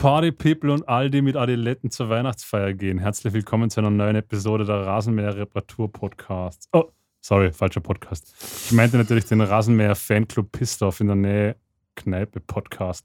[0.00, 2.98] Party People und all die mit Adiletten zur Weihnachtsfeier gehen.
[2.98, 6.66] Herzlich willkommen zu einer neuen Episode der Rasenmäher Reparatur Podcast.
[6.72, 6.84] Oh,
[7.20, 8.32] sorry, falscher Podcast.
[8.64, 11.56] Ich meinte natürlich den Rasenmäher Fanclub Pistorf in der Nähe
[11.96, 13.04] Kneipe Podcast.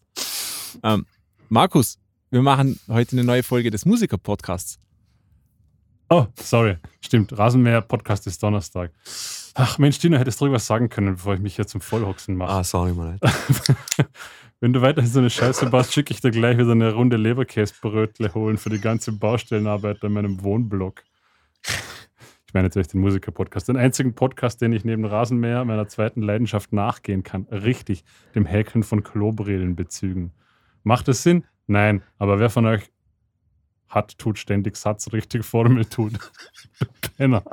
[0.83, 1.05] Ähm,
[1.49, 4.79] Markus, wir machen heute eine neue Folge des Musiker-Podcasts.
[6.09, 6.77] Oh, sorry.
[7.01, 7.35] Stimmt.
[7.37, 8.91] Rasenmäher Podcast ist Donnerstag.
[9.55, 12.51] Ach Mensch, Dino, hättest du was sagen können, bevor ich mich hier zum Vollhoxen mache.
[12.51, 13.17] Ah, sorry, mal.
[14.59, 18.33] Wenn du weiterhin so eine Scheiße baust, schicke ich dir gleich wieder eine Runde Leberkäsebrötle
[18.33, 21.03] holen für die ganze Baustellenarbeit in meinem Wohnblock.
[22.47, 23.67] Ich meine natürlich den Musiker-Podcast.
[23.67, 27.47] Den einzigen Podcast, den ich neben Rasenmäher meiner zweiten Leidenschaft nachgehen kann.
[27.51, 28.03] Richtig,
[28.35, 30.31] dem Häkeln von Klobrillenbezügen.
[30.83, 31.45] Macht es Sinn?
[31.67, 32.03] Nein.
[32.19, 32.91] Aber wer von euch
[33.89, 36.13] hat, tut ständig Satz richtig Formel tut?
[37.17, 37.43] Penner.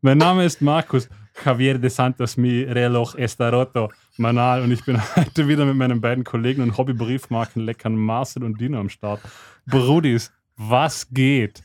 [0.00, 1.08] mein Name ist Markus.
[1.44, 4.62] Javier de Santos, mi reloj está roto, Manal.
[4.62, 8.78] Und ich bin heute wieder mit meinen beiden Kollegen und Hobby-Briefmarken leckern Marcel und Dino
[8.78, 9.20] am Start.
[9.66, 11.62] Brudis, was geht?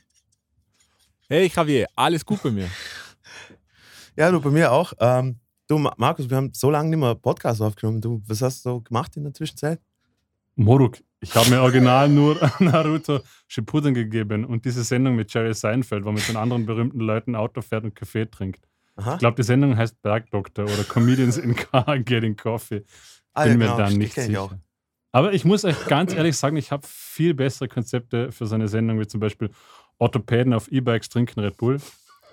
[1.27, 2.69] Hey Javier, alles gut bei mir?
[4.15, 4.93] Ja, du, bei mir auch.
[4.99, 7.99] Ähm, du, Markus, wir haben so lange nicht mehr Podcast aufgenommen.
[7.99, 9.81] Du, was hast du gemacht in der Zwischenzeit?
[10.55, 16.03] Moruk, ich habe mir original nur Naruto Shippuden gegeben und diese Sendung mit Jerry Seinfeld,
[16.03, 18.67] wo man mit den anderen berühmten Leuten Auto fährt und Kaffee trinkt.
[18.95, 19.13] Aha.
[19.13, 22.83] Ich glaube, die Sendung heißt Bergdoktor oder Comedians in Car Getting Coffee.
[23.33, 24.59] Ah, Bin ja, mir genau, dann nicht sicher.
[25.11, 28.67] Aber ich muss euch ganz ehrlich sagen, ich habe viel bessere Konzepte für so eine
[28.67, 29.49] Sendung, wie zum Beispiel
[29.97, 31.79] Orthopäden auf E-Bikes trinken Red Bull,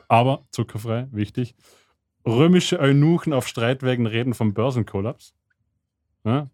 [0.09, 1.55] aber zuckerfrei, wichtig.
[2.27, 5.35] Römische Eunuchen auf Streitwägen reden vom Börsenkollaps.
[6.25, 6.51] Ja?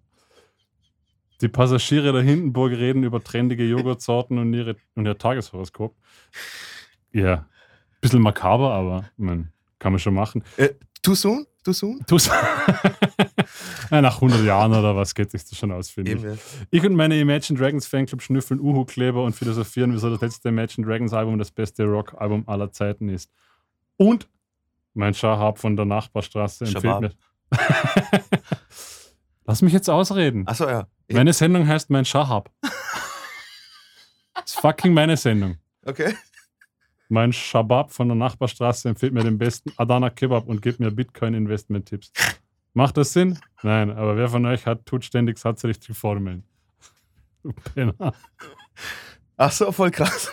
[1.41, 5.94] Die Passagiere der Hindenburg reden über trendige Joghurtsorten und, ihre, und ihr Tageshoroskop.
[7.12, 7.47] Ja,
[8.00, 10.43] bisschen makaber, aber man, kann man schon machen.
[10.56, 10.71] Äh,
[11.03, 11.47] too soon?
[11.65, 12.04] Too soon?
[12.06, 12.34] Too soon.
[13.91, 16.41] ja, nach 100 Jahren oder was geht sich das schon aus, finde ich.
[16.71, 21.12] Ich und meine Imagine Dragons Fanclub schnüffeln Uhu-Kleber und philosophieren, wieso das letzte Imagine Dragons
[21.12, 23.31] Album das beste Rock-Album aller Zeiten ist.
[23.97, 24.28] Und
[24.94, 27.12] mein Schahab von der Nachbarstraße empfiehlt mir.
[29.48, 30.47] Lass mich jetzt ausreden.
[30.47, 30.86] Achso, ja.
[31.10, 32.50] Meine Sendung heißt Mein Schahab.
[34.34, 35.56] das ist fucking meine Sendung.
[35.86, 36.14] Okay.
[37.09, 42.12] Mein Shabab von der Nachbarstraße empfiehlt mir den besten Adana Kebab und gibt mir Bitcoin-Investment-Tipps.
[42.75, 43.38] Macht das Sinn?
[43.62, 46.44] Nein, aber wer von euch hat, tut ständig satzrichtige Formeln.
[49.38, 50.31] Ach so, voll krass.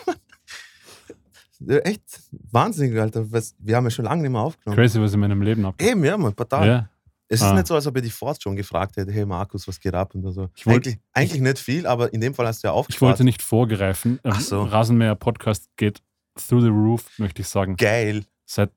[1.66, 2.20] Echt
[2.52, 3.26] wahnsinnig, Alter.
[3.32, 4.76] Wir haben ja schon lange nicht mehr aufgenommen.
[4.76, 5.88] Crazy, was in meinem Leben abgeht.
[5.90, 6.68] Eben, ja, man, total.
[6.68, 6.90] Ja.
[7.28, 7.54] Es ist ah.
[7.54, 10.14] nicht so, als ob ich dich Forst schon gefragt hätte, hey Markus, was geht ab
[10.14, 10.50] und so.
[10.56, 12.96] Ich wollt, eigentlich, eigentlich nicht viel, aber in dem Fall hast du ja aufgefragt.
[12.96, 14.20] Ich wollte nicht vorgreifen.
[14.24, 14.64] Ach so.
[14.64, 16.04] Rasenmäher Podcast geht
[16.36, 17.78] through the roof, möchte ich sagen.
[17.78, 18.26] Geil.
[18.46, 18.72] Seit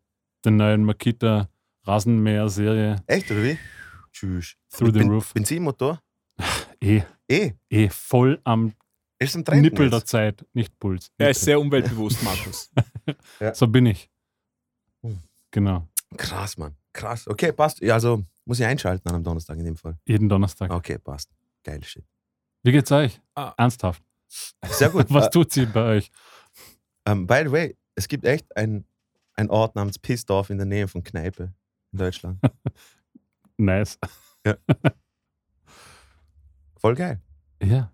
[0.44, 1.48] der neuen Makita
[1.84, 3.03] Rasenmäher-Serie.
[3.06, 3.59] Echt, oder wie?
[4.12, 4.56] Tschüss.
[4.70, 5.34] Through the Bin, roof.
[5.34, 6.00] Benzinmotor?
[6.80, 7.03] Eh.
[7.26, 7.54] Eh.
[7.70, 8.72] Eh, voll am
[9.19, 9.92] ist am Nippel jetzt.
[9.92, 11.10] der Zeit, nicht Puls.
[11.19, 12.70] Er ist sehr umweltbewusst, Markus.
[13.41, 13.53] ja.
[13.53, 14.09] So bin ich.
[15.03, 15.19] Hm.
[15.50, 15.88] Genau.
[16.16, 16.76] Krass, Mann.
[16.92, 17.26] Krass.
[17.26, 17.80] Okay, passt.
[17.80, 19.98] Ja, also muss ich einschalten an einem Donnerstag in dem Fall.
[20.06, 20.70] Jeden Donnerstag.
[20.70, 21.31] Okay, passt.
[21.62, 22.04] Geil Shit.
[22.62, 23.20] Wie geht's euch?
[23.34, 23.53] Ah.
[23.59, 24.03] Ernsthaft.
[24.26, 25.06] Sehr gut.
[25.10, 26.10] Was tut sie bei euch?
[27.06, 28.84] Um, ähm, by the way, es gibt echt einen
[29.48, 31.53] Ort namens Pissdorf in der Nähe von Kneipe
[31.92, 32.41] in Deutschland.
[33.59, 33.98] nice.
[34.47, 34.56] Ja.
[36.76, 37.20] Voll geil.
[37.62, 37.92] Ja.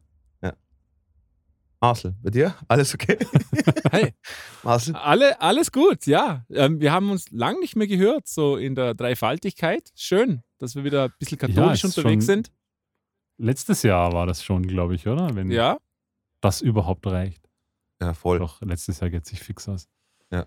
[1.84, 2.55] Marcel, bei dir?
[2.67, 3.19] Alles okay?
[3.93, 4.15] hey.
[4.62, 4.97] Marcel?
[4.97, 6.47] Alle, alles gut, ja.
[6.49, 9.91] Ähm, wir haben uns lang nicht mehr gehört, so in der Dreifaltigkeit.
[9.95, 12.50] Schön, dass wir wieder ein bisschen katholisch ja, unterwegs sind.
[13.37, 15.34] Letztes Jahr war das schon, glaube ich, oder?
[15.34, 15.77] Wenn ja.
[16.41, 17.51] das überhaupt reicht.
[18.01, 18.39] Ja, voll.
[18.39, 19.87] Doch, letztes Jahr geht sich fix aus.
[20.30, 20.47] Ja.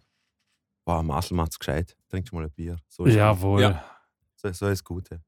[0.86, 1.95] Boah, Marcel macht's gescheit.
[2.10, 2.78] Trink schon mal ein Bier.
[2.88, 3.62] So Jawohl.
[3.62, 3.86] Ja.
[4.38, 5.22] So, so ist Gute.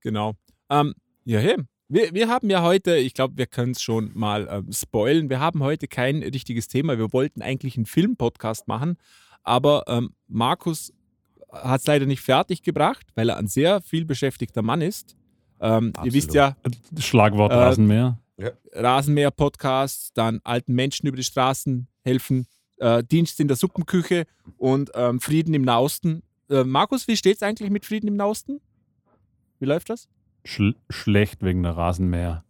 [0.00, 0.34] Genau.
[0.68, 0.94] Ähm,
[1.24, 1.56] ja, hey.
[1.94, 5.38] Wir, wir haben ja heute, ich glaube, wir können es schon mal ähm, spoilen, wir
[5.38, 6.98] haben heute kein richtiges Thema.
[6.98, 8.96] Wir wollten eigentlich einen Film-Podcast machen,
[9.44, 10.92] aber ähm, Markus
[11.52, 15.14] hat es leider nicht fertig gebracht, weil er ein sehr viel beschäftigter Mann ist.
[15.60, 16.56] Ähm, ihr wisst ja.
[16.98, 18.18] Schlagwort äh, Rasenmäher.
[18.38, 18.50] Ja.
[18.72, 22.48] Rasenmäher-Podcast, dann alten Menschen über die Straßen helfen,
[22.78, 24.24] äh, Dienst in der Suppenküche
[24.56, 26.24] und ähm, Frieden im Nausten.
[26.50, 28.60] Äh, Markus, wie steht es eigentlich mit Frieden im Nausten?
[29.60, 30.08] Wie läuft das?
[30.44, 32.44] Sch schlecht wegen der Rasenmäher.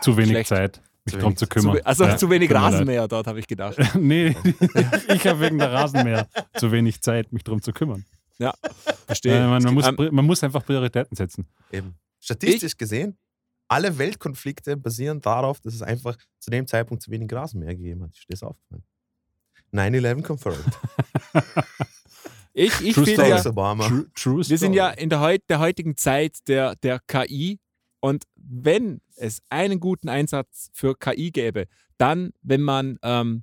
[0.00, 0.48] Zu wenig schlecht.
[0.48, 1.76] Zeit, mich darum zu kümmern.
[1.78, 3.76] Zu, also ja, zu wenig Rasenmäher dort, habe ich gedacht.
[3.94, 4.36] nee,
[5.08, 8.04] ich habe wegen der Rasenmäher zu wenig Zeit, mich darum zu kümmern.
[8.38, 8.54] Ja,
[9.06, 9.36] verstehe.
[9.36, 11.46] Äh, man, man, muss, man muss einfach Prioritäten setzen.
[11.72, 11.94] Eben.
[12.20, 13.18] Statistisch ich, gesehen
[13.68, 18.16] alle Weltkonflikte basieren darauf, dass es einfach zu dem Zeitpunkt zu wenig Rasenmäher gegeben hat.
[18.16, 18.84] Ist das aufgefallen?
[19.72, 20.78] 9-11 confirmed.
[22.54, 26.38] ich ich finde ja, true, true wir sind ja in der, heut, der heutigen Zeit
[26.46, 27.58] der, der KI
[28.00, 31.66] Und wenn es einen guten Einsatz für KI gäbe,
[31.98, 33.42] dann, wenn man ähm,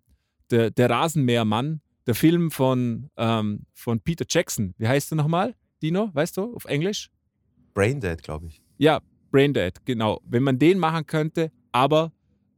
[0.50, 6.10] der, der Rasenmähermann, der Film von, ähm, von Peter Jackson, wie heißt der nochmal, Dino,
[6.14, 7.12] weißt du, auf Englisch?
[7.74, 8.62] Braindead, glaube ich.
[8.78, 10.22] Ja, Braindead, genau.
[10.26, 12.12] Wenn man den machen könnte, aber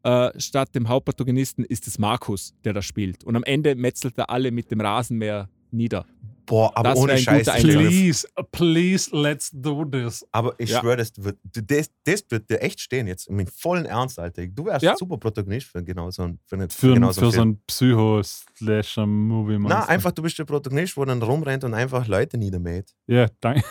[0.03, 3.23] äh, statt dem Hauptprotagonisten ist es Markus, der da spielt.
[3.23, 6.05] Und am Ende metzelt er alle mit dem Rasenmäher nieder.
[6.45, 7.45] Boah, aber Das ohne Scheiß.
[7.45, 10.25] das wäre- Please, please, let's do this.
[10.31, 10.81] Aber ich Ja.
[10.81, 13.27] schwöre, das wird, das, das wird dir echt stehen jetzt.
[13.27, 14.45] Im vollen Ernst, Alter.
[14.47, 14.95] Du wärst Ja.
[14.97, 19.57] super Protagonist für genau so ein, für, eine, Für, genau für so einen Psycho-Slasher-Movie.
[19.59, 22.93] Na, einfach, du bist der Protagonist, wo dann rumrennt und einfach Leute niedermäht.
[23.07, 23.63] Ja, danke.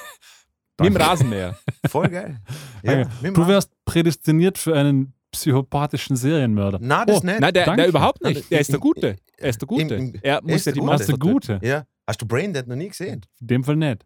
[0.80, 0.96] Mit dem.
[0.96, 1.56] Rasenmäher.
[1.88, 2.40] Voll geil.
[3.22, 6.78] Dem Du wärst prädestiniert für einen psychopathischen Serienmörder.
[6.80, 7.40] Na, das Oh, nicht.
[7.40, 7.86] Nein, der, der Danke.
[7.86, 8.50] überhaupt Nein, nicht.
[8.50, 9.16] Der ist der im- Gute.
[9.36, 9.94] Er ist der Gute.
[9.94, 10.92] im- Er er muss ist ja der die Gute.
[10.92, 11.32] Was der Maske.
[11.32, 11.60] Gute?
[11.62, 11.84] ja.
[12.06, 13.22] Hast du Braindead noch nie gesehen?
[13.40, 14.04] In dem Fall nicht.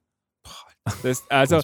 [1.03, 1.61] Das, also,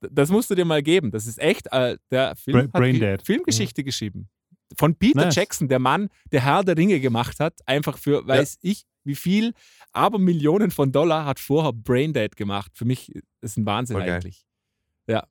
[0.00, 1.10] das musst du dir mal geben.
[1.10, 3.22] Das ist echt, äh, der Film Bra- hat Dead.
[3.24, 4.28] Filmgeschichte geschrieben.
[4.76, 5.34] Von Peter Nice.
[5.36, 9.52] Jackson, der Mann, der Herr der Ringe gemacht hat, einfach für, weiß ich, wie viel,
[9.92, 12.72] aber Millionen von Dollar hat vorher Braindead gemacht.
[12.74, 14.10] Für mich ist ein Wahnsinn geil.
[14.10, 14.46] eigentlich.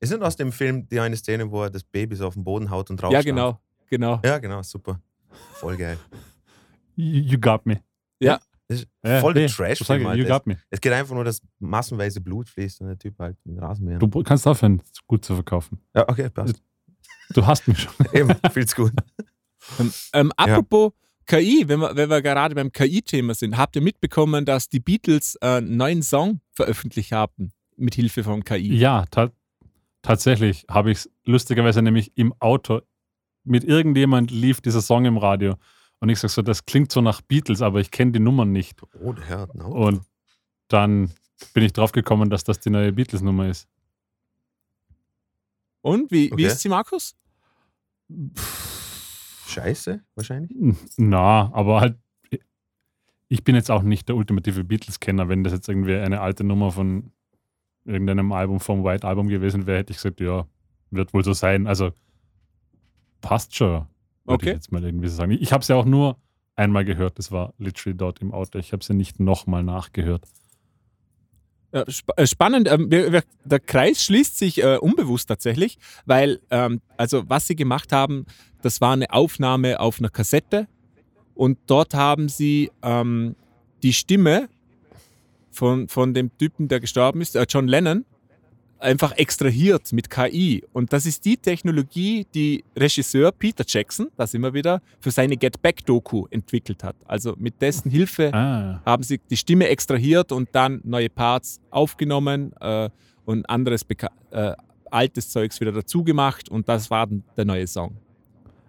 [0.00, 2.44] Ist nicht aus dem Film die eine Szene, wo er das Baby so auf den
[2.44, 4.20] Boden haut und drauf Ja, genau, genau.
[4.24, 5.00] Ja, genau, super.
[5.54, 5.98] Voll geil.
[6.94, 7.82] You, got me.
[8.72, 9.78] Das ist Ja, voll der Trash.
[9.78, 10.58] so sag ich, You got me.
[10.70, 13.98] Es geht einfach nur, dass massenweise Blut fließt und der Typ halt mit Rasenmäher.
[13.98, 15.78] Du kannst aufhören, gut zu verkaufen.
[15.94, 16.62] Ja, okay, passt.
[17.34, 17.92] Du hast mich schon.
[18.12, 18.92] Eben, feels gut.
[19.78, 20.92] Ähm, ähm, apropos
[21.26, 25.36] KI, wenn wir, wenn wir gerade beim KI-Thema sind, habt ihr mitbekommen, dass die Beatles
[25.40, 28.74] äh, einen neuen Song veröffentlicht haben mit Hilfe von KI?
[28.76, 29.30] Ja, ta
[30.02, 32.80] tatsächlich habe ich es lustigerweise nämlich im Auto
[33.44, 35.54] mit irgendjemand lief dieser Song im Radio
[36.02, 38.82] und ich sage so, das klingt so nach Beatles, aber ich kenne die Nummern nicht.
[39.00, 39.48] Oh, der Herr.
[39.54, 39.68] No.
[39.68, 40.02] Und
[40.66, 41.12] dann
[41.54, 43.68] bin ich drauf gekommen, dass das die neue Beatles-Nummer ist.
[45.80, 46.46] Und wie, wie Okay.
[46.46, 47.14] ist sie, Markus?
[49.46, 50.50] Scheiße, wahrscheinlich.
[50.96, 51.98] Na, aber halt,
[53.28, 55.28] ich bin jetzt auch nicht der ultimative Beatles-Kenner.
[55.28, 57.12] Wenn das jetzt irgendwie eine alte Nummer von
[57.84, 60.48] irgendeinem Album vom White Album gewesen wäre, hätte ich gesagt, ja,
[60.90, 61.68] wird wohl so sein.
[61.68, 61.92] Also
[63.20, 63.86] passt schon,
[64.24, 64.50] Okay.
[64.50, 65.32] ich jetzt mal irgendwie so sagen.
[65.32, 66.16] Ich habe es ja auch nur
[66.54, 68.58] einmal gehört, das war literally dort im Auto.
[68.58, 70.26] Ich habe es ja nicht nochmal nachgehört.
[71.72, 72.70] Ja, sp äh, spannend.
[72.70, 77.56] Ähm, wir, wir, der Kreis schließt sich äh, unbewusst tatsächlich, weil, ähm, also was sie
[77.56, 78.26] gemacht haben,
[78.60, 80.68] das war eine Aufnahme auf einer Kassette
[81.34, 83.36] und dort haben sie ähm,
[83.82, 84.48] die Stimme
[85.50, 88.04] von, von dem Typen, der gestorben ist, äh, John Lennon,
[88.82, 90.64] einfach extrahiert mit KI.
[90.72, 95.36] Und das ist die Technologie, die Regisseur Peter Jackson, da sind wir wieder, für seine
[95.36, 96.96] Get Back-Doku entwickelt hat.
[97.06, 102.52] Also mit dessen Hilfe Ah, haben sie die Stimme extrahiert und dann neue Parts aufgenommen
[102.60, 102.90] äh,
[103.24, 104.52] und anderes beka äh,
[104.90, 107.96] altes Zeugs wieder dazu gemacht und das war dann der neue Song.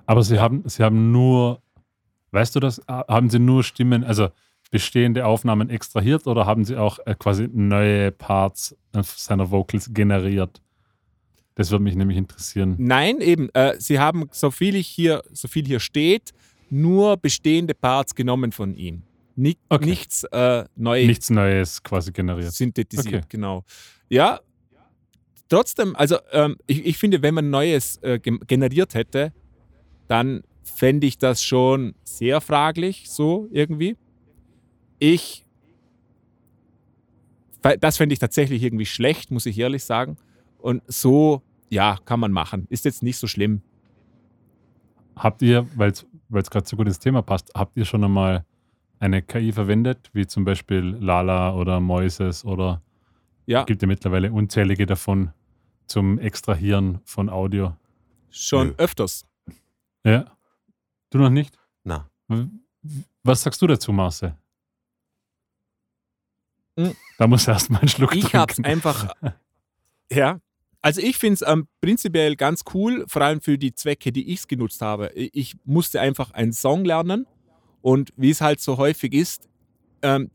[0.06, 1.62] aber sie haben, sie haben nur,
[2.32, 4.29] weißt du das, haben sie nur Stimmen, also
[4.74, 10.62] bestehende Aufnahmen extrahiert oder haben sie auch äh, quasi neue Parts seiner Vocals generiert?
[11.53, 12.74] Das würde mich nämlich interessieren.
[12.80, 16.32] Nein, eben, äh, sie haben, so viel, ich hier, so viel hier steht,
[16.72, 19.03] nur bestehende Parts genommen von ihm.
[19.36, 19.86] Ni Okay.
[19.86, 22.51] Nichts äh, neu Nichts Neues quasi generiert.
[22.51, 23.25] synthetisiert, Okay.
[23.30, 23.63] genau.
[24.10, 24.39] Ja,
[25.50, 29.34] trotzdem, also ähm, ich, ich finde, wenn man Neues äh, generiert hätte,
[30.08, 33.96] dann fände ich das schon sehr fraglich, so irgendwie.
[35.03, 35.45] Ich,
[37.62, 40.15] das fände ich tatsächlich irgendwie schlecht, muss ich ehrlich sagen.
[40.60, 42.67] Und so, ja, kann man machen.
[42.69, 43.62] Ist jetzt nicht so schlimm.
[45.17, 48.45] Habt ihr, weil es gerade so gut ins Thema passt, habt ihr schon einmal
[49.00, 52.81] eine KI verwendet, wie zum Beispiel Lala oder Moises oder
[53.45, 55.31] Ja, gibt ja mittlerweile unzählige davon
[55.86, 57.75] zum Extrahieren von Audio?
[58.29, 58.74] schon Nö.
[58.77, 59.25] öfters.
[60.05, 60.25] Ja.
[61.10, 61.60] Du noch nicht?
[61.83, 62.10] Na,
[63.24, 64.36] Was sagst du dazu, Marcel?
[66.77, 66.94] Hm.
[67.18, 69.13] Da muss erst mal einen Schluck Ich habe es einfach.
[70.12, 70.39] Ja.
[70.82, 74.39] Also ich finde es ähm, prinzipiell ganz cool, vor allem für die Zwecke, die ich
[74.42, 75.08] es genutzt habe.
[75.15, 77.25] Ich musste einfach einen Song lernen
[77.82, 79.50] und wie es halt so häufig ist,
[80.03, 80.30] ähm,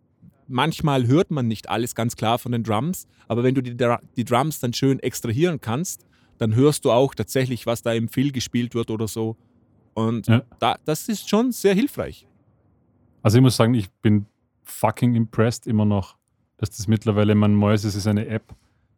[0.48, 3.76] manchmal hört man nicht alles ganz klar von den Drums, aber wenn du die,
[4.16, 6.06] die Drums dann schön extrahieren kannst,
[6.38, 9.36] dann hörst du auch tatsächlich, was da im Fill gespielt wird oder so.
[9.94, 10.42] Und Ja.
[10.58, 12.26] da, das ist schon sehr hilfreich.
[13.22, 14.26] Also ich muss sagen, ich bin
[14.64, 16.16] fucking impressed immer noch,
[16.58, 18.54] dass das mittlerweile, man Moises ist eine App,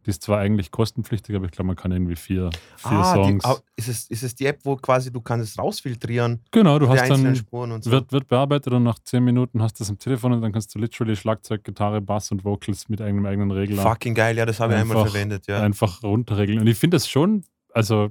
[0.06, 3.22] die ist zwar eigentlich kostenpflichtig, aber ich glaube, man kann irgendwie vier, vier ah, die,
[3.22, 3.44] Songs.
[3.44, 6.86] ah, ist, es, ist es die App, wo quasi du kannst es rausfiltrieren, genau, du
[6.86, 7.90] die hast dann, Spuren und so?
[7.90, 10.74] wird, wird bearbeitet und nach zehn Minuten hast du das am Telefon und dann kannst
[10.74, 14.58] du literally Schlagzeug, Gitarre, Bass und Vocals mit einem eigenen Regler Fucking geil, ja, das
[14.58, 15.60] habe ich einmal verwendet, ja.
[15.60, 16.60] einfach runterregeln.
[16.60, 18.08] Und ich finde das schon, also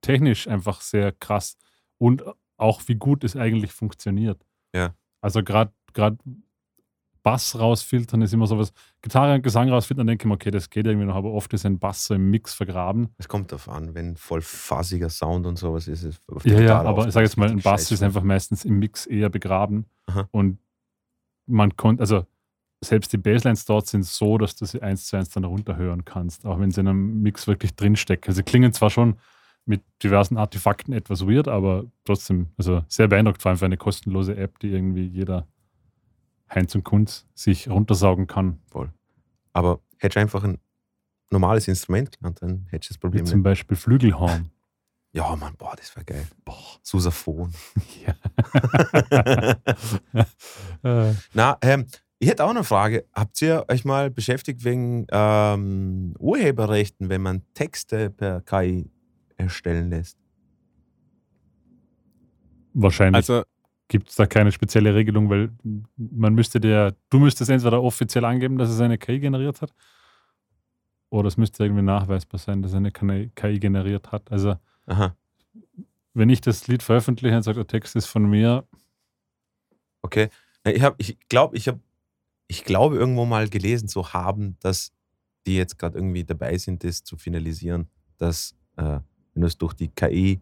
[0.00, 1.56] technisch einfach sehr krass
[1.98, 2.24] und
[2.56, 4.44] auch wie gut es eigentlich funktioniert.
[4.74, 4.94] Ja.
[5.20, 6.18] Also gerade gerade
[7.22, 8.72] Bass rausfiltern ist immer sowas.
[9.02, 11.52] Gitarre und Gesang rausfiltern, dann denke ich mir, okay, das geht irgendwie noch, aber oft
[11.52, 13.08] ist ein Bass so im Mix vergraben.
[13.18, 16.02] Es kommt darauf an, wenn voll fassiger Sound und sowas ist.
[16.02, 17.94] ist auf Ja, ja, aber ich sage jetzt mal, ein Bass scheiße.
[17.94, 19.86] ist einfach meistens im Mix eher begraben.
[20.06, 20.28] Aha.
[20.30, 20.58] Und
[21.46, 22.24] man konnte, also
[22.82, 26.46] selbst die Basslines dort sind so, dass du sie eins zu eins dann runterhören kannst,
[26.46, 28.28] auch wenn sie in einem Mix wirklich drinstecken.
[28.28, 29.16] Also sie klingen zwar schon
[29.66, 34.36] mit diversen Artefakten etwas weird, aber trotzdem, also sehr beeindruckt, vor allem für eine kostenlose
[34.36, 35.46] App, die irgendwie jeder
[36.52, 38.60] Heinz und Kunz sich runtersaugen kann.
[39.52, 40.58] Aber hättest du einfach ein
[41.30, 43.44] normales Instrument gelernt, dann hättest du das Wie Problem zum nicht.
[43.44, 44.50] Beispiel Flügelhorn.
[45.12, 46.24] Ja, Mann, boah, das wäre geil.
[46.44, 46.54] Boah.
[46.84, 47.52] Sousaphon.
[48.06, 48.14] ja.
[51.08, 51.86] äh, Na, ähm,
[52.20, 53.06] ich hätte auch eine Frage.
[53.12, 58.88] Habt ihr euch mal beschäftigt wegen ähm, Urheberrechten, wenn man Texte per KI
[59.36, 60.16] erstellen lässt?
[62.74, 63.42] wahrscheinlich Also,
[63.90, 65.50] gibt es da keine spezielle Regelung, weil
[65.96, 69.74] man müsste der, du müsstest entweder offiziell angeben, dass es eine KI generiert hat,
[71.10, 74.30] oder es müsste irgendwie nachweisbar sein, dass eine KI generiert hat.
[74.32, 74.56] Also
[74.86, 75.14] Aha,
[76.14, 78.66] wenn ich das Lied veröffentliche und sage, der Text ist von mir,
[80.02, 80.28] okay.
[80.64, 81.78] Ich, hab, ich glaube, ich, hab,
[82.46, 84.92] ich glaube, irgendwo mal gelesen zu haben, dass
[85.46, 89.00] die jetzt gerade irgendwie dabei sind, das zu finalisieren, dass, äh,
[89.32, 90.40] wenn du es durch die KI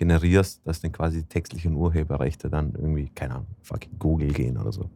[0.00, 4.72] generierst, dass dann quasi die textlichen Urheberrechte dann irgendwie, keine Ahnung, fucking Google gehen oder
[4.72, 4.88] so.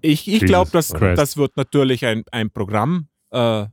[0.00, 1.16] ich, ich glaube, das, Christ.
[1.16, 3.66] das wird natürlich ein, ein Programm äh,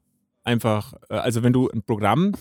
[0.43, 2.33] einfach, äh, also wenn du ein Programm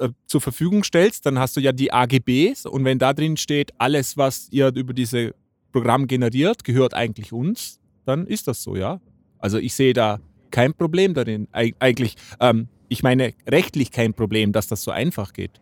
[0.00, 3.70] äh, zur Verfügung stellst, dann hast du ja die AGBs und wenn da drin steht,
[3.78, 5.32] alles, was ihr über diese
[5.70, 9.00] Programm generiert, gehört eigentlich uns, dann ist das so, ja.
[9.38, 10.18] Also ich sehe da
[10.50, 11.46] kein Problem darin.
[11.52, 15.60] Eig eigentlich, ähm, ich meine, rechtlich kein Problem, dass das so einfach geht.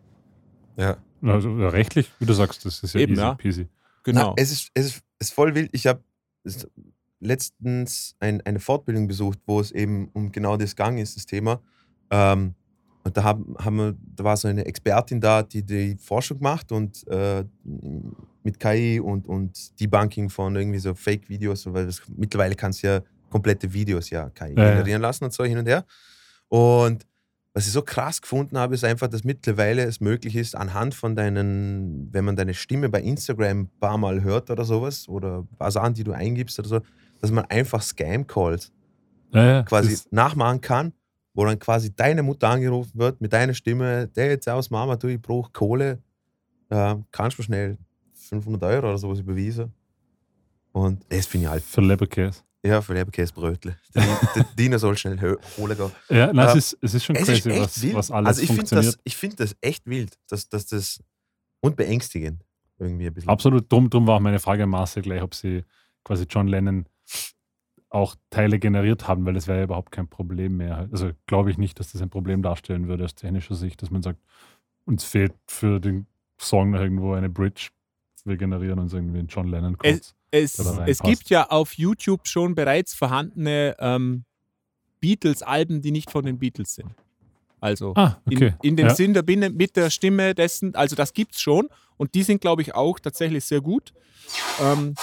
[0.75, 0.97] Ja.
[1.21, 3.33] Also rechtlich, wie du sagst, das ist ja Eben, easy ja.
[3.35, 3.67] peasy.
[4.03, 4.29] Genau.
[4.29, 5.69] Na, es, ist, es, ist, es ist voll wild.
[5.73, 6.01] Ich habe
[7.19, 11.61] letztens ein, eine Fortbildung besucht, wo es eben um genau das gegangen ist, das Thema.
[12.11, 12.53] Ähm,
[13.03, 16.71] und da, haben, haben wir, da war so eine Expertin da, die die Forschung macht
[16.71, 17.43] und äh,
[18.43, 23.01] mit KI und, und Debunking von irgendwie so Fake-Videos, weil das, mittlerweile kannst du ja
[23.29, 24.71] komplette Videos ja KI Ja, ja.
[24.71, 25.85] generieren lassen und so hin und her.
[26.47, 27.05] Und
[27.55, 31.15] was ich so krass gefunden habe, ist einfach, dass mittlerweile es möglich ist, anhand von
[31.15, 35.71] deinen, wenn man deine Stimme bei Instagram ein paar Mal hört oder sowas, oder paar
[35.71, 36.81] Sachen, die du eingibst oder so,
[37.21, 38.73] dass man einfach Scam-Calls
[39.31, 40.91] Ja, ja, quasi nachmachen kann,
[41.33, 45.07] wo dann quasi deine Mutter angerufen wird mit deiner Stimme, der jetzt aus Mama, du,
[45.07, 46.03] ich brauche Kohle,
[46.69, 47.77] äh, kannst du schnell
[48.15, 49.71] 500 Euro oder sowas überwiesen.
[50.73, 52.41] Und das finde ich halt, für Leberkäse.
[52.65, 53.77] Ja, für Leberkäsebrötle.
[53.93, 54.03] Der,
[54.35, 55.19] der Diener soll schnell
[55.57, 55.91] holen gehen.
[56.09, 58.41] Ja, nein, es, Äh, ist, es ist schon Es crazy, ist was, was alles also
[58.41, 58.93] ich finde funktioniert.
[58.95, 60.99] das, ich find das echt wild, dass, dass das
[61.61, 62.43] und beängstigend
[62.77, 63.29] irgendwie ein bisschen.
[63.29, 65.63] Absolut, drum, drum war auch meine Frage an Marcel gleich, ob sie
[66.03, 66.85] quasi John Lennon
[67.89, 70.89] auch Teile generiert haben, weil das wäre ja überhaupt kein Problem mehr.
[70.91, 74.01] Also glaube ich nicht, dass das ein Problem darstellen würde aus technischer Sicht, dass man
[74.01, 74.19] sagt,
[74.85, 76.07] uns fehlt für den
[76.39, 77.69] Song noch irgendwo eine Bridge.
[78.25, 80.14] Wir generieren uns irgendwie einen John Lennon kurz.
[80.31, 84.25] Es, es gibt ja auf YouTube schon bereits vorhandene ähm,
[84.99, 86.89] Beatles-Alben, die nicht von den Beatles sind.
[87.61, 88.53] Also Ah, okay.
[88.61, 88.95] in, in dem ja.
[88.95, 92.61] Sinn der Binne mit der Stimme dessen, also das gibt's schon und die sind, glaube
[92.61, 93.93] ich, auch tatsächlich sehr gut.
[94.61, 94.95] Ähm,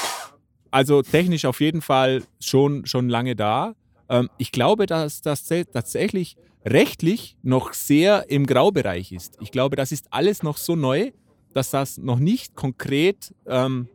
[0.71, 3.75] also technisch auf jeden Fall schon, schon lange da.
[4.09, 9.37] Ähm, ich glaube, dass das tatsächlich rechtlich noch sehr im Graubereich ist.
[9.41, 11.11] Ich glaube, das ist alles noch so neu,
[11.55, 13.88] dass das noch nicht konkret ähm,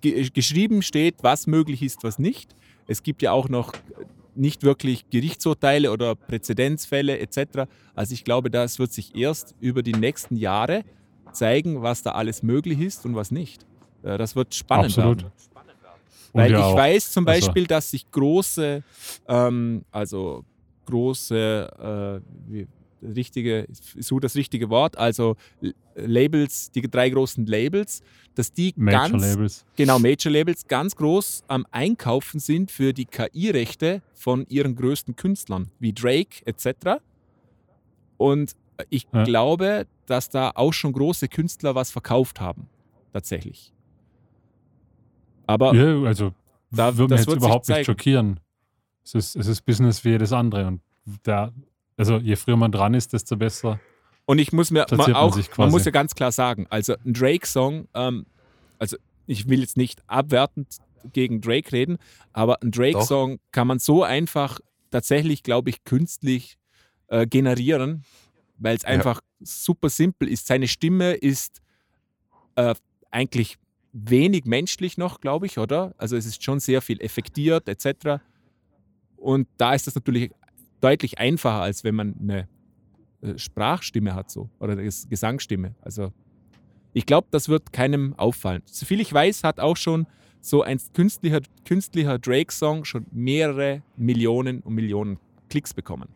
[0.00, 2.54] ge geschrieben steht, was möglich ist, was nicht.
[2.86, 3.72] Es gibt ja auch noch
[4.34, 7.66] nicht wirklich Gerichtsurteile oder Präzedenzfälle etc.
[7.94, 10.84] Also ich glaube, das wird sich erst über die nächsten Jahre
[11.32, 13.64] zeigen, was da alles möglich ist und was nicht.
[14.02, 15.22] Äh, Das wird spannend Absolut.
[15.22, 15.32] werden.
[16.32, 18.82] Weil ja ich auch- weiß zum also- Beispiel, dass sich große,
[19.28, 20.44] ähm, also
[20.86, 22.66] große, äh, wie,
[23.02, 23.66] richtige,
[23.96, 25.36] ich suche das richtige Wort, also
[25.94, 28.02] Labels, die drei großen Labels,
[28.34, 29.64] dass die Major ganz, Labels.
[29.76, 35.70] genau, Major Labels ganz groß am Einkaufen sind für die KI-Rechte von ihren größten Künstlern,
[35.78, 37.00] wie Drake etc.
[38.16, 38.54] Und
[38.88, 39.24] ich Ja.
[39.24, 42.68] glaube, dass da auch schon große Künstler was verkauft haben,
[43.12, 43.72] tatsächlich.
[45.46, 46.32] Aber Ja, also
[46.70, 48.40] Da- würde mich jetzt überhaupt nicht schockieren.
[49.04, 50.66] Es ist, es ist Business wie jedes andere.
[50.68, 50.80] Und
[51.24, 51.52] da,
[52.00, 53.78] also je früher man dran ist, desto besser.
[54.24, 55.70] Und ich muss mir man auch, man quasi.
[55.70, 58.26] muss ja ganz klar sagen, also ein Drake-Song, ähm,
[58.78, 60.68] also ich will jetzt nicht abwertend
[61.12, 61.98] gegen Drake reden,
[62.32, 66.56] aber ein Drake-Song kann man so einfach tatsächlich, glaube ich, künstlich
[67.08, 68.04] äh, generieren,
[68.56, 68.88] weil es Ja.
[68.88, 70.46] einfach super simpel ist.
[70.46, 71.60] Seine Stimme ist
[72.54, 72.74] äh,
[73.10, 73.56] eigentlich
[73.92, 75.94] wenig menschlich noch, glaube ich, oder?
[75.98, 78.20] Also es ist schon sehr viel effektiert etc.
[79.16, 80.30] Und da ist das natürlich
[80.80, 82.48] deutlich einfacher, als wenn man eine
[83.22, 85.74] äh, Sprachstimme hat so oder Gesangsstimme.
[85.82, 86.12] Also
[86.92, 88.62] ich glaube, das wird keinem auffallen.
[88.66, 90.06] Soviel ich weiß, hat auch schon
[90.40, 95.18] so ein künstlicher, künstlicher Drake-Song schon mehrere Millionen und Millionen
[95.48, 96.08] Klicks bekommen.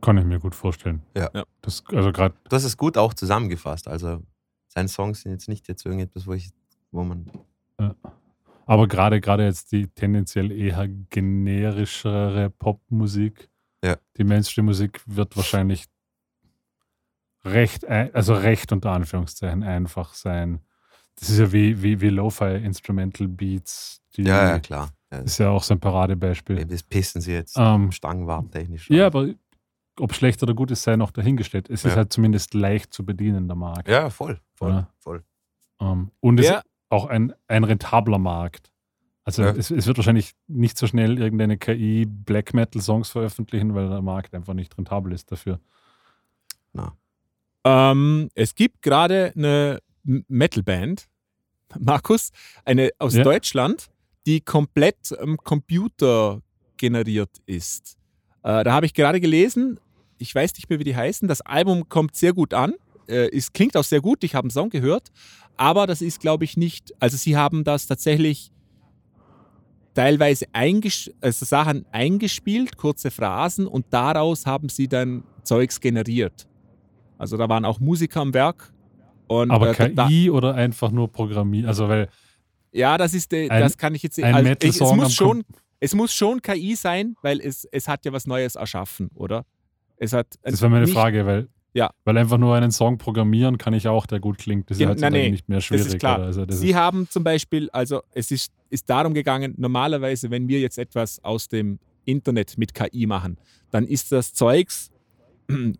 [0.00, 1.02] Kann ich mir gut vorstellen.
[1.16, 1.30] Ja.
[1.34, 1.44] Ja.
[1.60, 3.86] Das, also gerade, Du hast es gut auch zusammengefasst.
[3.86, 4.22] Also
[4.68, 6.50] seine Songs sind jetzt nicht jetzt irgendetwas, wo ich,
[6.90, 7.30] wo man.
[8.66, 13.50] Aber gerade gerade jetzt die tendenziell eher generischere Popmusik,
[13.84, 13.96] Ja.
[14.16, 15.86] die Mainstream-Musik wird wahrscheinlich
[17.44, 20.60] recht, also recht unter Anführungszeichen einfach sein.
[21.18, 24.02] Das ist ja wie, wie, wie Lo-Fi Instrumental Beats.
[24.16, 24.90] Die, Ja, ja, klar.
[25.12, 26.64] Ja, Das ist ja auch so ein Paradebeispiel.
[26.66, 28.88] das pissen sie jetzt Ähm, stangenwarentechnisch.
[28.90, 29.28] Ja, aber
[29.98, 31.68] ob schlecht oder gut ist, sei noch dahingestellt.
[31.68, 31.96] Es ist Ja.
[31.98, 33.88] halt zumindest leicht zu bedienen, der Markt.
[33.88, 34.40] Ja, voll.
[34.54, 34.70] Voll.
[34.70, 34.88] Ja.
[34.98, 35.24] voll.
[35.80, 36.62] Ähm, und es Ja.
[36.90, 38.70] Auch ein, ein rentabler Markt.
[39.24, 39.50] Also Ja.
[39.50, 44.02] es, es wird wahrscheinlich nicht so schnell irgendeine KI Black Metal Songs veröffentlichen, weil der
[44.02, 45.58] Markt einfach nicht rentabel ist dafür.
[47.62, 51.08] Ähm, es gibt gerade eine Metalband,
[51.78, 52.30] Markus,
[52.64, 53.22] eine aus Ja.
[53.22, 53.88] Deutschland,
[54.26, 56.40] die komplett am Computer
[56.78, 57.96] generiert ist.
[58.42, 59.78] Äh, da habe ich gerade gelesen,
[60.16, 61.28] ich weiß nicht mehr, wie die heißen.
[61.28, 62.74] Das Album kommt sehr gut an.
[63.08, 65.10] Äh, es klingt auch sehr gut, ich habe einen Song gehört,
[65.56, 66.92] aber das ist, glaube ich, nicht.
[67.00, 68.50] Also, sie haben das tatsächlich
[69.94, 76.46] teilweise einges also Sachen eingespielt, kurze Phrasen, und daraus haben sie dann Zeugs generiert.
[77.18, 78.72] Also da waren auch Musiker am Werk.
[79.26, 81.66] Und, Aber äh, da, KI oder einfach nur Programmieren?
[81.68, 82.08] Also weil
[82.72, 85.44] ja, das ist, äh, Ein- das kann ich jetzt ein also, ich, es muss schon,
[85.80, 89.44] es muss schon KI sein, weil es, es hat ja was Neues erschaffen, oder?
[89.96, 91.90] Es hat das wäre meine nicht- Frage, weil, Ja.
[92.04, 94.68] weil einfach nur einen Song programmieren kann ich auch, der gut klingt.
[94.70, 95.86] Das ist ja heutzutage nein, nee, nicht mehr Das schwierig.
[95.86, 96.18] ist klar.
[96.20, 100.48] Also das Sie ist, haben zum Beispiel, also es ist, ist darum gegangen, normalerweise, wenn
[100.48, 103.38] wir jetzt etwas aus dem Internet mit KI machen,
[103.70, 104.90] dann ist das Zeugs,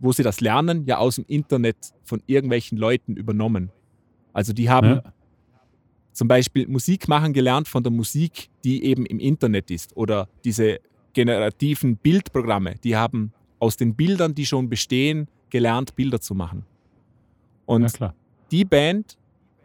[0.01, 3.71] wo sie das lernen, ja aus dem Internet von irgendwelchen Leuten übernommen.
[4.33, 5.03] Also die haben ja,
[6.13, 9.97] zum Beispiel Musik machen gelernt von der Musik, die eben im Internet ist.
[9.97, 10.79] Oder diese
[11.15, 16.65] generativen Bildprogramme, die haben aus den Bildern, die schon bestehen, gelernt, Bilder zu machen.
[17.67, 18.15] Und ja,
[18.51, 19.17] die Band,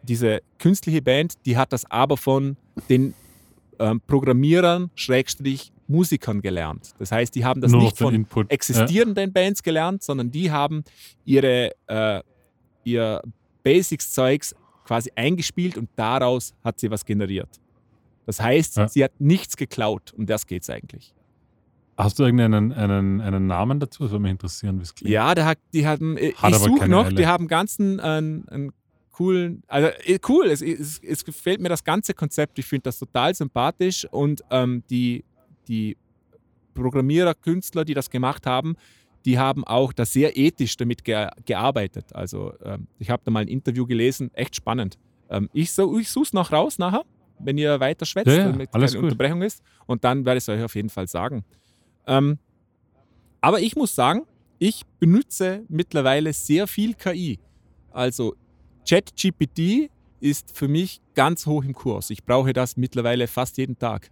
[0.02, 2.56] diese künstliche Band, die hat das aber von
[2.88, 3.14] den
[3.78, 6.92] ähm, Programmierern, Schrägstrich, Musikern gelernt.
[6.98, 8.50] Das heißt, die haben das nur nicht von Input.
[8.50, 10.82] existierenden Bands gelernt, sondern die haben
[11.24, 12.22] ihre, äh,
[12.84, 13.22] ihr
[13.62, 17.48] Basics-Zeugs quasi eingespielt und daraus hat sie was generiert.
[18.24, 18.88] Das heißt, Ja.
[18.88, 20.12] sie hat nichts geklaut.
[20.16, 21.14] Um das geht es eigentlich.
[21.96, 24.02] Hast du irgendeinen einen, einen Namen dazu?
[24.02, 25.12] Das würde mich interessieren, wie es klingt.
[25.12, 27.14] Ja, der hat, die hatten, äh, Hat ich suche noch, Elle.
[27.14, 28.72] die haben ganzen einen, einen
[29.12, 32.98] coolen, also äh, cool, es, es, es gefällt mir das ganze Konzept, ich finde das
[32.98, 35.24] total sympathisch und ähm, die,
[35.68, 35.96] die
[36.74, 38.76] Programmierer, Künstler, die das gemacht haben,
[39.24, 42.14] die haben auch da sehr ethisch damit ge gearbeitet.
[42.14, 44.98] Also ähm, ich habe da mal ein Interview gelesen, echt spannend.
[45.30, 47.02] Ähm, ich so, ich suche es noch raus nachher,
[47.38, 48.96] wenn ihr weiter schwätzt, Ja, ja, damit keine gut.
[48.96, 49.62] Unterbrechung ist.
[49.86, 51.42] Und dann werde ich es euch auf jeden Fall sagen.
[52.06, 52.38] Ähm,
[53.40, 54.22] aber ich muss sagen,
[54.58, 57.38] ich benutze mittlerweile sehr viel KI.
[57.90, 58.34] Also
[58.88, 59.90] ChatGPT
[60.20, 62.10] ist für mich ganz hoch im Kurs.
[62.10, 64.10] Ich brauche das mittlerweile fast jeden Tag.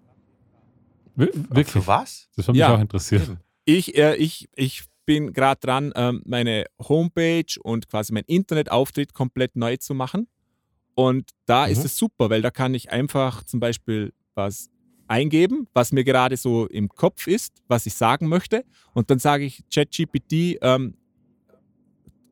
[1.17, 1.87] Wir- Für Wirklich?
[1.87, 2.29] was?
[2.37, 2.75] Das würde mich Ja.
[2.75, 3.23] auch interessieren.
[3.23, 3.39] Eben.
[3.65, 9.57] Ich, äh, ich, ich bin gerade dran, ähm, meine Homepage und quasi mein Internetauftritt komplett
[9.57, 10.29] neu zu machen.
[10.95, 11.85] Und da ist Mhm.
[11.87, 14.71] es super, weil da kann ich einfach zum Beispiel was
[15.09, 18.65] eingeben, was mir gerade so im Kopf ist, was ich sagen möchte.
[18.93, 20.95] Und dann sage ich ChatGPT, ähm,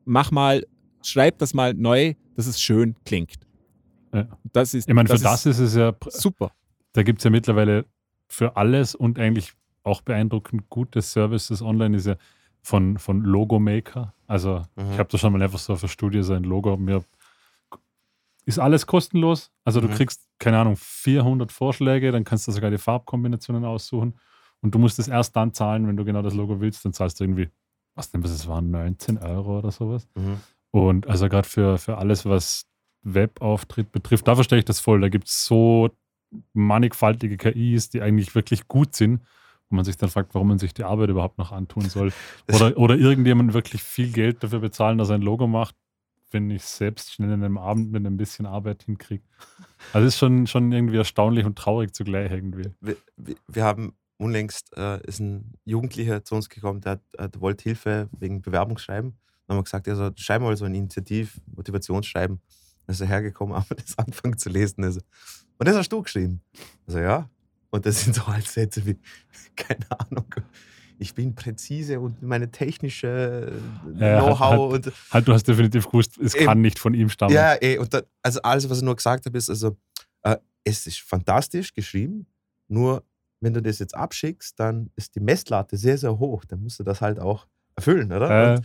[0.05, 0.65] mach mal,
[1.03, 3.35] schreib das mal neu, dass es schön klingt.
[4.13, 4.27] Ja.
[4.51, 6.51] Das ist, Ich meine, für das das ist es ja, super.
[6.93, 7.85] da gibt es ja mittlerweile
[8.27, 12.15] für alles und eigentlich auch beeindruckend gute Services online ist ja
[12.61, 14.13] von, von Logomaker.
[14.27, 14.91] Also Mhm.
[14.93, 17.03] ich habe da schon mal einfach so auf der Studie sein Logo mir
[18.45, 19.51] ist alles kostenlos.
[19.63, 19.93] Also du Mhm.
[19.93, 24.15] kriegst, keine Ahnung, 400 Vorschläge, dann kannst du sogar die Farbkombinationen aussuchen
[24.61, 27.19] und du musst es erst dann zahlen, wenn du genau das Logo willst, dann zahlst
[27.19, 27.49] du irgendwie,
[27.95, 30.07] was denn, was es waren, 19 Euro oder sowas.
[30.15, 30.39] Mhm.
[30.71, 32.65] Und also gerade für, für alles, was
[33.03, 35.01] Webauftritt betrifft, da verstehe ich das voll.
[35.01, 35.89] Da gibt es so
[36.53, 39.21] mannigfaltige KIs, die eigentlich wirklich gut sind,
[39.69, 42.11] wo man sich dann fragt, warum man sich die Arbeit überhaupt noch antun soll.
[42.53, 45.75] Oder, oder irgendjemand wirklich viel Geld dafür bezahlen, dass er ein Logo macht,
[46.33, 49.23] wenn ich selbst schnell in einem Abend mit ein bisschen Arbeit hinkriege.
[49.91, 52.71] Also ist schon, schon irgendwie erstaunlich und traurig zugleich irgendwie.
[52.79, 52.95] Wir,
[53.47, 58.41] wir, haben unlängst äh, ist ein Jugendlicher zu uns gekommen, der, der wollte Hilfe wegen
[58.41, 59.11] Bewerbungsschreiben.
[59.11, 62.39] Dann haben wir gesagt, also schreib mal so ein Initiativ, Motivationsschreiben.
[62.85, 64.85] Dann ist er hergekommen, haben wir das angefangen zu lesen.
[64.85, 65.01] Also,
[65.57, 66.41] und das hast du geschrieben.
[66.87, 67.29] Also ja.
[67.69, 68.97] Und das sind so halt Sätze wie,
[69.57, 70.33] keine Ahnung,
[71.03, 73.61] ich bin präzise und meine technische
[73.99, 74.39] Ja, Know-how
[74.73, 76.45] halt- und Halt, du hast definitiv gewusst, es Eben.
[76.45, 77.33] kann nicht von ihm stammen.
[77.35, 79.77] ja, ey, und dann, also alles, was ich nur gesagt habe, ist, also,
[80.23, 82.25] äh, es ist fantastisch geschrieben,
[82.67, 83.03] nur
[83.41, 86.45] wenn du das jetzt abschickst, dann ist die Messlatte sehr, sehr hoch.
[86.45, 88.55] Dann musst du das halt auch erfüllen, oder?
[88.55, 88.61] Äh,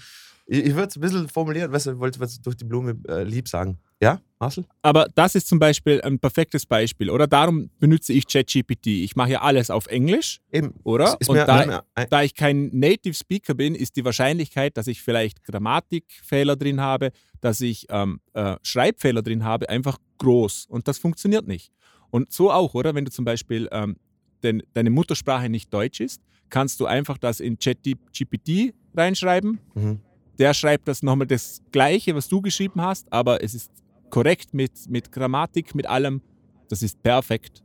[0.46, 3.24] ich ich würde es ein bisschen formulieren, du, ich wollte was durch die Blume äh,
[3.24, 3.78] lieb sagen.
[4.00, 4.64] Ja, Marcel?
[4.82, 7.26] Aber das ist zum Beispiel ein perfektes Beispiel, oder?
[7.26, 8.86] Darum benutze ich ChatGPT.
[8.86, 10.74] Ich mache ja alles auf Englisch, Eben.
[10.84, 11.18] oder?
[11.26, 14.86] Und mir, da, mir, ein, da ich kein Native Speaker bin, ist die Wahrscheinlichkeit, dass
[14.86, 20.66] ich vielleicht Grammatikfehler drin habe, dass ich ähm, äh, Schreibfehler drin habe, einfach groß.
[20.68, 21.72] Und das funktioniert nicht.
[22.10, 22.94] Und so auch, oder?
[22.94, 23.96] Wenn du zum Beispiel ähm,
[24.42, 29.60] denn deine Muttersprache nicht Deutsch ist, kannst du einfach das in ChatGPT reinschreiben.
[29.74, 30.00] mhm.
[30.38, 33.72] Der schreibt das nochmal das Gleiche, was du geschrieben hast, aber es ist
[34.10, 36.22] korrekt mit, mit Grammatik, mit allem.
[36.68, 37.62] Das ist perfekt.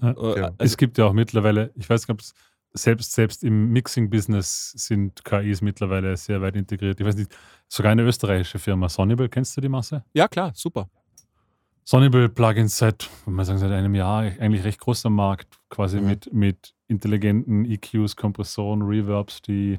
[0.00, 0.10] Ja.
[0.10, 2.34] Äh, also, es gibt ja auch mittlerweile, ich weiß nicht, ob es
[2.74, 7.00] selbst, selbst im Mixing-Business sind KIs mittlerweile sehr weit integriert.
[7.00, 7.34] Ich weiß nicht,
[7.68, 10.04] sogar eine österreichische Firma, Sonnable, kennst du die Masse?
[10.12, 10.88] ja, klar, super.
[11.84, 16.00] Sonnable Plugins seit, würde man sagen, seit einem Jahr eigentlich recht groß am Markt, quasi
[16.00, 16.06] Mhm.
[16.06, 19.78] mit, mit intelligenten EQs, Kompressoren, Reverbs, die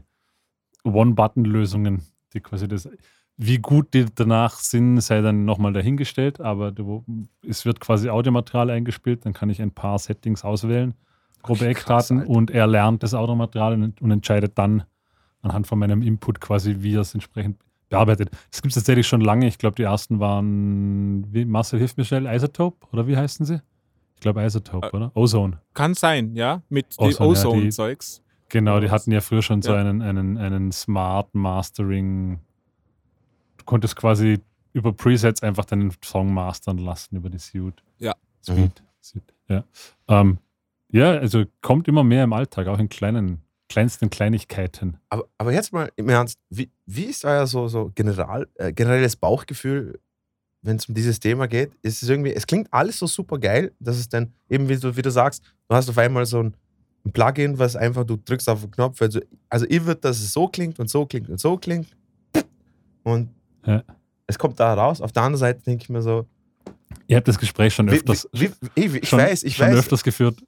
[0.85, 2.01] One-Button-Lösungen,
[2.33, 2.89] die quasi das,
[3.37, 6.73] wie gut die danach sind, sei dann nochmal dahingestellt, aber
[7.47, 10.95] es wird quasi Audiomaterial eingespielt, dann kann ich ein paar Settings auswählen,
[11.43, 14.83] grobe krass, Eckdaten und er lernt das Audiomaterial und, und entscheidet dann
[15.43, 17.57] anhand von meinem Input quasi, wie er es entsprechend
[17.89, 18.31] bearbeitet.
[18.51, 19.47] Das gibt es tatsächlich schon lange.
[19.47, 23.61] Ich glaube, die ersten waren, wie Marcel hilft mir schnell, Isotope oder wie heißen sie?
[24.15, 25.11] Ich glaube Isotope, Äh, oder?
[25.13, 25.61] Ozone.
[25.75, 28.23] Kann sein, ja, mit Ozone, ja, Ozone-Zeugs.
[28.49, 29.79] Genau, die hatten ja früher schon so Ja.
[29.79, 32.39] einen, einen, einen Smart Mastering.
[33.67, 34.39] Du konntest quasi
[34.71, 37.83] über Presets einfach deinen Song mastern lassen über die Suite.
[37.97, 38.15] Ja.
[38.41, 38.81] Suite.
[39.01, 39.33] Suite.
[39.49, 39.65] Ja.
[40.07, 40.37] Ähm,
[40.89, 44.95] ja, also kommt immer mehr im Alltag, auch in kleinen, kleinsten Kleinigkeiten.
[45.09, 49.17] aber, aber jetzt mal im Ernst, wie, wie ist euer so, so general, äh, generelles
[49.17, 49.99] Bauchgefühl,
[50.61, 51.73] wenn es um dieses Thema geht?
[51.81, 54.95] Ist es irgendwie, es klingt alles so super geil, dass es dann eben, wie du,
[54.95, 56.53] wie du sagst, du hast auf einmal so ein,
[57.05, 60.31] ein Plugin, was einfach, du drückst auf den Knopf, also, also ich würde, dass es
[60.31, 61.89] so klingt und so klingt und so klingt.
[63.03, 63.29] Und
[63.67, 63.83] Ja.
[64.25, 65.01] es kommt da raus.
[65.01, 66.25] Auf der anderen Seite denke ich mir so,
[67.07, 69.75] Ihr habt das Gespräch schon wie, öfters, wie, wie, ich schon, weiß, ich schon weiß.
[69.77, 70.41] öfters geführt.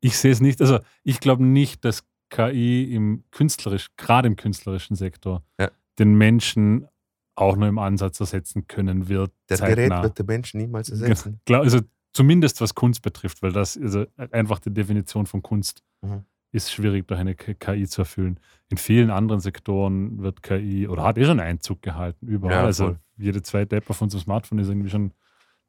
[0.00, 4.96] Ich sehe es nicht, also ich glaube nicht, dass KI im künstlerisch, gerade im künstlerischen
[4.96, 5.70] Sektor, Ja.
[5.98, 6.86] den Menschen
[7.34, 9.32] auch nur im Ansatz ersetzen können wird.
[9.48, 10.02] Der Gerät zeitnah.
[10.02, 11.40] wird der Menschen niemals ersetzen.
[11.46, 11.80] Klar, also
[12.12, 16.24] zumindest was Kunst betrifft, weil das also einfach die Definition von Kunst Mhm.
[16.52, 18.40] Ist schwierig durch eine KI zu erfüllen.
[18.68, 22.54] In vielen anderen Sektoren wird KI oder hat eh schon Einzug gehalten überall.
[22.54, 25.12] Ja, also jede zweite App auf unserem Smartphone ist irgendwie schon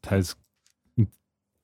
[0.01, 0.37] teils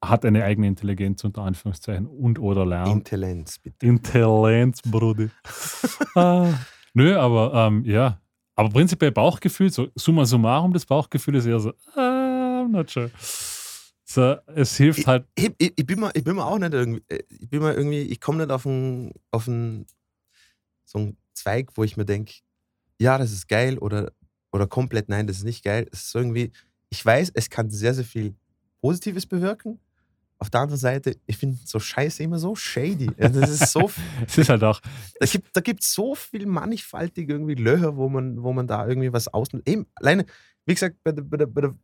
[0.03, 2.91] hat eine eigene Intelligenz unter Anführungszeichen und oder lernt.
[2.91, 3.85] Intelligenz, bitte.
[3.85, 5.29] Intelligenz, Bruder.
[6.15, 6.53] ah,
[6.93, 8.19] nö, aber ähm, ja.
[8.55, 13.11] Aber prinzipiell Bauchgefühl, so summa summarum, das Bauchgefühl ist eher so, ah, I'm not sure.
[14.09, 17.03] So, es hilft halt, ich, ich, ich, bin mal, ich bin mal auch nicht irgendwie,
[17.09, 19.85] äh, ich bin mal irgendwie, ich komme nicht auf einen, auf einen,
[20.85, 22.35] so einen Zweig, wo ich mir denke,
[23.01, 24.13] ja, das ist geil oder,
[24.53, 25.87] oder komplett nein, das ist nicht geil.
[25.91, 26.53] Es ist irgendwie,
[26.89, 28.33] ich weiß, es kann sehr, sehr viel
[28.79, 29.77] Positives bewirken.
[30.39, 33.09] Auf der anderen Seite, ich finde so Scheiße immer so shady.
[33.19, 33.91] Also Das ist so,
[34.25, 34.79] es ist halt auch,
[35.19, 39.11] da gibt da gibt so viel mannigfaltige irgendwie Löcher, wo man, wo man da irgendwie
[39.11, 39.67] was ausnimmt.
[39.67, 40.25] Eben, alleine,
[40.65, 41.75] wie gesagt, bei der, bei der, bei der,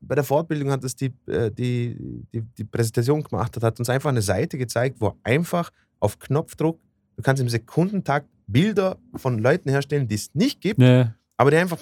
[0.00, 1.96] bei der Fortbildung hat das die, äh, die,
[2.32, 6.78] die, die Präsentation gemacht, hat, hat uns einfach eine Seite gezeigt, wo einfach auf Knopfdruck,
[7.16, 11.56] du kannst im Sekundentakt Bilder von Leuten herstellen, die es nicht gibt, ne, aber die
[11.56, 11.78] einfach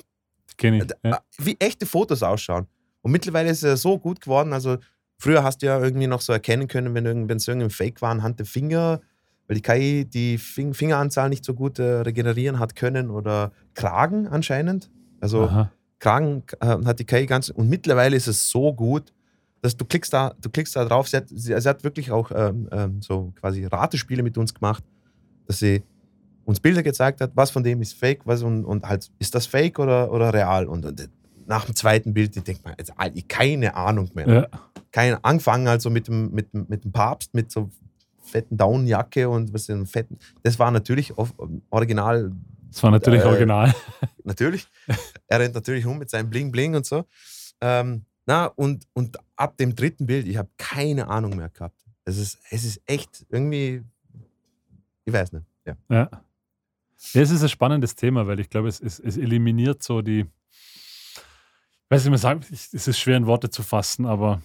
[0.82, 0.82] ich.
[1.02, 1.20] äh, Ja.
[1.38, 2.66] wie echte Fotos ausschauen.
[3.02, 4.52] Und mittlerweile ist es ja so gut geworden.
[4.52, 4.78] Also
[5.18, 8.38] früher hast du ja irgendwie noch so erkennen können, wenn es irgendwie Fake war, anhand
[8.38, 9.00] der Finger,
[9.46, 14.26] weil die KI die Fing Fingeranzahl nicht so gut äh, regenerieren hat können oder Kragen
[14.26, 14.90] anscheinend.
[15.20, 15.72] Also Aha.
[15.98, 17.48] Kragen äh, hat die KI ganz.
[17.50, 19.12] Und mittlerweile ist es so gut,
[19.62, 21.08] dass du klickst da, du klickst da drauf.
[21.08, 24.84] Sie hat, sie, sie hat wirklich auch ähm, ähm, so quasi Ratespiele mit uns gemacht,
[25.46, 25.82] dass sie
[26.44, 29.46] uns Bilder gezeigt hat, was von dem ist fake, was und, und halt, ist das
[29.46, 30.66] fake oder, oder real?
[30.66, 31.08] Und, und
[31.46, 34.28] nach dem zweiten Bild, ich denke mal, jetzt, Alter, keine Ahnung mehr.
[34.28, 34.46] Ja.
[34.92, 37.70] Keine, angefangen also mit dem, mit, dem- mit dem Papst, mit so
[38.22, 40.18] fetten Downjacke und was denn fetten.
[40.42, 41.12] Das war natürlich
[41.70, 42.32] original
[42.70, 43.74] Das war natürlich Äh, original.
[44.24, 44.66] natürlich.
[45.28, 47.04] er rennt natürlich um mit seinem Bling Bling und so.
[47.60, 51.80] Ähm, na, und, und ab dem dritten Bild, ich habe keine Ahnung mehr gehabt.
[52.04, 53.82] Es ist, es ist echt irgendwie,
[55.04, 55.46] ich weiß nicht.
[55.64, 55.76] Ja.
[55.88, 56.10] Ja.
[57.14, 61.90] Es ist ein spannendes Thema, weil ich glaube, es, es, es eliminiert so die, ich
[61.90, 64.42] weiß nicht mehr sagen, es ist schwer in Worte zu fassen, aber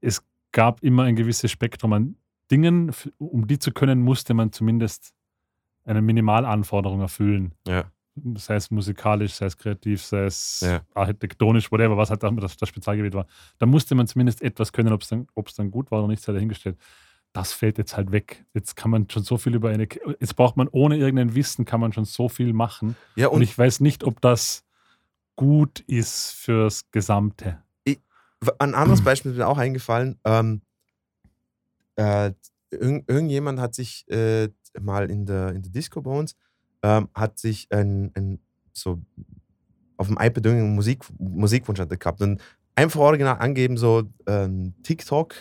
[0.00, 2.16] es gab immer ein gewisses Spektrum an
[2.50, 5.14] Dingen, um die zu können, musste man zumindest
[5.84, 7.54] eine Minimalanforderung erfüllen.
[7.66, 7.90] Ja.
[8.36, 10.82] Sei es musikalisch, sei es kreativ, sei es Ja.
[10.94, 13.26] architektonisch, whatever, was halt das, das Spezialgebiet war.
[13.58, 16.22] Da musste man zumindest etwas können, ob es dann, ob's dann gut war oder nicht,
[16.22, 16.76] sei dahingestellt.
[17.32, 18.44] Das fällt jetzt halt weg.
[18.52, 19.88] Jetzt kann man schon so viel über eine.
[20.20, 22.94] Jetzt braucht man ohne irgendein Wissen, kann man schon so viel machen.
[23.16, 24.64] Ja, Und, und ich weiß nicht, ob das
[25.34, 27.62] gut ist fürs Gesamte.
[28.58, 30.18] ein anderes Beispiel ist mir auch eingefallen.
[30.24, 30.60] Ähm,
[31.96, 32.32] äh,
[32.70, 34.48] irgend, irgendjemand hat sich äh,
[34.80, 36.34] mal in der, in der Disco bei uns,
[36.82, 38.38] ähm, hat sich ein, ein
[38.72, 39.00] so
[39.96, 42.40] auf dem iPad irgendeinen Musik, Musikwunsch hatte gehabt und
[42.74, 45.34] einfach original angeben, so ähm, TikTok,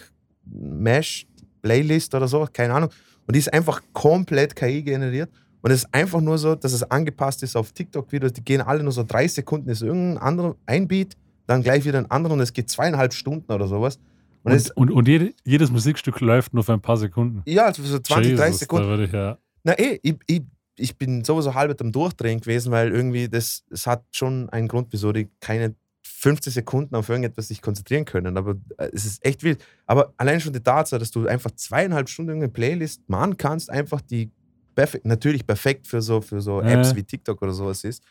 [0.46, 1.28] Mesh,
[1.62, 2.90] Playlist oder so, keine Ahnung.
[3.28, 5.32] Und die ist einfach komplett KI generiert.
[5.62, 8.34] Und es ist einfach nur so, dass es angepasst ist auf TikTok-Videos.
[8.34, 12.10] Die gehen alle nur so drei Sekunden, ist irgendein anderer Einbeat, dann gleich wieder ein
[12.10, 14.00] anderer und es geht zweieinhalb Stunden oder sowas.
[14.44, 17.44] Und, es, Und, und, und jede, jedes Musikstück läuft nur für ein paar Sekunden.
[17.46, 18.84] ja, also so 20, 30 Jesus, Sekunden.
[18.86, 19.38] Da würde ich ja.
[19.64, 20.42] Na eh, ich, ich,
[20.82, 24.88] ich bin sowieso halb am Durchdrehen gewesen, weil irgendwie das, es hat schon einen Grund,
[24.92, 28.38] wieso die keine 15 Sekunden auf irgendetwas sich konzentrieren können.
[28.38, 29.64] Aber äh, es ist echt wild.
[29.86, 34.02] Aber allein schon die Tatsache, dass du einfach zweieinhalb Stunden irgendeine Playlist machen kannst, einfach
[34.02, 34.32] die
[34.76, 36.62] perfekt, natürlich perfekt für so, für so.
[36.62, 38.04] Apps wie TikTok oder sowas ist,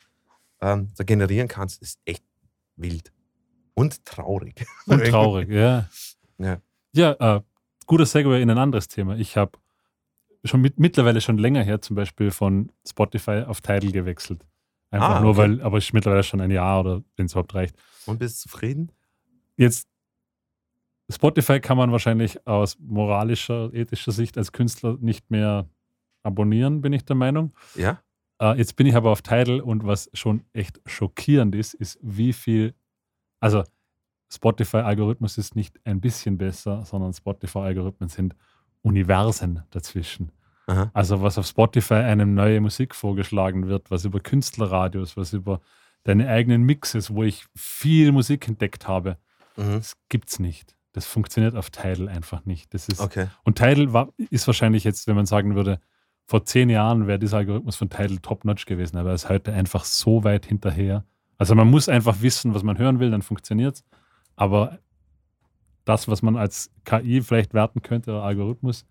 [0.61, 2.25] ähm, da generieren kannst, ist echt
[2.77, 3.13] wild.
[3.75, 4.65] Und traurig.
[4.87, 5.89] Und traurig, ja.
[6.39, 6.61] Ja.
[6.93, 7.41] Ja, äh,
[7.87, 9.17] guter Segway in ein anderes Thema.
[9.17, 9.53] Ich habe
[10.45, 14.45] schon mit, mittlerweile schon länger her zum Beispiel von Spotify auf Tidal gewechselt.
[14.91, 15.39] Einfach Ah, nur, okay.
[15.39, 17.77] weil, aber ist mittlerweile schon ein Jahr oder wenn es überhaupt reicht.
[18.07, 18.91] Und bist du zufrieden?
[19.57, 19.89] Jetzt,
[21.11, 25.69] Spotify kann man wahrscheinlich aus moralischer, ethischer Sicht als Künstler nicht mehr
[26.23, 27.53] abonnieren, bin ich der Meinung.
[27.75, 28.01] Ja?
[28.41, 32.33] Äh, jetzt bin ich aber auf Tidal und was schon echt schockierend ist, ist, wie
[32.33, 32.75] viel,
[33.41, 33.65] also
[34.33, 38.35] Spotify-Algorithmus ist nicht ein bisschen besser, sondern Spotify-Algorithmen sind
[38.83, 40.33] Universen dazwischen.
[40.67, 40.91] Aha.
[40.95, 45.61] Also was auf Spotify einem neue Musik vorgeschlagen wird, was über Künstlerradios, was über
[46.05, 49.17] deine eigenen Mixes, wo ich viel Musik entdeckt habe,
[49.57, 49.75] Mhm.
[49.79, 50.77] das gibt's nicht.
[50.93, 52.73] Das funktioniert auf Tidal einfach nicht.
[52.73, 53.27] Das ist, Okay.
[53.45, 55.81] und Tidal war, ist wahrscheinlich jetzt, wenn man sagen würde,
[56.27, 59.85] vor zehn Jahren wäre dieser Algorithmus von Tidal top-notch gewesen, aber er ist heute einfach
[59.85, 61.05] so weit hinterher.
[61.39, 63.85] Also man muss einfach wissen, was man hören will, dann funktioniert es.
[64.37, 64.79] Aber
[65.91, 68.87] das, was man als KI vielleicht werten könnte, oder Algorithmus,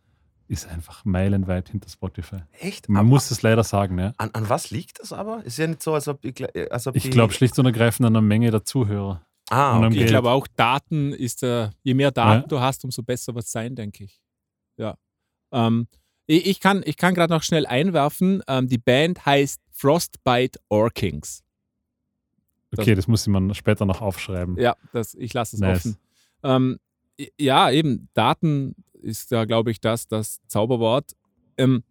[0.47, 2.37] ist einfach meilenweit hinter Spotify.
[2.59, 2.89] Echt?
[2.89, 4.13] Man Aber muss es leider sagen, ja.
[4.17, 5.43] an, an was liegt das aber?
[5.45, 8.05] Ist ja nicht so, als ob, ich, gl- als ob Ich glaube schlicht und ergreifend
[8.07, 9.25] an der Menge der Zuhörer.
[9.51, 10.01] Ah, okay.
[10.03, 12.47] Ich glaube auch, Daten ist, äh, je mehr Daten Ja.
[12.47, 14.19] du hast, umso besser wird es sein, denke ich.
[14.77, 14.95] Ja.
[15.51, 15.87] Ähm,
[16.25, 21.43] ich, ich kann, ich kann gerade noch schnell einwerfen, ähm, die Band heißt Frostbite Orkings.
[22.77, 24.55] Okay, das muss man später noch aufschreiben.
[24.59, 25.77] Ja, das, ich lasse es Nice.
[25.77, 25.97] offen.
[26.43, 26.79] Ähm,
[27.39, 31.15] ja, eben, Daten ist ja, glaube ich, das, das Zauberwort.
[31.57, 31.83] Ähm,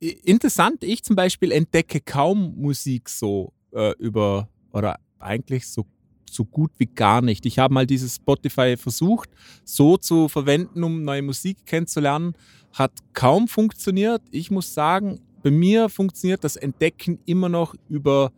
[0.00, 5.86] interessant, ich zum Beispiel entdecke kaum Musik so äh, über, oder eigentlich so,
[6.30, 7.46] so gut wie gar nicht.
[7.46, 9.30] Ich habe mal dieses Spotify versucht,
[9.64, 12.34] so zu verwenden, um neue Musik kennenzulernen.
[12.72, 14.22] Hat kaum funktioniert.
[14.30, 18.32] Ich muss sagen, bei mir funktioniert das Entdecken immer noch über,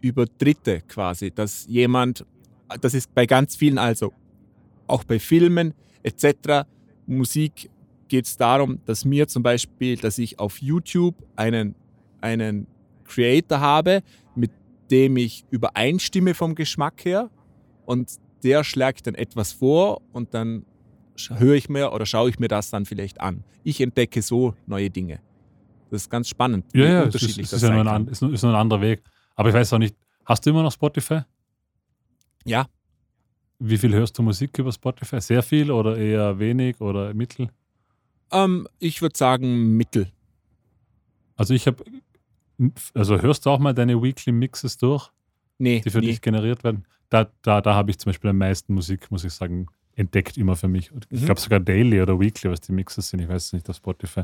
[0.00, 2.24] über Dritte quasi, dass jemand,
[2.80, 4.12] das ist bei ganz vielen, also
[4.86, 6.66] auch bei Filmen etc.,
[7.06, 7.70] Musik
[8.08, 11.74] geht es darum, dass mir zum Beispiel, dass ich auf YouTube einen,
[12.20, 12.66] einen
[13.04, 14.02] Creator habe,
[14.34, 14.50] mit
[14.90, 17.30] dem ich übereinstimme vom Geschmack her
[17.86, 20.64] und der schlägt dann etwas vor und dann
[21.28, 23.44] höre ich mir oder schaue ich mir das dann vielleicht an.
[23.62, 25.20] Ich entdecke so neue Dinge.
[25.90, 28.22] Das ist ganz spannend, Ja, ja, es ist, unterschiedlich es das ist ja ein, ist,
[28.22, 29.02] ist nur ein anderer Weg.
[29.36, 31.20] Aber ich weiß auch nicht, hast du immer noch Spotify?
[32.44, 32.66] Ja,
[33.66, 35.20] Wie viel hörst du Musik über Spotify?
[35.20, 37.48] Sehr viel oder eher wenig oder mittel?
[38.30, 40.08] ähm, ich würde sagen Mittel.
[41.36, 41.82] Also ich habe,
[42.94, 45.10] also hörst du auch mal deine Weekly Mixes durch,
[45.58, 46.06] Nee, die für nie.
[46.06, 46.84] dich generiert werden?
[47.10, 50.56] Da, da, da habe ich zum Beispiel am meisten Musik, muss ich sagen, entdeckt immer
[50.56, 50.90] für mich.
[51.10, 51.24] Ich Mhm.
[51.26, 54.22] glaube sogar Daily oder Weekly, was die Mixes sind, ich weiß es nicht auf Spotify.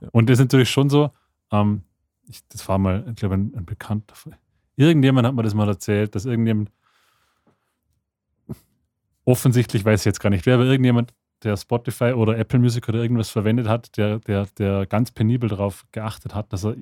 [0.00, 0.08] Ja.
[0.12, 1.10] Und das ist natürlich schon so,
[1.50, 1.82] ähm,
[2.28, 4.14] ich, das war mal, ich glaube, ein, ein Bekannter.
[4.76, 6.70] Irgendjemand hat mir das mal erzählt, dass irgendjemand,
[9.24, 13.00] offensichtlich weiß ich jetzt gar nicht wer, aber irgendjemand, der Spotify oder Apple Music oder
[13.00, 16.76] irgendwas verwendet hat, der, der, der ganz penibel darauf geachtet hat, dass er,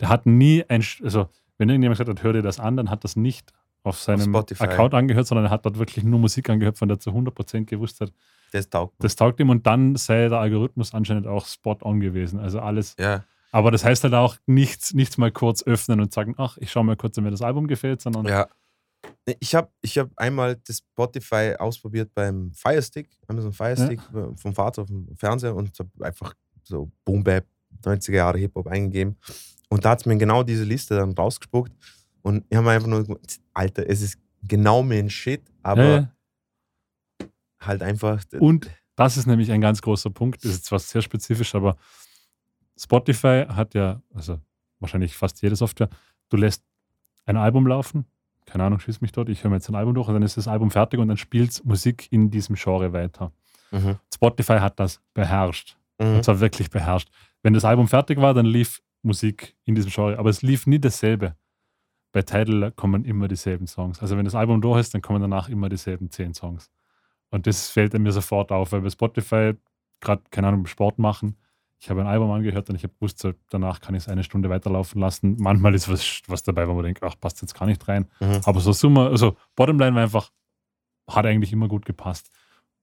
[0.00, 3.04] der hat nie ein, also wenn irgendjemand gesagt hat, hör dir das an, dann hat
[3.04, 3.52] das nicht
[3.84, 4.64] auf seinem Spotify.
[4.64, 7.64] Account angehört, sondern er hat dort wirklich nur Musik angehört, von der er zu 100%
[7.64, 8.12] gewusst hat,
[8.52, 8.94] Das taugt.
[8.98, 12.38] Das taugt ihm und dann sei der Algorithmus anscheinend auch spot on gewesen.
[12.38, 12.96] Also alles.
[12.98, 13.24] Ja.
[13.50, 16.84] Aber das heißt halt auch nichts, nichts mal kurz öffnen und sagen, ach, ich schaue
[16.84, 18.48] mal kurz, ob mir das Album gefällt, sondern Ja.
[19.40, 24.86] Ich habe ich hab einmal das Spotify ausprobiert beim Firestick, Amazon Firestick äh, vom Vater
[24.86, 26.34] vom Fernseher und habe einfach
[26.64, 27.46] so Boom Bap,
[27.82, 29.16] 90er Jahre Hip-Hop eingegeben.
[29.68, 31.72] Und da hat es mir genau diese Liste dann rausgespuckt.
[32.22, 35.96] Und ich habe einfach nur gedacht, Alter, es ist genau mein Shit, aber Ja,
[37.20, 37.26] ja.
[37.60, 38.22] halt einfach.
[38.38, 40.44] Und das ist nämlich ein ganz großer Punkt.
[40.44, 41.76] Das ist zwar sehr spezifisch, aber
[42.76, 44.40] Spotify hat ja, also
[44.80, 45.88] wahrscheinlich fast jede Software,
[46.28, 46.62] du lässt
[47.24, 48.04] ein Album laufen,
[48.52, 50.36] keine Ahnung, schieß mich dort, ich höre mir jetzt ein Album durch und dann ist
[50.36, 53.32] das Album fertig und dann spielt Musik in diesem Genre weiter.
[53.70, 53.96] Mhm.
[54.14, 55.78] Spotify hat das beherrscht.
[55.98, 56.16] Mhm.
[56.16, 57.08] Und zwar wirklich beherrscht.
[57.42, 60.78] Wenn das Album fertig war, dann lief Musik in diesem Genre, aber es lief nie
[60.78, 61.34] dasselbe.
[62.12, 64.02] Bei Tidal kommen immer dieselben Songs.
[64.02, 66.70] Also wenn das Album durch ist, dann kommen danach immer dieselben zehn Songs.
[67.30, 69.54] Und das fällt mir sofort auf, weil bei Spotify
[70.00, 71.38] gerade, keine Ahnung, Sport machen,
[71.82, 74.48] ich habe ein Album angehört und ich habe gewusst, danach kann ich es eine Stunde
[74.48, 75.36] weiterlaufen lassen.
[75.40, 78.06] Manchmal ist was, was dabei, wo man denkt, ach, passt jetzt gar nicht rein.
[78.20, 78.40] Mhm.
[78.44, 80.30] Aber so Summe, also Bottomline war einfach,
[81.08, 82.30] hat eigentlich immer gut gepasst.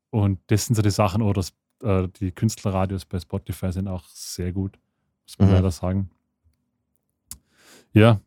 [0.09, 4.03] Und das sind so die Sachen, oder das, äh, die Künstlerradios bei Spotify sind auch
[4.09, 4.77] sehr gut,
[5.25, 5.53] muss man Mhm.
[5.55, 6.09] leider sagen.
[7.93, 8.19] Ja,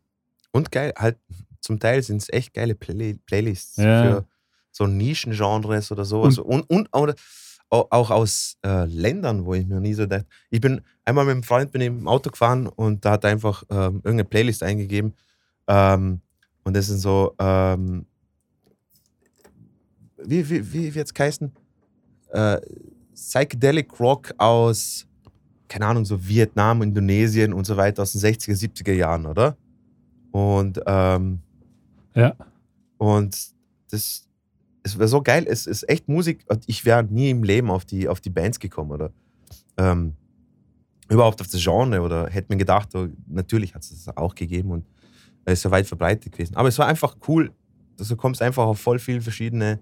[0.51, 1.17] Und geil, halt
[1.61, 4.01] zum Teil sind es echt geile Play Playlists Ja.
[4.01, 4.27] für
[4.71, 6.39] so Nischengenres oder sowas.
[6.39, 7.15] Und, und, oder au-
[7.73, 10.27] auch aus äh, Ländern, wo ich mir nie so dachte.
[10.51, 13.31] Ich bin einmal mit einem Freund bin ich im Auto gefahren und da hat er
[13.31, 15.13] einfach ähm, irgendeine Playlist eingegeben.
[15.67, 16.21] Ähm,
[16.63, 18.05] und das sind so, ähm,
[20.17, 21.51] wie, wie, wie wird es heißen?
[22.31, 22.61] Äh,
[23.15, 25.07] Psychedelic Rock aus,
[25.67, 29.57] keine Ahnung, so Vietnam, Indonesien und so weiter aus den 60er, 70er Jahren, oder?
[30.31, 31.39] Und, ähm,
[32.15, 32.35] ja.
[32.97, 33.35] und
[33.91, 34.27] das,
[34.83, 38.07] es wäre so geil, es ist echt Musik ich wäre nie im Leben auf die,
[38.07, 39.11] auf die Bands gekommen oder
[39.77, 40.13] ähm,
[41.09, 44.71] überhaupt auf das Genre oder hätte mir gedacht, oh, natürlich hat es das auch gegeben
[44.71, 44.85] und
[45.45, 46.55] es ist ja weit verbreitet gewesen.
[46.55, 47.51] Aber es war einfach cool,
[47.97, 49.79] dass du kommst einfach auf voll viele verschiedene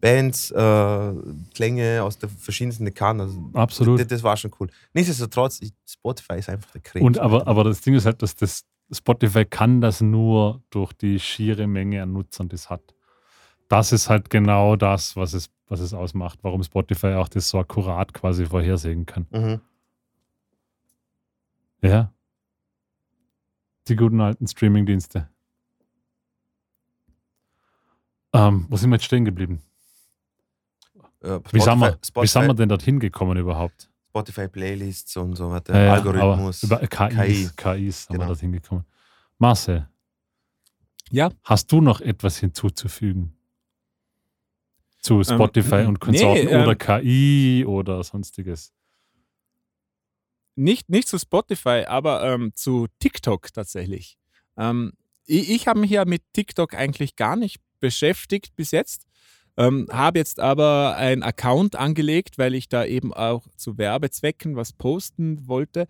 [0.00, 1.12] Bands, äh,
[1.54, 3.20] Klänge aus den verschiedensten Dekaden.
[3.20, 4.00] Also, Absolut.
[4.00, 4.68] Das, das war schon cool.
[4.92, 7.02] Nichtsdestotrotz, ich, Spotify ist einfach der Krieg.
[7.02, 11.18] Und aber, aber das Ding ist halt, dass das Spotify kann das nur durch die
[11.18, 12.94] schiere Menge an Nutzern, die es hat.
[13.72, 17.58] Das ist halt genau das, was es, was es ausmacht, warum Spotify auch das so
[17.58, 19.26] akkurat quasi vorhersehen kann.
[19.30, 19.60] Mhm.
[21.80, 22.12] Ja.
[23.88, 25.26] Die guten alten Streaming-Dienste.
[28.34, 29.62] Ähm, wo sind wir jetzt stehen geblieben?
[31.22, 33.88] Äh, Wie, sind wir, Spotify, wie sind wir denn dorthin gekommen überhaupt?
[34.10, 36.62] Spotify Playlists und so weiter, Ja, ja, Algorithmus.
[36.62, 37.64] Über KIs, KIs
[38.10, 38.26] haben wir Genau.
[38.26, 38.84] dorthin gekommen.
[39.38, 39.88] Marcel,
[41.08, 41.30] Ja.
[41.44, 43.34] hast du noch etwas hinzuzufügen?
[45.02, 48.72] Zu Spotify Ähm, und Konsorten nee, ähm, oder KI oder sonstiges?
[50.54, 54.18] nicht, nicht zu Spotify, aber ähm, zu TikTok tatsächlich.
[54.56, 54.92] Ähm,
[55.24, 59.06] ich ich habe mich ja mit TikTok eigentlich gar nicht beschäftigt bis jetzt.
[59.56, 64.72] Ähm, habe jetzt aber einen Account angelegt, weil ich da eben auch zu Werbezwecken was
[64.72, 65.86] posten wollte.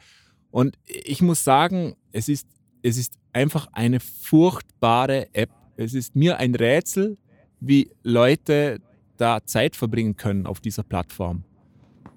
[0.51, 2.48] Und ich muss sagen, es ist,
[2.83, 5.51] es ist einfach eine furchtbare App.
[5.77, 7.18] Es ist mir ein Rätsel,
[7.61, 8.81] wie Leute
[9.22, 11.44] da Zeit verbringen können auf dieser Plattform.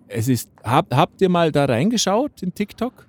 [0.07, 3.07] Es ist, hab, habt ihr mal da reingeschaut in TikTok?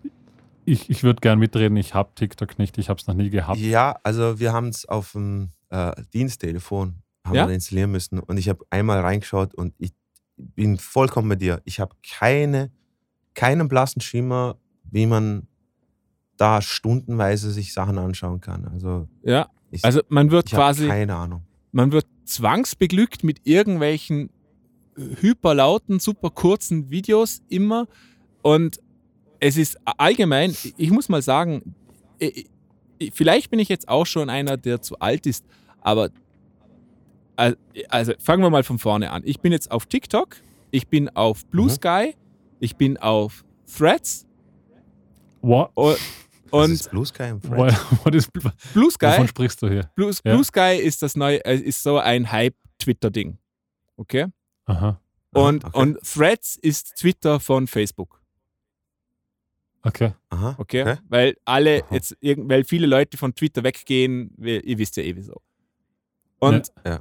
[0.64, 3.58] Ich, ich würde gern mitreden, ich habe TikTok nicht, ich habe es noch nie gehabt.
[3.58, 7.46] Ja, also wir haben es auf dem äh, Diensttelefon haben Ja?
[7.48, 9.92] wir installieren müssen und ich habe einmal reingeschaut und ich
[10.36, 11.60] bin vollkommen bei dir.
[11.64, 12.70] Ich habe keine,
[13.34, 14.56] keinen blassen Schimmer,
[14.90, 15.46] wie man
[16.36, 18.66] da stundenweise sich Sachen anschauen kann.
[18.66, 19.48] Also Ja.
[19.70, 21.42] ich, Also man wird ich habe quasi, keine Ahnung.
[21.72, 24.30] man wird zwangsbeglückt mit irgendwelchen
[25.20, 27.86] hyperlauten, super kurzen Videos immer.
[28.42, 28.80] Und
[29.40, 31.74] es ist allgemein, ich muss mal sagen,
[32.18, 32.46] ich-
[32.98, 35.44] ich- vielleicht bin ich jetzt auch schon einer, der zu alt ist,
[35.80, 36.10] aber
[37.36, 37.56] al-
[37.88, 39.22] also fangen wir mal von vorne an.
[39.26, 40.36] Ich bin jetzt auf TikTok,
[40.70, 41.70] ich bin auf Blue Mhm.
[41.70, 42.14] Sky,
[42.60, 43.44] ich bin auf
[43.76, 44.24] Threads
[45.42, 45.70] What,
[46.50, 47.72] und, Das und ist Blue Sky und what,
[48.04, 48.28] what is,
[48.72, 49.90] Blue Sky wovon sprichst du hier?
[49.94, 50.32] Blue, Ja.
[50.34, 53.38] Blue Sky ist das neue, äh, ist so ein Hype-Twitter-Ding.
[53.96, 54.26] Okay?
[54.66, 55.00] Aha,
[55.32, 55.78] Und, okay.
[55.78, 58.20] und Threads ist Twitter von Facebook.
[59.82, 60.12] okay.
[60.30, 60.82] Aha, Okay?
[60.82, 60.96] okay.
[61.08, 61.94] Weil alle Aha.
[61.94, 65.40] jetzt, weil viele Leute von Twitter weggehen, ihr wisst ja eh wieso.
[66.38, 66.72] Und.
[66.84, 67.00] Ja.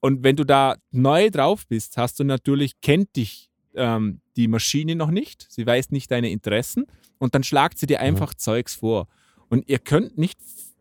[0.00, 4.96] und wenn du da neu drauf bist, hast du natürlich, kennt dich ähm, die Maschine
[4.96, 6.86] noch nicht, sie weiß nicht deine Interessen
[7.18, 9.08] und dann schlagt sie dir einfach Zeugs vor.
[9.48, 10.38] Und ihr könnt nicht,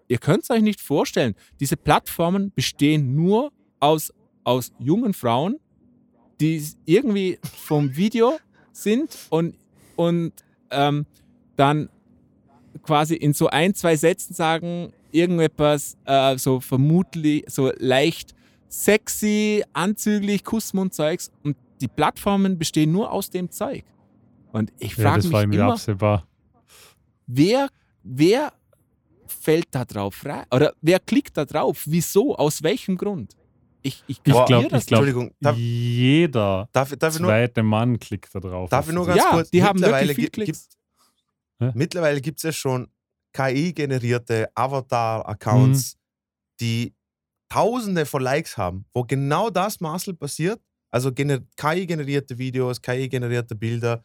[0.08, 4.14] ihr könnt es euch nicht vorstellen, diese Plattformen bestehen nur aus,
[4.44, 5.60] aus jungen Frauen,
[6.40, 8.38] die irgendwie vom Video
[8.72, 9.56] sind und,
[9.96, 10.34] und
[10.70, 11.06] ähm,
[11.56, 11.90] dann
[12.84, 18.36] quasi in so ein, zwei Sätzen sagen, irgendetwas äh, so vermutlich so leicht
[18.70, 23.84] sexy, anzüglich, Kussmund-Zeugs und die Plattformen bestehen nur aus dem Zeug.
[24.52, 26.28] Und ich Ja, frage das war mich immer, absehbar.
[27.26, 27.70] wer,
[28.04, 28.54] wer
[29.28, 30.46] fällt da drauf rein?
[30.52, 31.84] Oder wer klickt da drauf?
[31.86, 32.36] Wieso?
[32.36, 33.36] Aus welchem Grund?
[33.84, 38.34] Ich, ich, Ich glaube, glaub, Entschuldigung, darf, jeder darf, darf, ich nur, zweite Mann klickt
[38.34, 38.70] da drauf.
[38.70, 39.50] darf ich nur Das ganz Ja, kurz?
[39.52, 40.70] die haben mittlerweile wirklich viel gi- Klicks.
[41.60, 41.72] Ja.
[41.76, 42.88] Mittlerweile gibt es ja schon
[43.34, 46.00] KI-generierte Avatar-Accounts, Mhm.
[46.62, 46.94] die
[47.50, 50.60] Tausende von Likes haben, wo genau das Marcel passiert.
[50.90, 54.04] Also gener KI-generierte Videos, KI-generierte Bilder,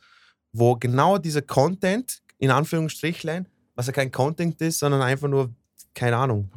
[0.53, 5.51] wo genau dieser Content, in Anführungsstrichlein, was ja kein Content ist, sondern einfach nur,
[5.95, 6.51] keine Ahnung,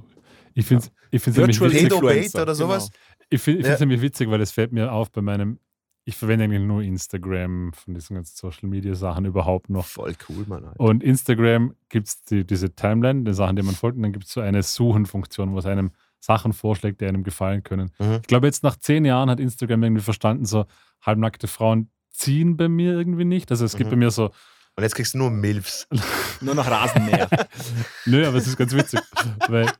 [0.53, 2.89] Ich finde es ich find's nämlich Virtual witzig, oder sowas.
[3.29, 3.77] ich find, ich Ja.
[3.79, 5.59] nämlich witzig, weil es fällt mir auf bei meinem,
[6.03, 9.85] ich verwende eigentlich nur Instagram von diesen ganzen Social Media Sachen überhaupt noch.
[9.85, 10.65] Voll cool, Mann.
[10.65, 10.79] Alter.
[10.79, 14.25] Und Instagram gibt es die, diese Timeline, die Sachen, die man folgt, und dann gibt
[14.25, 17.91] es so eine Suchenfunktion, wo es einem Sachen vorschlägt, die einem gefallen können.
[17.99, 18.19] Mhm.
[18.21, 20.65] Ich glaube, jetzt nach zehn Jahren hat Instagram irgendwie verstanden, so
[21.01, 23.51] halbnackte Frauen ziehen bei mir irgendwie nicht.
[23.51, 23.91] Also es gibt Mhm.
[23.91, 24.25] bei mir so,
[24.77, 25.87] Und jetzt kriegst du nur Milfs.
[26.41, 27.29] Nur noch Rasenmäher.
[28.05, 28.99] nö, aber es ist ganz witzig,
[29.47, 29.71] weil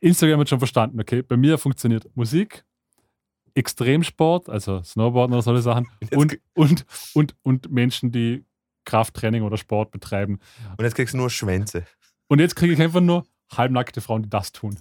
[0.00, 2.64] Instagram hat schon verstanden, okay, bei mir funktioniert Musik,
[3.54, 8.44] Extremsport, also Snowboarden oder solche Sachen und, und, und, und Menschen, die
[8.86, 10.40] Krafttraining oder Sport betreiben.
[10.76, 11.86] Und jetzt kriegst du nur Schwänze.
[12.28, 14.78] Und jetzt kriege ich einfach nur halbnackte Frauen, die das tun.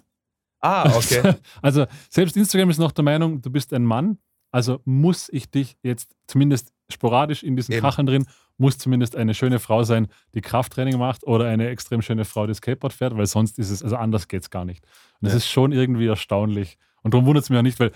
[0.62, 1.36] Ah, okay.
[1.62, 4.18] Also selbst Instagram ist noch der Meinung, du bist ein Mann,
[4.52, 7.82] also muss ich dich jetzt zumindest sporadisch in diesen Eben.
[7.82, 8.26] Kacheln drin,
[8.58, 12.54] muss zumindest eine schöne Frau sein, die Krafttraining macht oder eine extrem schöne Frau, die
[12.54, 14.84] Skateboard fährt, weil sonst ist es, also anders geht es gar nicht.
[15.20, 15.38] Und das Ja.
[15.38, 16.78] ist schon irgendwie erstaunlich.
[17.02, 17.92] Und darum wundert es mich auch nicht, weil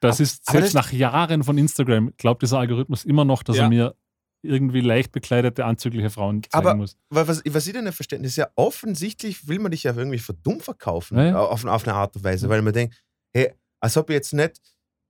[0.00, 3.42] das Aber- ist aber selbst das- nach Jahren von Instagram, glaubt dieser Algorithmus immer noch,
[3.42, 3.64] dass Ja.
[3.64, 3.94] er mir
[4.42, 6.96] irgendwie leicht bekleidete, anzügliche Frauen zeigen Aber- muss.
[7.10, 10.18] Weil was, was ich denn nicht verstehe, ist ja offensichtlich, will man dich ja irgendwie
[10.18, 11.38] für dumm verkaufen, Ja, ja.
[11.38, 12.96] Auf, auf eine Art und Weise, weil man denkt,
[13.34, 14.58] hey, als ob ich jetzt nicht,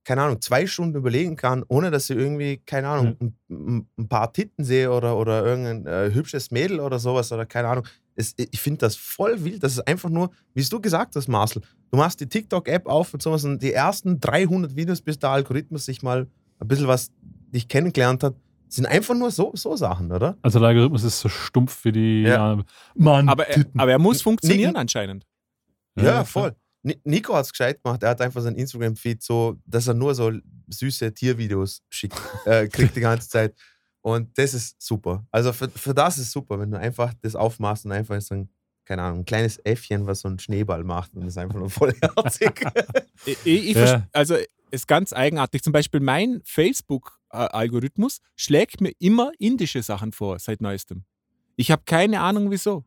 [0.04, 4.08] keine Ahnung, zwei Stunden überlegen kann, ohne dass ich irgendwie, keine Ahnung, ein, ein- ein
[4.08, 7.86] paar Titten sehe oder, oder irgendein äh, hübsches Mädel oder sowas oder keine Ahnung.
[8.16, 9.62] Es, ich finde das voll wild.
[9.62, 13.22] Das ist einfach nur, wie du gesagt hast, Marcel, du machst die TikTok-App auf und
[13.22, 16.26] sowas und die ersten 300 Videos, bis der Algorithmus sich mal
[16.58, 17.10] ein bisschen was
[17.52, 18.34] dich kennengelernt hat,
[18.68, 20.36] sind einfach nur so, so Sachen, oder?
[20.42, 22.54] Also der Algorithmus ist so stumpf wie die Ja.
[22.54, 22.62] ja.
[22.94, 23.80] Mann, Aber er, Titten.
[23.80, 24.76] aber er muss funktionieren Nicken.
[24.76, 25.26] anscheinend.
[25.96, 26.24] Ja, klar.
[26.24, 26.54] voll.
[26.82, 28.02] Ni- Nico hat es gescheit gemacht.
[28.02, 30.32] Er hat einfach sein Instagram-Feed so, dass er nur so
[30.68, 33.54] süße Tiervideos schickt, äh, kriegt die ganze Zeit.
[34.02, 35.26] Und das ist super.
[35.30, 38.48] Also für, für das ist super, wenn du einfach das aufmachst und einfach so ein,
[38.86, 41.68] keine Ahnung, ein kleines Äffchen, was so einen Schneeball macht und das ist einfach nur
[41.70, 42.50] voll herzig.
[43.26, 44.08] Ich, ich, Ja.
[44.12, 44.36] Also
[44.70, 45.62] ist ganz eigenartig.
[45.62, 51.04] Zum Beispiel mein Facebook-Algorithmus schlägt mir immer indische Sachen vor seit neuestem.
[51.56, 52.84] Ich habe keine Ahnung wieso.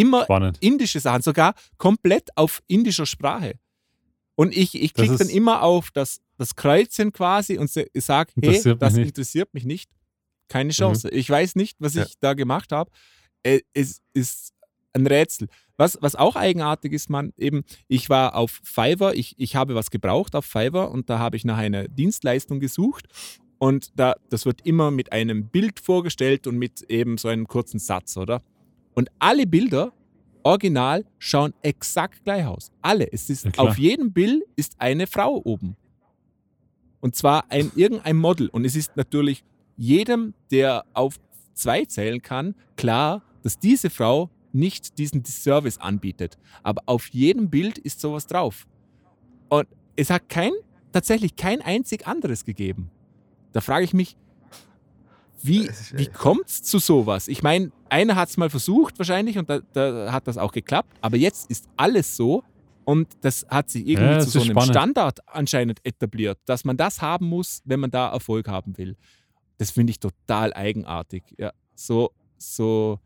[0.00, 0.58] Immer Spannend.
[0.60, 3.54] indische Sachen, sogar komplett auf indischer Sprache.
[4.34, 8.74] Und ich, ich klicke dann immer auf das, das Kreuzchen quasi und sage, hey, Interessiert
[8.74, 9.06] mich das nicht.
[9.08, 9.90] interessiert mich nicht.
[10.48, 11.10] Keine Chance.
[11.10, 12.04] Ich weiß nicht, was Ja.
[12.04, 12.90] ich da gemacht habe.
[13.42, 14.52] Äh, Es ist
[14.92, 15.48] ein Rätsel.
[15.76, 19.90] Was, was auch eigenartig ist, man, eben, ich war auf Fiverr, ich, ich habe was
[19.90, 23.06] gebraucht auf Fiverr und da habe ich nach einer Dienstleistung gesucht
[23.58, 27.78] und da, das wird immer mit einem Bild vorgestellt und mit eben so einem kurzen
[27.78, 28.42] Satz, oder?
[28.98, 29.92] Und alle Bilder,
[30.42, 32.72] original, schauen exakt gleich aus.
[32.82, 33.06] Alle.
[33.12, 35.76] Es ist, Ja, auf jedem Bild ist eine Frau oben.
[36.98, 38.48] Und zwar ein, irgendein Model.
[38.48, 39.44] Und es ist natürlich
[39.76, 41.20] jedem, der auf
[41.54, 46.36] zwei zählen kann, klar, dass diese Frau nicht diesen Service anbietet.
[46.64, 48.66] Aber auf jedem Bild ist sowas drauf.
[49.48, 50.50] Und es hat kein,
[50.90, 52.90] tatsächlich kein einzig anderes gegeben.
[53.52, 54.16] Da frage ich mich,
[55.42, 57.28] wie, wie kommt es zu sowas?
[57.28, 60.92] Ich meine, einer hat es mal versucht wahrscheinlich und da, da hat das auch geklappt,
[61.00, 62.42] aber jetzt ist alles so
[62.84, 64.70] und das hat sich irgendwie Ja, zu so einem spannend.
[64.72, 68.96] Standard anscheinend etabliert, dass man das haben muss, wenn man da Erfolg haben will.
[69.58, 71.22] Das finde ich total eigenartig.
[71.36, 72.98] Ja, so, so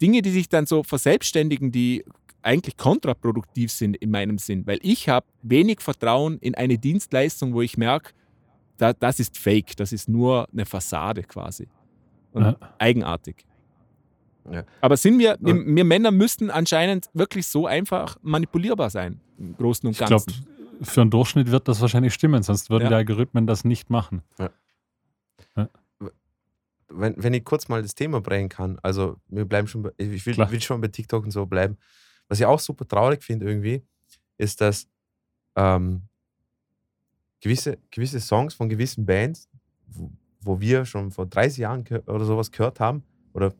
[0.00, 2.04] Dinge, die sich dann so verselbstständigen, die
[2.42, 7.62] eigentlich kontraproduktiv sind in meinem Sinn, weil ich habe wenig Vertrauen in eine Dienstleistung, wo
[7.62, 8.12] ich merke,
[8.78, 11.68] da, das ist fake, das ist nur eine Fassade quasi.
[12.32, 12.56] Und Ja.
[12.78, 13.44] eigenartig.
[14.50, 14.64] Ja.
[14.80, 19.86] Aber sind wir, wir, wir Männer müssten anscheinend wirklich so einfach manipulierbar sein, im Großen
[19.86, 20.46] und Ich glaube, Ganzen.
[20.82, 22.88] für einen Durchschnitt wird das wahrscheinlich stimmen, sonst würden Ja.
[22.88, 24.22] die Algorithmen das nicht machen.
[26.90, 30.24] wenn, wenn ich kurz mal das Thema bringen kann, also wir bleiben schon, bei, ich
[30.24, 31.76] will, will schon bei TikTok und so bleiben.
[32.28, 33.82] Was ich auch super traurig finde irgendwie,
[34.38, 34.88] ist, dass
[35.56, 36.02] ähm,
[37.40, 39.48] gewisse, gewisse Songs von gewissen Bands,
[39.86, 40.10] wo,
[40.40, 43.52] wo wir schon vor 30 Jahren oder sowas gehört haben oder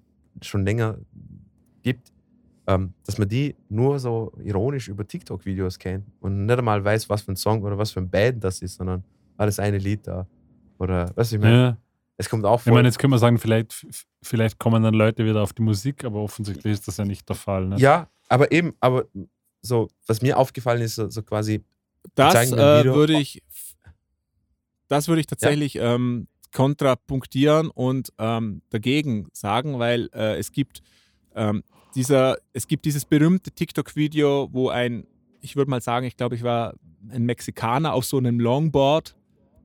[0.42, 0.98] schon länger
[1.82, 2.12] gibt,
[2.66, 7.22] ähm, dass man die nur so ironisch über TikTok-Videos kennt und nicht einmal weiß, was
[7.22, 9.02] für ein Song oder was für ein Band das ist, sondern
[9.36, 10.26] alles eine Lied da.
[10.78, 11.76] Oder, du, ich meine, Ja.
[12.16, 12.74] es kommt auch Ich vor.
[12.74, 13.86] meine, jetzt können wir sagen, vielleicht,
[14.22, 17.36] vielleicht kommen dann Leute wieder auf die Musik, aber offensichtlich ist das ja nicht der
[17.36, 17.66] Fall.
[17.66, 17.78] Ne?
[17.78, 19.06] ja, aber eben, aber
[19.62, 21.64] so, was mir aufgefallen ist, so, so quasi,
[22.14, 23.42] Das äh, würde ich,
[24.88, 30.82] das würde ich tatsächlich ähm, kontrapunktieren und ähm, dagegen sagen, weil äh, es gibt
[31.34, 31.62] ähm,
[31.94, 35.06] dieser, es gibt dieses berühmte TikTok-Video, wo ein,
[35.40, 36.74] ich würde mal sagen, ich glaube, ich war
[37.10, 39.16] ein Mexikaner auf so einem Longboard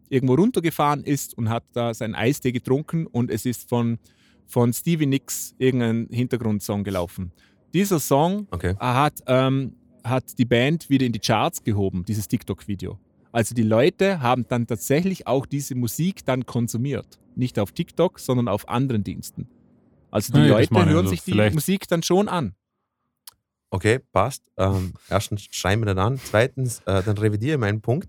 [0.10, 3.98] irgendwo runtergefahren ist und hat da seinen Eistee getrunken und es ist von,
[4.46, 7.32] von Stevie Nicks irgendein Hintergrundsong gelaufen.
[7.74, 13.00] Dieser Song okay, hat, ähm, hat die Band wieder in die Charts gehoben, dieses TikTok-Video.
[13.34, 17.20] Also die Leute haben dann tatsächlich auch diese Musik dann konsumiert.
[17.36, 19.50] Nicht auf TikTok, sondern auf anderen Diensten.
[20.12, 22.54] Also die das Leute hören Also sich die Musik dann schon an.
[23.72, 24.44] okay, passt.
[24.56, 26.20] Ähm, erstens schreiben wir dann an.
[26.24, 28.08] Zweitens, äh, dann revidiere ich meinen Punkt.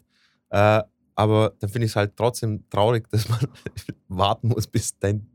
[0.50, 0.82] Äh,
[1.14, 3.40] aber dann finde ich es halt trotzdem traurig, dass man
[4.08, 5.26] warten muss, bis dein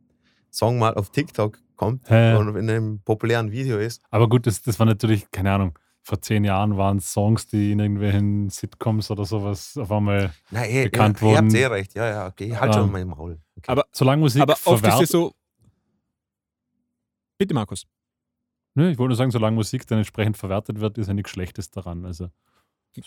[0.52, 2.38] Song mal auf TikTok kommt ja.
[2.38, 4.04] und in einem populären Video ist.
[4.12, 5.80] Aber gut, das, das war natürlich, keine Ahnung,
[6.10, 10.86] vor zehn Jahren waren Songs, die in irgendwelchen Sitcoms oder sowas auf einmal, Na, eh,
[10.86, 11.56] Bekannt ja, ihr habt wurden.
[11.56, 11.94] eh recht.
[11.94, 12.56] Ja, ja, okay.
[12.56, 13.40] Halt Ähm, schon mein Maul.
[13.58, 13.72] Okay.
[13.72, 15.34] Aber, solange Musik aber oft ist es so.
[17.38, 17.86] Bitte, Markus.
[18.76, 21.70] ne, ich wollte nur sagen, solange Musik dann entsprechend verwertet wird, ist ja nichts Schlechtes
[21.72, 22.06] daran.
[22.06, 22.30] Also,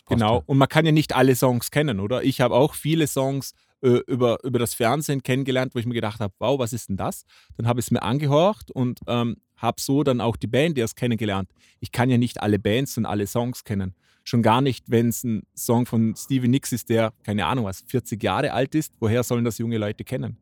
[0.09, 0.37] Genau.
[0.37, 0.43] ja.
[0.47, 2.23] Und man kann ja nicht alle Songs kennen, oder?
[2.23, 6.21] Ich habe auch viele Songs äh, über, über das Fernsehen kennengelernt, wo ich mir gedacht
[6.21, 7.25] habe, wow, was ist denn das?
[7.57, 10.97] Dann habe ich es mir angehorcht und ähm, habe so dann auch die Band erst
[10.97, 11.49] kennengelernt.
[11.81, 13.95] Ich kann ja nicht alle Bands und alle Songs kennen.
[14.25, 17.83] Schon gar nicht, wenn es ein Song von Stevie Nicks ist, der, keine Ahnung was,
[17.87, 18.93] 40 Jahre alt ist.
[19.01, 20.37] Woher sollen das junge Leute kennen?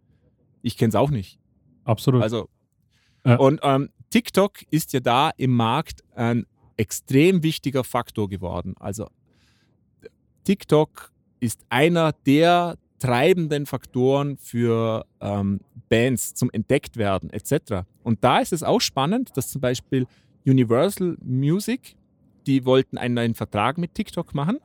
[0.62, 1.38] Ich kenne es auch nicht.
[1.84, 2.22] Absolut.
[2.22, 2.48] Also,
[3.24, 3.36] Ja.
[3.36, 6.46] und ähm, TikTok ist ja da im Markt ein
[6.76, 8.74] extrem wichtiger Faktor geworden.
[8.78, 9.08] Also,
[10.44, 17.84] TikTok ist einer der treibenden Faktoren für ähm, Bands zum Entdecktwerden etc.
[18.04, 20.06] Und da ist es auch spannend, dass zum Beispiel
[20.46, 21.96] Universal Music,
[22.46, 24.58] die wollten einen neuen Vertrag mit TikTok machen.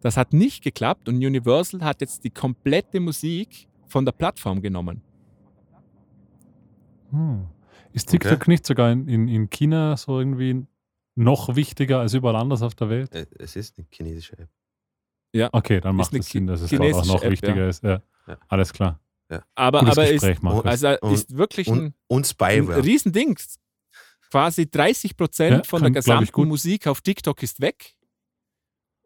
[0.00, 5.02] Das hat nicht geklappt und Universal hat jetzt die komplette Musik von der Plattform genommen.
[7.10, 7.46] Hm.
[7.92, 10.66] Ist TikTok nicht sogar in, in, in China so irgendwie
[11.14, 13.14] noch wichtiger als überall anders auf der Welt?
[13.14, 14.48] Äh, es ist eine chinesische App.
[15.52, 17.68] Okay, dann macht es Sinn, dass es dort auch noch App, wichtiger ja.
[17.68, 17.82] ist.
[17.82, 18.02] Ja.
[18.26, 18.38] Ja.
[18.48, 19.00] Alles klar.
[19.54, 20.64] Aber, Gutes aber Gespräch, ist, Markus.
[20.64, 22.68] also ist wirklich Und, ein, und ein.
[22.68, 23.36] Riesending.
[24.30, 26.48] Quasi 30 Prozent Ja, von der kann- gesamten gut.
[26.48, 27.94] Musik auf TikTok ist weg.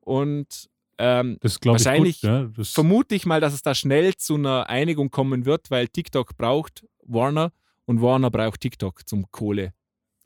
[0.00, 0.68] Und
[0.98, 2.30] ähm, Das glaube ich Wahrscheinlich gut.
[2.30, 5.88] Ja, das, vermute ich mal, dass es da schnell zu einer Einigung kommen wird, weil
[5.88, 7.52] TikTok braucht Warner
[7.84, 9.72] und Warner braucht TikTok zum Kohle.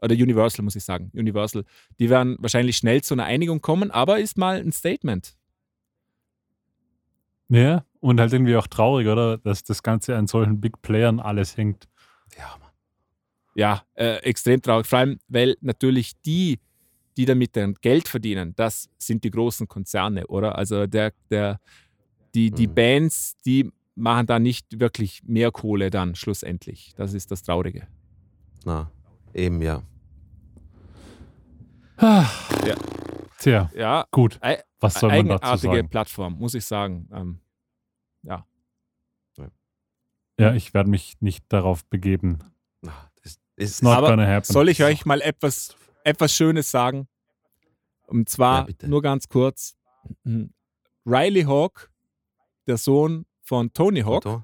[0.00, 1.10] Oder Universal, muss ich sagen.
[1.14, 1.64] Universal.
[2.00, 5.36] Die werden wahrscheinlich schnell zu einer Einigung kommen, aber ist mal ein Statement.
[7.52, 9.38] Ja, und halt irgendwie auch traurig, oder?
[9.38, 11.88] Dass das Ganze an solchen Big Playern alles hängt.
[12.38, 12.70] ja, Mann.
[13.54, 14.86] Ja, äh, extrem traurig.
[14.86, 16.58] Vor allem, weil natürlich die,
[17.18, 20.56] die damit dann Geld verdienen, das sind die großen Konzerne, oder?
[20.56, 21.60] Also der, der,
[22.34, 22.74] die, die Mhm.
[22.74, 26.94] Bands, die machen da nicht wirklich mehr Kohle dann schlussendlich.
[26.96, 27.86] Das ist das Traurige.
[28.64, 28.90] Na,
[29.34, 29.82] eben ja.
[31.98, 32.24] Ah.
[32.66, 32.74] Ja.
[33.38, 34.40] Tja, Ja, gut.
[34.80, 35.88] Was soll man dazu eigenartige sagen?
[35.90, 37.08] Plattform, muss ich sagen.
[37.12, 37.38] Ähm,
[40.38, 42.38] Ja, ich werde mich nicht darauf begeben.
[42.80, 42.92] Na,
[43.22, 44.50] das ist Not Aber gonna happen.
[44.50, 47.06] soll ich euch mal etwas, etwas Schönes sagen?
[48.06, 48.88] Und Ja, zwar bitte.
[48.88, 49.76] nur ganz kurz.
[51.06, 51.90] Riley Hawk,
[52.66, 54.42] der Sohn von Tony Hawk.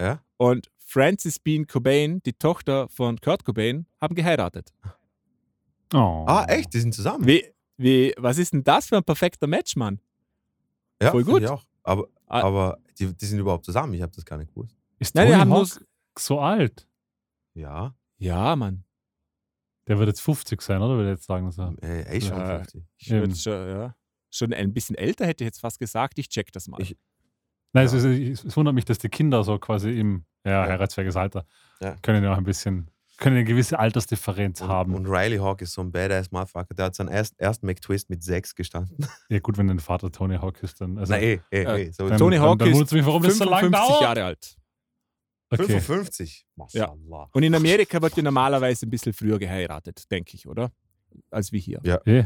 [0.00, 0.22] Ja?
[0.38, 4.72] und Frances Bean Cobain, die Tochter von Kurt Cobain, haben geheiratet.
[5.92, 6.24] Oh.
[6.26, 6.72] Ah, echt?
[6.72, 7.26] Die sind zusammen?
[7.26, 7.44] Wie,
[7.76, 10.00] wie, was ist denn das für ein perfekter Match, Mann?
[11.00, 11.42] ja, voll gut.
[11.42, 11.62] Ich auch.
[11.82, 12.40] Aber, Ah.
[12.42, 13.94] aber die, die sind überhaupt zusammen.
[13.94, 14.76] Ich habe das gar nicht gewusst.
[14.98, 15.58] Ist Nein, Tony die haben nur.
[15.60, 15.80] Hawk
[16.18, 16.86] so alt?
[17.54, 18.84] Ja, Ja, Mann.
[19.88, 20.96] Der wird jetzt 50 sein, oder?
[20.96, 21.50] Würde ich jetzt sagen.
[21.50, 21.74] So.
[21.82, 22.58] äh, ey, schon Ja.
[22.58, 22.84] 50.
[22.98, 23.34] Ich würd Eben.
[23.34, 23.96] schon, ja,
[24.30, 26.18] schon ein bisschen älter hätte ich jetzt fast gesagt.
[26.18, 26.80] Ich check das mal.
[26.80, 26.96] Ich-
[27.72, 27.94] Nein, Ja.
[27.96, 30.66] es, ist, es wundert mich, dass die Kinder so quasi im ja, Ja.
[30.66, 31.46] heiratsfähiges Alter
[31.80, 31.96] Ja.
[32.02, 32.90] können ja auch ein bisschen,
[33.20, 34.94] können eine gewisse Altersdifferenz Und, haben.
[34.94, 36.74] und Riley Hawk ist so ein badass Motherfucker.
[36.74, 38.96] Der hat seinen erst, ersten McTwist mit 6 gestanden.
[39.28, 40.98] ja, gut, wenn dein Vater Tony Hawk ist, dann.
[40.98, 41.90] Also, Na, eh, eh, Äh, eh.
[41.92, 44.00] So dann, Tony dann, Hawk dann ist wundert es mich, warum das so lange 55.
[44.00, 44.56] Jahre alt.
[45.52, 45.80] Okay.
[45.80, 46.46] 55.
[46.72, 46.94] Ja.
[47.32, 50.72] Und in Amerika wird ja normalerweise ein bisschen früher geheiratet, denke ich, oder?
[51.30, 51.80] Als wie hier.
[51.84, 52.24] Ja, Eh.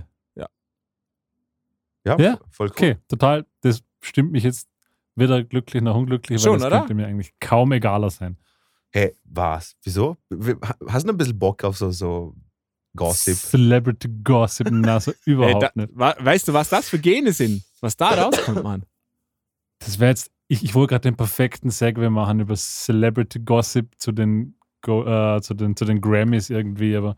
[2.07, 2.73] ja, Ja, voll cool.
[2.73, 3.47] Okay, total.
[3.63, 4.69] Das stimmt mich jetzt
[5.17, 6.79] weder glücklich noch unglücklich, Schon, weil das oder?
[6.81, 8.37] könnte mir eigentlich kaum egaler sein.
[8.97, 9.75] Hey, was?
[9.83, 10.17] Wieso?
[10.31, 10.55] Wie-
[10.89, 12.37] Hast du ein bisschen Bock auf so, so
[12.97, 13.35] Gossip?
[13.37, 15.91] Celebrity Gossip, na, so überhaupt da, nicht.
[15.95, 17.65] wa- weißt du, was das für Gene sind?
[17.81, 18.85] Was da rauskommt, Mann?
[19.81, 24.13] Das wäre jetzt, ich, ich wollte gerade den perfekten Segway machen über Celebrity Gossip zu
[24.13, 27.17] den, Go, äh, zu den, zu den Grammys irgendwie, aber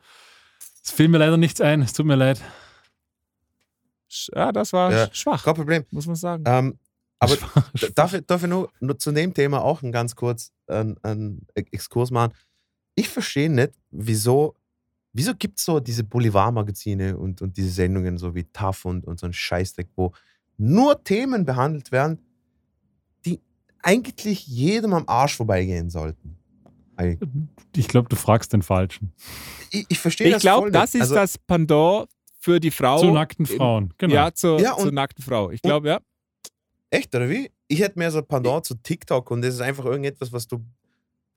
[0.83, 1.83] es fiel mir leider nichts ein.
[1.83, 2.41] Es tut mir leid.
[4.35, 5.05] Ja, das war Ja.
[5.05, 5.85] sch- schwach, Kein Problem.
[5.91, 6.45] muss man sagen.
[6.47, 6.79] Ähm,
[7.18, 7.36] aber
[7.94, 11.46] darf ich, darf ich nur, nur zu dem Thema auch ein ganz kurz einen, einen
[11.54, 12.32] Exkurs machen?
[12.94, 14.54] Ich verstehe nicht, wieso,
[15.12, 19.18] wieso gibt es so diese Boulevardmagazine und, und diese Sendungen so wie TAF und, und
[19.18, 20.12] so ein Scheißdreck, wo
[20.58, 22.18] nur Themen behandelt werden,
[23.24, 23.40] die
[23.82, 26.36] eigentlich jedem am Arsch vorbeigehen sollten.
[26.96, 27.28] Eigentlich.
[27.76, 29.12] Ich glaube, du fragst den Falschen.
[29.70, 32.08] Ich, ich verstehe ich das glaube, voll das ist Also, das Pendant
[32.38, 32.98] für die Frau.
[32.98, 34.14] Zu nackten Frauen, genau.
[34.14, 35.50] Ja, zur, Ja, und- zur nackten Frau.
[35.50, 36.00] Ich glaube, ja.
[36.91, 37.51] Echt, oder wie?
[37.68, 40.64] Ich hätte mehr so ein Pendant zu TikTok und das ist einfach irgendetwas, was du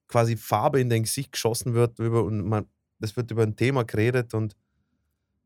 [0.07, 2.65] quasi Farbe in dein Gesicht geschossen wird über, und man,
[2.99, 4.55] das wird über ein Thema geredet und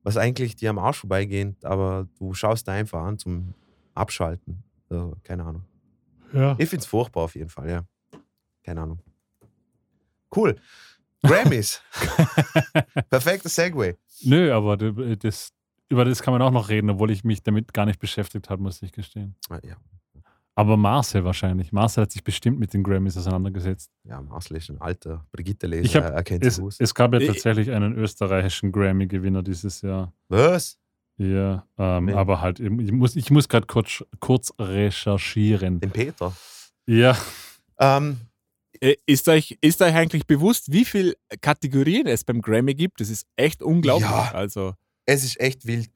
[0.03, 3.53] was eigentlich dir am Arsch vorbeigeht, aber du schaust da einfach an zum
[3.93, 4.63] Abschalten.
[4.89, 5.63] Also, keine Ahnung.
[6.33, 6.55] Ja.
[6.59, 7.85] Ich finde es furchtbar auf jeden Fall, ja.
[8.63, 8.99] Keine Ahnung.
[10.35, 10.55] Cool.
[11.21, 11.81] Grammys.
[13.09, 13.95] Perfekter Segway.
[14.23, 15.53] Nö, aber d- das,
[15.89, 18.61] über das kann man auch noch reden, obwohl ich mich damit gar nicht beschäftigt habe,
[18.61, 19.35] muss ich gestehen.
[19.49, 19.75] Ah, Ja,
[20.55, 21.71] Aber Marcel wahrscheinlich.
[21.71, 23.89] Marcel hat sich bestimmt mit den Grammys auseinandergesetzt.
[24.03, 25.83] ja Marcel ist ein alter Brigitte-Leser.
[25.85, 30.13] Ich hab- er kennt Es, es gab ja Ich- tatsächlich einen österreichischen Grammy-Gewinner dieses Jahr.
[30.29, 30.77] Was?
[31.17, 35.79] Ja, ähm, aber halt, ich muss, ich muss gerade kurz, kurz recherchieren.
[35.79, 36.35] Den Peter.
[36.85, 37.17] Ja,
[37.79, 38.17] Ähm,
[38.79, 42.99] Äh, Ist euch, ist euch eigentlich bewusst, wie viele Kategorien es beim Grammy gibt?
[42.99, 44.09] Das ist echt unglaublich.
[44.09, 44.31] Ja.
[44.33, 44.73] Also
[45.05, 45.89] es ist echt wild.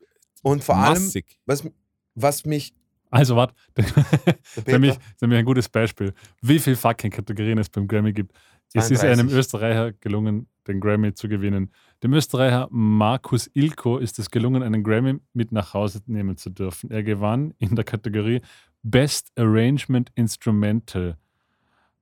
[0.43, 1.37] Und vor allem, massig.
[1.45, 1.67] was,
[2.15, 2.73] was mich.
[3.09, 7.69] Also warte, Der das ist Peter, nämlich, ein gutes Beispiel, wie viele fucking Kategorien es
[7.69, 8.33] beim Grammy gibt.
[8.73, 9.09] Es ist 32.
[9.19, 11.71] einem Österreicher gelungen, den Grammy zu gewinnen.
[12.03, 16.91] Dem Österreicher Markus Ilko ist es gelungen, einen Grammy mit nach Hause nehmen zu dürfen.
[16.91, 18.41] Er gewann in der Kategorie
[18.83, 21.17] Best Arrangement Instrumental.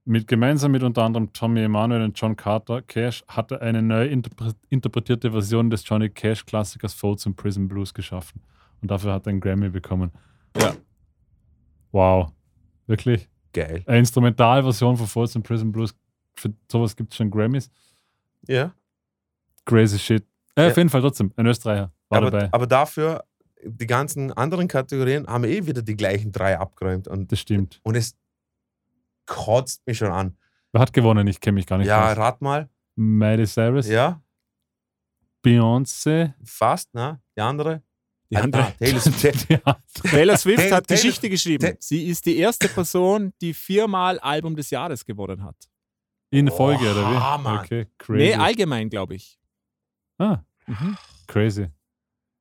[0.07, 4.05] Mit, gemeinsam mit unter anderem Tommy Emanuel und John Carter Cash hat er eine neu
[4.05, 8.41] interpre interpretierte Version des Johnny Cash Klassikers Folds and Prison Blues geschaffen.
[8.81, 10.11] Und dafür hat er einen Grammy bekommen.
[10.59, 10.75] Ja.
[11.95, 12.33] Wow.
[12.87, 13.29] Wirklich?
[13.53, 13.81] geil.
[13.85, 15.95] Eine Instrumentalversion von Folds and Prison Blues.
[16.33, 17.71] Für sowas gibt es schon Grammys.
[18.49, 18.73] Ja.
[19.63, 20.25] Crazy shit.
[20.57, 20.71] Äh, Ja.
[20.71, 21.31] Auf jeden Fall trotzdem.
[21.37, 22.49] Ein Österreicher war Aber, dabei.
[22.53, 23.23] aber dafür,
[23.63, 27.07] die ganzen anderen Kategorien haben eh wieder die gleichen drei abgeräumt.
[27.07, 27.79] Und, Das stimmt.
[27.83, 28.17] und es
[29.25, 30.35] kotzt mich schon an.
[30.73, 31.25] Wer hat gewonnen?
[31.27, 32.17] Ich kenne mich gar nicht Ja, aus.
[32.17, 32.67] rat mal.
[32.97, 34.21] Miley Cyrus, Ja,
[35.45, 36.33] Beyoncé.
[36.43, 37.21] fast, ne?
[37.37, 37.81] Die andere?
[38.35, 38.63] Die Ah, andere.
[38.63, 39.49] ah, Taylor Swift.
[39.49, 39.59] ja.
[40.09, 41.65] Taylor Swift Taylor- hat Taylor- Geschichte geschrieben.
[41.71, 45.55] Ta- Sie ist die erste Person, die viermal Album des Jahres gewonnen hat.
[46.31, 47.43] In Folge, oder Oha, wie?
[47.43, 47.59] Mann.
[47.65, 48.17] Okay, crazy.
[48.23, 49.39] Nee, allgemein, glaube ich.
[50.17, 50.97] ah, Mhm.
[51.27, 51.67] crazy.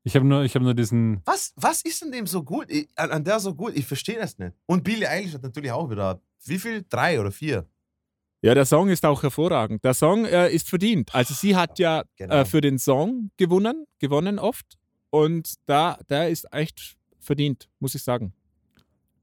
[0.06, 1.22] Ich habe nur, ich hab nur diesen.
[1.24, 2.66] Was, was ist denn dem so gut?
[2.70, 3.74] Ich, an, an der so gut?
[3.74, 4.52] Ich verstehe das nicht.
[4.66, 6.20] Und Billie Eilish hat natürlich auch wieder.
[6.44, 6.84] Wie viel?
[6.88, 7.66] Drei oder vier?
[8.42, 9.82] Ja, der Song ist auch hervorragend.
[9.84, 11.14] Der Song äh, ist verdient.
[11.14, 12.34] Also sie hat ja Genau.
[12.34, 14.76] äh, für den Song gewonnen, gewonnen oft.
[15.14, 18.32] Und da, der ist echt verdient, muss ich sagen.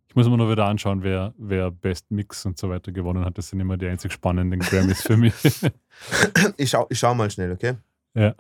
[0.08, 3.38] Ich muss mir nur wieder anschauen, wer, wer Best Mix und so weiter gewonnen hat.
[3.38, 5.34] Das sind immer die einzig spannenden Grammys für mich.
[6.56, 7.76] Ich schau, ich schau mal schnell, okay?
[8.14, 8.34] ja.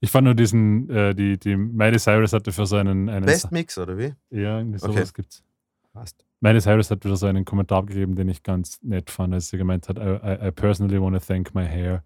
[0.00, 3.10] Ich fand nur diesen, äh, die, die Miley Cyrus hatte für so einen.
[3.10, 4.14] einen Best Mix, oder wie?
[4.30, 5.10] Ja, irgendwie sowas Okay.
[5.16, 5.44] gibt's.
[5.92, 6.24] Passt.
[6.40, 9.58] Miley Cyrus hat wieder so einen Kommentar abgegeben, den ich ganz nett fand, als sie
[9.58, 12.02] gemeint hat, I, I, I personally want to thank my hair.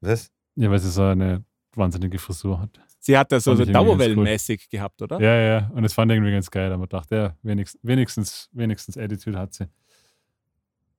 [0.00, 0.32] Was?
[0.56, 1.44] Ja, weil sie so eine
[1.76, 2.70] wahnsinnige Frisur hat.
[2.98, 5.20] Sie hat das so, Fand so ich irgendwie ganz dauerwellenmäßig gehabt, oder?
[5.20, 8.48] Ja, ja, und es fand ich irgendwie ganz geil, aber ich dachte, ja, wenigstens, wenigstens,
[8.52, 9.66] wenigstens Attitude hat sie.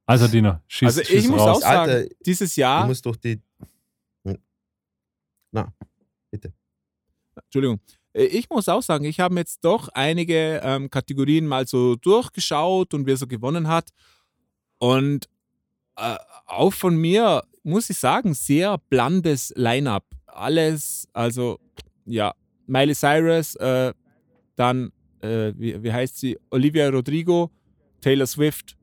[0.05, 1.57] Also, Dino, schieß, Also ich schieß muss raus.
[1.57, 3.41] auch sagen, Alter, dieses Du Jahr, musst durch die.
[7.35, 7.79] Entschuldigung,
[8.13, 11.95] Äh, ich muss auch sagen, ich habe mir jetzt doch einige ähm, Kategorien mal so
[11.95, 13.89] durchgeschaut und wer so gewonnen hat.
[14.79, 15.27] Und
[15.97, 16.15] äh,
[16.45, 20.05] auch von mir, muss ich sagen, sehr blandes Line-up.
[20.27, 21.59] Alles, also
[22.05, 22.33] ja,
[22.67, 23.93] Miley Cyrus, äh,
[24.55, 27.49] dann, äh, wie, wie heißt sie, Olivia Rodrigo,
[28.01, 28.77] Taylor Swift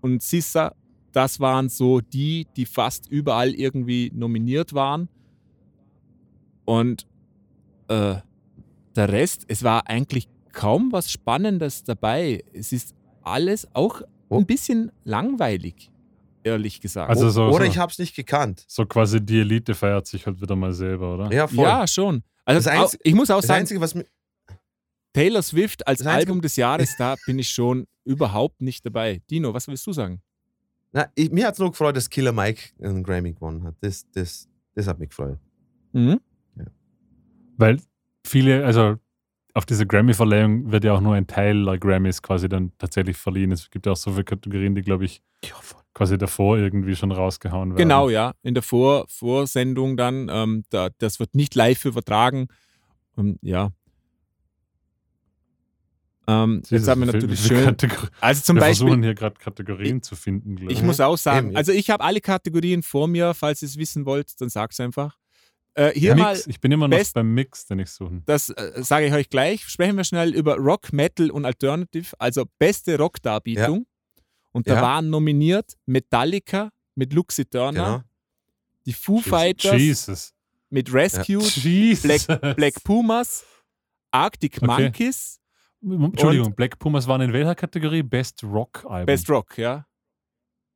[0.00, 0.74] und Sissa.
[1.12, 5.08] Das waren so die, die fast überall irgendwie nominiert waren.
[6.64, 7.06] Und
[7.88, 8.16] äh,
[8.94, 12.44] der Rest, es war eigentlich kaum was Spannendes dabei.
[12.52, 14.36] Es ist alles auch Oh.
[14.36, 15.90] ein bisschen langweilig,
[16.48, 17.08] ehrlich gesagt.
[17.10, 18.64] Also so, oder so, ich hab's nicht gekannt.
[18.68, 21.32] so quasi die Elite feiert sich halt wieder mal selber, oder?
[21.32, 21.64] Ja, voll.
[21.64, 22.22] ja, schon.
[22.44, 23.94] Also Das auch, Einzige- ich muss auch das sagen, Einzige, was.
[25.12, 29.20] Taylor Swift als Album des Jahres, da bin ich schon überhaupt nicht dabei.
[29.30, 30.20] Dino, was willst du sagen?
[30.92, 33.74] Na, ich, mir hat es nur gefreut, dass Killer Mike einen Grammy gewonnen hat.
[33.80, 35.38] Das, das, das hat mich gefreut.
[35.92, 36.20] Mhm.
[37.56, 37.80] Weil
[38.24, 38.96] viele, also
[39.54, 43.50] auf diese Grammy-Verleihung wird ja auch nur ein Teil der Grammys quasi dann tatsächlich verliehen.
[43.50, 45.82] Es gibt ja auch so viele Kategorien, die, glaube ich, Ja, voll.
[45.98, 47.76] Quasi davor irgendwie schon rausgehauen werden.
[47.78, 48.32] Genau, ja.
[48.42, 52.46] In der Vor Vorsendung dann, ähm, da, das wird nicht live übertragen.
[53.18, 53.70] Ähm, ja.
[56.26, 57.64] Ähm, jetzt haben wir natürlich schön.
[57.64, 60.84] Kategor- Also zum wir Beispiel, versuchen hier gerade Kategorien zu finden, glaube ich ich.
[60.84, 64.38] muss auch sagen, also ich habe alle Kategorien vor mir, falls ihr es wissen wollt,
[64.40, 65.16] dann sag's einfach.
[65.74, 68.20] Äh, hier mal, Mix, ich bin immer noch best- beim Mix, den ich suche.
[68.26, 69.66] das äh, sage ich euch gleich.
[69.68, 73.86] Sprechen wir schnell über Rock, Metal und Alternative, also beste Rockdarbietung.
[74.52, 74.82] Und da Ja.
[74.82, 78.02] waren nominiert Metallica mit Luxy Turner, Genau.
[78.86, 80.34] die Foo Fighters Jesus.
[80.70, 82.26] mit Rescue, Jesus.
[82.26, 83.44] Black, Black Pumas,
[84.10, 84.66] Arctic Okay.
[84.66, 85.40] Monkeys,
[85.82, 88.02] Entschuldigung, Black Pumas waren in welcher Kategorie?
[88.02, 89.06] Best Rock Album.
[89.06, 89.86] Best Rock, ja.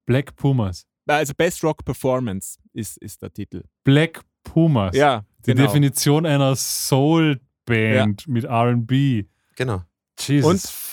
[0.07, 0.87] Black Pumas.
[1.07, 3.65] Also Best Rock Performance ist, ist der Titel.
[3.83, 4.95] Black Pumas.
[4.95, 5.67] Ja, Die genau.
[5.67, 9.27] Definition einer Soul-Band mit RB.
[9.57, 9.83] Genau.
[10.19, 10.45] Jesus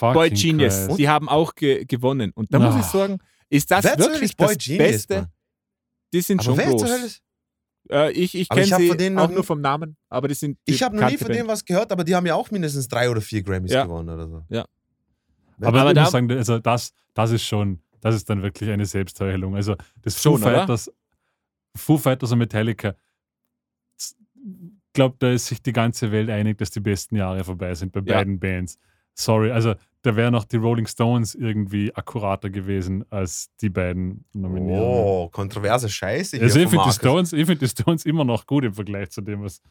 [0.02, 1.00] Und Boy Genius, Christ.
[1.00, 2.32] die haben auch ge gewonnen.
[2.34, 2.90] Und da muss ich Ah.
[2.90, 3.18] sagen,
[3.50, 5.16] ist das Hölle wirklich das Genius, Beste?
[5.16, 5.28] Mann?
[6.14, 7.22] Die sind Aber schon groß.
[7.92, 10.74] Äh, ich ich kenne sie von denen auch nur vom Namen, aber die sind die
[10.74, 13.10] Ich habe noch nie von denen was gehört, aber die haben ja auch mindestens drei
[13.10, 13.84] oder vier Grammys Ja.
[13.84, 14.44] gewonnen oder so.
[14.50, 14.66] Ja.
[15.62, 18.70] Aber, Aber ich da- muss sagen, also das, das ist schon, das ist dann wirklich
[18.70, 19.56] eine Selbstheilung.
[19.56, 20.44] Also das Schon, Foo?
[20.50, 20.92] Fighters,
[21.76, 22.96] Foo Fighters und Metallica,
[23.98, 24.14] ich
[24.94, 28.00] glaube, da ist sich die ganze Welt einig, dass die besten Jahre vorbei sind bei
[28.02, 28.16] Ja.
[28.18, 28.78] beiden Bands.
[29.20, 35.04] Sorry, also da wären auch die Rolling Stones irgendwie akkurater gewesen als die beiden Nominierungen.
[35.04, 36.94] Oh, kontroverse Scheiße also ich finde die.
[36.94, 39.62] Stones, ich find die Stones immer noch gut im Vergleich zu dem, was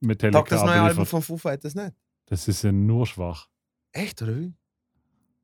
[0.00, 1.92] Metallica Taugt das neue Album von Foo Fighters nicht?
[2.24, 3.48] Das ist ja nur schwach.
[3.92, 4.54] Echt, oder wie?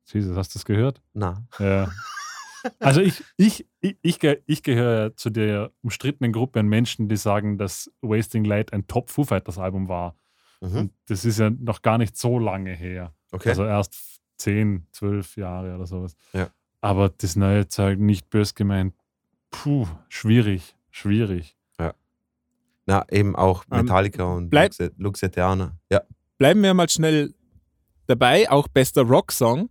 [0.05, 1.01] Jesus, hast du das gehört?
[1.13, 1.45] Na.
[1.59, 1.91] Ja.
[2.79, 7.57] Also ich, ich, ich, ich, ich gehöre zu der umstrittenen Gruppe an Menschen, die sagen,
[7.57, 10.15] dass Wasting Light ein Top Foo Fighters Album war.
[10.63, 10.89] Mhm.
[11.07, 13.13] Das ist ja noch gar nicht so lange her.
[13.31, 13.49] Okay.
[13.49, 13.95] Also erst
[14.37, 16.15] 10, 12 Jahre oder sowas.
[16.33, 16.49] Ja.
[16.81, 18.93] Aber das neue Zeug, nicht bös gemeint,
[19.51, 21.55] puh, schwierig, schwierig.
[22.85, 25.77] Na, eben auch Ähm, Metallica und bleib- Lux- Lux Eterna.
[25.89, 26.01] Ja.
[26.37, 27.33] Bleiben wir mal schnell
[28.07, 29.69] dabei, auch bester Rock-Song.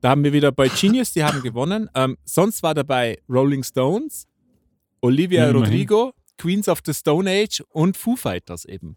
[0.00, 1.90] Da haben wir wieder Boy Genius, die haben gewonnen.
[1.94, 4.26] Ähm, sonst war dabei Rolling Stones,
[5.02, 5.64] Olivia Ja, immerhin.
[5.66, 8.96] Rodrigo, Queens of the Stone Age und Foo Fighters eben.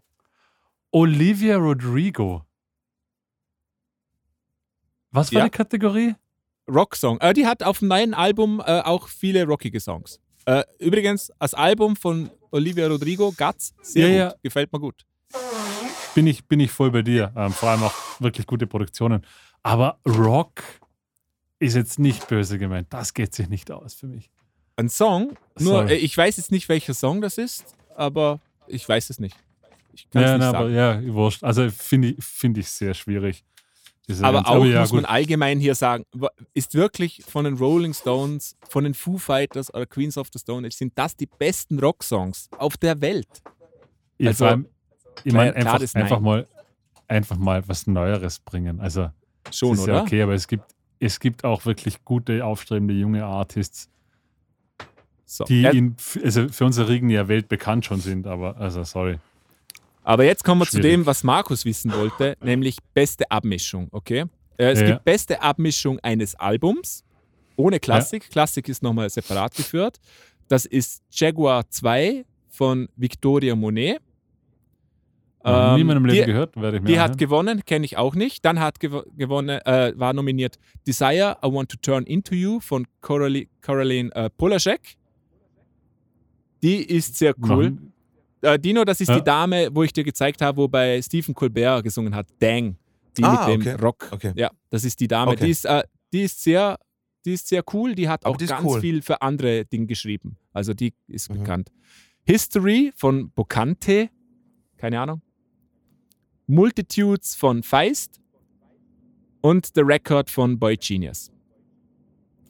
[0.92, 2.44] Olivia Rodrigo.
[5.12, 5.44] Was war Ja.
[5.46, 6.14] die Kategorie?
[6.68, 7.18] Rock-Song.
[7.20, 10.20] Äh, die hat auf dem neuen Album äh, auch viele rockige Songs.
[10.46, 14.34] Äh, übrigens, das Album von Olivia Rodrigo, Guts, sehr Ja, gut.
[14.36, 14.40] ja.
[14.42, 15.04] Gefällt mir gut.
[16.14, 17.32] bin ich, bin ich voll bei dir.
[17.36, 19.24] Ähm, vor allem auch wirklich gute Produktionen.
[19.62, 20.62] Aber Rock
[21.60, 22.88] ist jetzt nicht böse gemeint.
[22.90, 24.30] Das geht sich nicht aus für mich.
[24.76, 25.92] Ein Song, nur Sorry.
[25.92, 29.36] äh, ich weiß jetzt nicht, welcher Song das ist, aber ich weiß es nicht.
[30.06, 30.64] Ich kann es Ja, nicht na, sagen.
[30.64, 30.70] aber
[31.06, 31.44] ja, wurscht.
[31.44, 33.44] Also finde ich, find ich sehr schwierig.
[34.22, 35.10] Aber auch ja, muss man gut.
[35.10, 36.04] allgemein hier sagen,
[36.52, 40.66] ist wirklich von den Rolling Stones, von den Foo Fighters oder Queens of the Stone
[40.66, 43.28] Age, sind das die besten Rocksongs auf der Welt?
[44.20, 44.66] Also, vor allem,
[45.22, 46.46] ich meine, einfach, einfach, mal,
[47.06, 48.80] einfach mal was Neueres bringen.
[48.80, 49.10] Also,
[49.52, 49.94] Schon, ist oder?
[49.94, 50.64] ja okay, aber es gibt,
[50.98, 53.88] es gibt auch wirklich gute, aufstrebende junge Artists,
[55.24, 55.44] So.
[55.44, 55.94] die Ja, in,
[56.24, 59.18] also für unsere Riegen ja weltbekannt schon sind, aber also sorry.
[60.02, 60.92] Aber jetzt kommen wir zu Schwierig.
[60.92, 64.24] dem, was Markus wissen wollte, nämlich beste Abmischung, okay?
[64.56, 64.86] Äh, es Ja.
[64.88, 67.04] gibt beste Abmischung eines Albums,
[67.56, 68.28] ohne Klassik.
[68.30, 69.98] Klassik ist nochmal separat geführt.
[70.48, 74.00] Das ist Jaguar 2 von Victoria Monet.
[75.42, 77.16] Noch nie in meinem Ähm, Leben die- gehört, werde ich mir Die hat anhören.
[77.18, 78.44] gewonnen, kenne ich auch nicht.
[78.44, 82.86] Dann hat gew gewonnen, äh, war nominiert Desire, I Want to Turn Into You von
[83.00, 84.96] Coralie, Caroline äh, Polacek.
[86.62, 87.70] Die ist sehr cool.
[87.70, 87.78] Noch-
[88.42, 89.16] Äh, Dino, das ist Ja.
[89.18, 92.26] die Dame, wo ich dir gezeigt habe, wo bei Stephen Colbert gesungen hat.
[92.38, 92.76] Dang.
[93.16, 93.82] Die Ah, mit dem okay.
[93.82, 94.08] Rock.
[94.12, 94.32] Okay.
[94.36, 95.32] Ja, das ist die Dame.
[95.32, 95.44] Okay.
[95.44, 95.82] Die, ist, äh,
[96.12, 96.78] die, ist sehr,
[97.24, 97.94] die ist sehr cool.
[97.94, 98.80] Die hat Aber auch die ganz cool.
[98.80, 100.36] viel für andere Dinge geschrieben.
[100.52, 101.38] Also die ist Mhm.
[101.38, 101.70] bekannt.
[102.24, 104.08] History von Bocante.
[104.76, 105.20] Keine Ahnung.
[106.46, 108.20] Multitudes von Feist.
[109.42, 111.30] Und The Record von Boy Genius.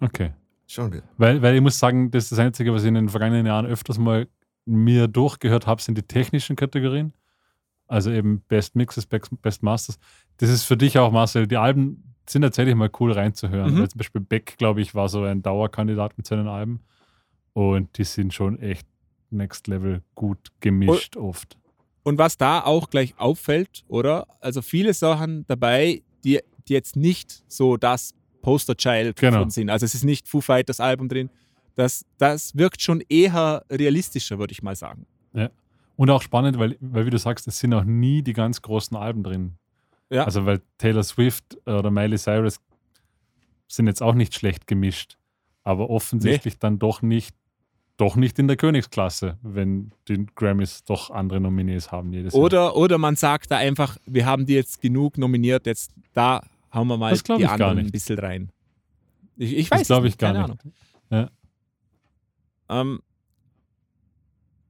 [0.01, 0.33] Okay.
[0.67, 1.05] Schon wieder.
[1.19, 3.67] Weil, weil ich muss sagen, das ist das Einzige, was ich in den vergangenen Jahren
[3.67, 4.27] öfters mal
[4.71, 7.13] mir durchgehört habe, sind die technischen Kategorien.
[7.87, 9.99] Also eben Best Mixes, Best Masters.
[10.37, 13.75] Das ist für dich auch, Marcel, die Alben sind tatsächlich mal cool reinzuhören.
[13.75, 13.81] Mhm.
[13.81, 16.81] Weil zum Beispiel Beck, glaube ich, war so ein Dauerkandidat mit seinen Alben.
[17.53, 18.87] Und die sind schon echt
[19.31, 21.57] next level gut gemischt oft.
[22.05, 24.27] und was da auch gleich auffällt, oder?
[24.41, 29.49] Also viele Sachen dabei, die, die jetzt nicht so das Posterchild Genau.
[29.49, 29.69] sind.
[29.71, 31.29] Also es ist nicht Foo Fighters Album drin.
[31.77, 35.07] Das, das wirkt schon eher realistischer, würde ich mal sagen.
[36.01, 38.97] Und auch spannend, weil, weil wie du sagst, es sind auch nie die ganz großen
[38.97, 39.59] Alben drin.
[40.09, 40.25] Ja.
[40.25, 42.59] Also weil Taylor Swift oder Miley Cyrus
[43.69, 45.19] sind jetzt auch nicht schlecht gemischt,
[45.63, 47.37] aber offensichtlich dann doch nicht,
[47.99, 52.45] doch nicht in der Königsklasse, wenn die Grammys doch andere Nominees haben jedes Jahr.
[52.45, 56.43] Oder, oder man sagt da einfach, wir haben die jetzt genug nominiert, jetzt da
[56.73, 58.51] hauen wir mal die anderen ein bisschen rein.
[59.37, 60.43] Ich, ich weiß das glaube ich gar nicht.
[61.11, 61.29] Ahnung.
[62.71, 63.01] Ähm,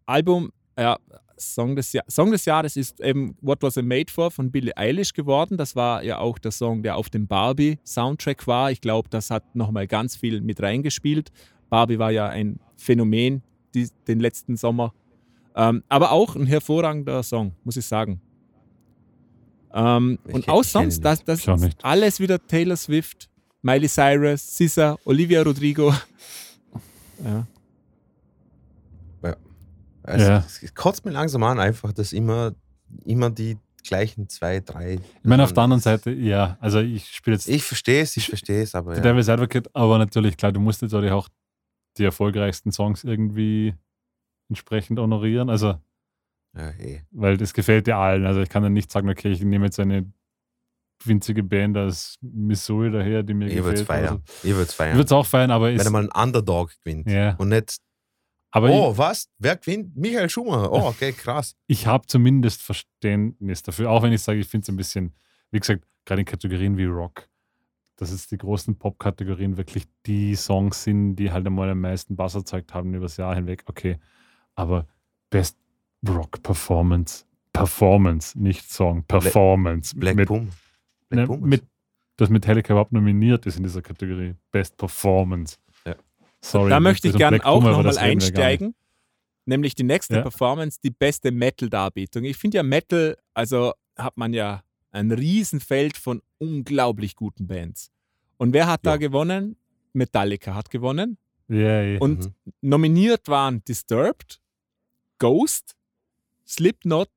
[0.07, 0.99] Album, ja,
[1.39, 5.13] Song des, Song des Jahres ist eben What Was I Made For von Billie Eilish
[5.13, 5.57] geworden.
[5.57, 8.71] Das war ja auch der Song, der auf dem Barbie-Soundtrack war.
[8.71, 11.31] Ich glaube, das hat nochmal ganz viel mit reingespielt.
[11.71, 13.43] Barbie war ja ein Phänomen
[13.75, 14.93] die, den letzten Sommer.
[15.55, 18.21] Ähm, aber auch ein hervorragender Song, muss ich sagen.
[19.73, 21.85] Ähm, Ich und auch sonst, das, das ist nicht.
[21.85, 23.29] alles wieder Taylor Swift,
[23.63, 25.95] Miley Cyrus, SZA, Olivia Rodrigo.
[27.23, 27.47] Ja.
[30.03, 30.39] Also, Ja.
[30.47, 32.55] Es kotzt mir langsam an, einfach, dass immer,
[33.05, 34.95] immer die gleichen zwei, drei.
[34.95, 38.27] Ich meine, auf der anderen Seite, ja, also ich spiele jetzt Ich verstehe es, ich
[38.29, 39.09] verstehe es, aber The ja.
[39.13, 41.29] Devil's Advocate, aber natürlich, klar, du musst jetzt auch
[41.97, 43.75] die erfolgreichsten Songs irgendwie
[44.51, 45.49] entsprechend honorieren.
[45.49, 45.79] Also,
[46.57, 47.03] ja eh.
[47.11, 48.27] weil das gefällt dir allen.
[48.27, 50.11] Also ich kann dann nicht sagen, okay, ich nehme jetzt eine
[51.05, 54.07] winzige Band aus Missouri daher, die mir Ich würde es gefällt.
[54.09, 54.23] feiern.
[54.43, 54.97] Ich würde es Ich feiern.
[54.97, 57.09] würde es auch feiern, aber Wenn er mal ein Underdog gewinnt.
[57.09, 57.79] ja, Und nicht,
[58.51, 59.29] aber oh, was?
[59.39, 59.97] Wer gewinnt?
[59.97, 60.73] Michael Schumacher.
[60.73, 61.55] Oh, okay, krass.
[61.67, 65.15] ich, ich habe zumindest Verständnis dafür, auch wenn ich sage, ich finde es ein bisschen,
[65.51, 67.29] wie gesagt, gerade in Kategorien wie Rock,
[67.97, 72.35] dass es die großen Pop-Kategorien wirklich die Songs sind, die halt einmal am meisten Bass
[72.35, 73.63] erzeugt haben übers Jahr hinweg.
[73.67, 73.99] Okay,
[74.55, 74.87] aber
[75.31, 75.57] Best
[76.09, 79.95] Rock Performance, Performance, nicht Song, Performance.
[79.95, 80.45] Black mit, Boom.
[80.45, 80.51] ne,
[81.11, 81.43] Black Boom.
[81.43, 81.63] mit,
[82.17, 84.35] dass Metallica überhaupt nominiert ist in dieser Kategorie.
[84.51, 85.59] Best Performance.
[86.43, 86.71] Sorry.
[86.71, 88.75] Da möchte ich gerne auch nochmal einsteigen.
[89.47, 90.23] Nämlich die nächste Ja.
[90.23, 92.25] Performance, die beste Metal-Darbietung.
[92.25, 94.63] Ich finde ja Metal, also hat man ja
[94.93, 97.91] ein Riesenfeld von unglaublich guten Bands.
[98.37, 98.97] Und wer hat da Ja.
[98.97, 99.57] gewonnen?
[99.93, 101.19] Metallica hat gewonnen.
[101.49, 102.01] Ja, ja.
[102.01, 102.53] Und Mhm.
[102.61, 104.41] nominiert waren Disturbed,
[105.19, 105.77] Ghost,
[106.47, 107.11] Slipknot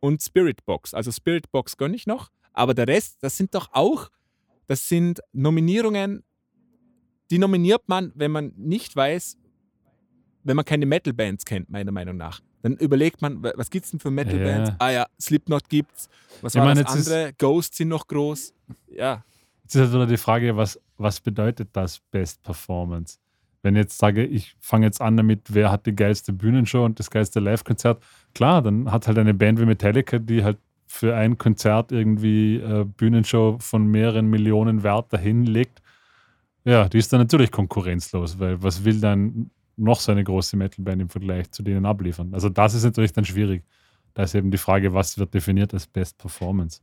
[0.00, 0.94] und Spirit Box.
[0.94, 2.30] Also Spirit Box gönne ich noch.
[2.52, 4.10] Aber der Rest, das sind doch auch,
[4.66, 6.22] das sind Nominierungen,
[7.30, 9.36] die nominiert man, wenn man nicht weiß,
[10.44, 12.40] wenn man keine Metal-Bands kennt, meiner Meinung nach.
[12.62, 14.70] Dann überlegt man, wa- was gibt es denn für Metal-Bands?
[14.70, 14.76] Ja.
[14.78, 16.08] Ah ja, Slipknot gibt's.
[16.40, 17.32] Was Ich war meine, das andere?
[17.38, 18.54] Ghost sind noch groß.
[18.88, 19.24] Ja,
[19.64, 23.18] Jetzt ist halt wieder die Frage, was, was bedeutet das Best Performance?
[23.62, 26.98] Wenn ich jetzt sage, ich fange jetzt an damit, wer hat die geilste Bühnenshow und
[26.98, 28.02] das geilste Live-Konzert,
[28.34, 30.56] klar, dann hat halt eine Band wie Metallica, die halt
[30.86, 35.82] für ein Konzert irgendwie äh, Bühnenshow von mehreren Millionen Wert dahin legt.
[36.64, 41.00] Ja, die ist dann natürlich konkurrenzlos, weil was will dann noch so eine große Metalband
[41.02, 42.34] im Vergleich zu denen abliefern?
[42.34, 43.64] Also das ist natürlich dann schwierig.
[44.14, 46.80] Da ist eben die Frage, was wird definiert als Best Performance?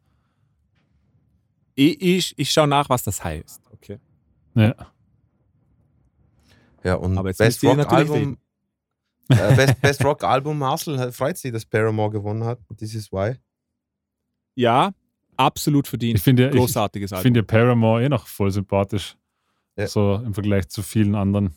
[1.78, 3.62] ich, ich, ich schaue nach, was das heißt.
[3.74, 4.00] Okay.
[4.56, 4.74] Ja.
[6.84, 8.38] Ja, und Aber jetzt Best Rock natürlich Album.
[9.28, 12.60] Äh, Best, Best Rock Album Marcel hat- freut sich, dass Paramore gewonnen hat.
[12.78, 13.36] This is why.
[14.56, 14.94] Ja,
[15.36, 16.18] absolut verdient.
[16.18, 17.24] Ich finde ja, ich, Großartiges Ich Album.
[17.24, 19.18] finde ja Paramore eh noch voll sympathisch.
[19.78, 19.88] Ja.
[19.88, 21.54] So im Vergleich zu vielen anderen.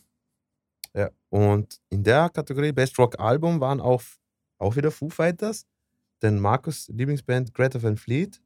[0.94, 1.10] Ja.
[1.28, 4.02] Und in der Kategorie Best Rock Album waren auch,
[4.58, 5.66] auch wieder Foo Fighters,
[6.22, 8.40] denn Markus Lieblingsband Greta Van Fleet,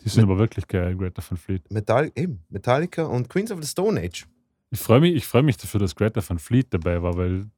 [0.00, 1.70] Die sind Mit- aber wirklich geil, Greta Van Fleet.
[1.70, 4.26] Metall, eben, Metallica und Queens of the Stone Age.
[4.70, 7.50] Ich freue mich, ich freu mich dafür, dass Greta Van Fleet dabei war, weil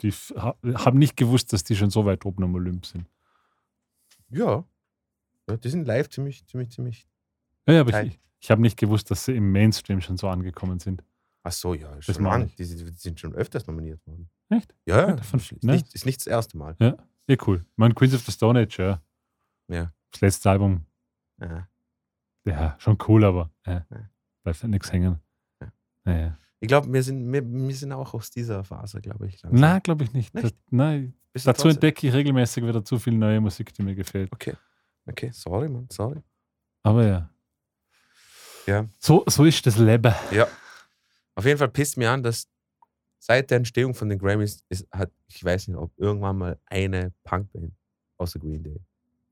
[0.00, 3.06] die haben nicht gewusst, dass die schon so weit oben am Olymp sind.
[4.28, 4.64] Ja.
[5.48, 7.06] ja die sind live ziemlich, ziemlich, ziemlich.
[7.66, 8.06] Ja, ja aber Geil.
[8.08, 11.02] ich, ich habe nicht gewusst, dass sie im Mainstream schon so angekommen sind.
[11.44, 12.48] Ach so, ja, Das schon lang.
[12.56, 14.30] Die, die sind schon öfters nominiert worden.
[14.48, 14.74] Echt?
[14.86, 15.16] Ja, ja.
[15.32, 15.72] Van Ist, ne?
[15.72, 16.76] nicht, ist nicht das erste Mal.
[17.28, 17.64] Eh cool.
[17.76, 19.02] Man, Queens of the Stone Age, ja.
[19.68, 19.92] Ja.
[20.10, 20.84] Das letzte Album,
[21.40, 21.68] Ja.
[22.44, 24.10] ja, schon cool, aber ja, Ja.
[24.42, 25.20] bleibt halt nichts hängen.
[25.60, 25.72] Ja.
[26.06, 26.38] Ja, ja.
[26.60, 29.42] Ich glaube, wir sind, wir, wir sind auch aus dieser Phase, glaube ich.
[29.42, 29.60] langsam.
[29.60, 30.32] Nein, glaube ich nicht.
[30.34, 30.56] Nicht?
[30.70, 34.32] Nein, dazu entdecke ich regelmäßig wieder zu viel neue Musik, die mir gefällt.
[34.32, 34.54] Okay.
[35.06, 36.22] Okay, sorry, Mann, sorry.
[36.84, 37.30] Aber ja.
[38.66, 38.86] Ja.
[38.98, 40.14] So, so ist das Leben.
[40.30, 40.46] Ja.
[41.34, 42.46] Auf jeden Fall pisst mir an, dass
[43.18, 47.12] seit der Entstehung von den Grammys ist, hat, ich weiß nicht, ob irgendwann mal eine
[47.24, 47.72] Punkband
[48.18, 48.80] außer Green Day.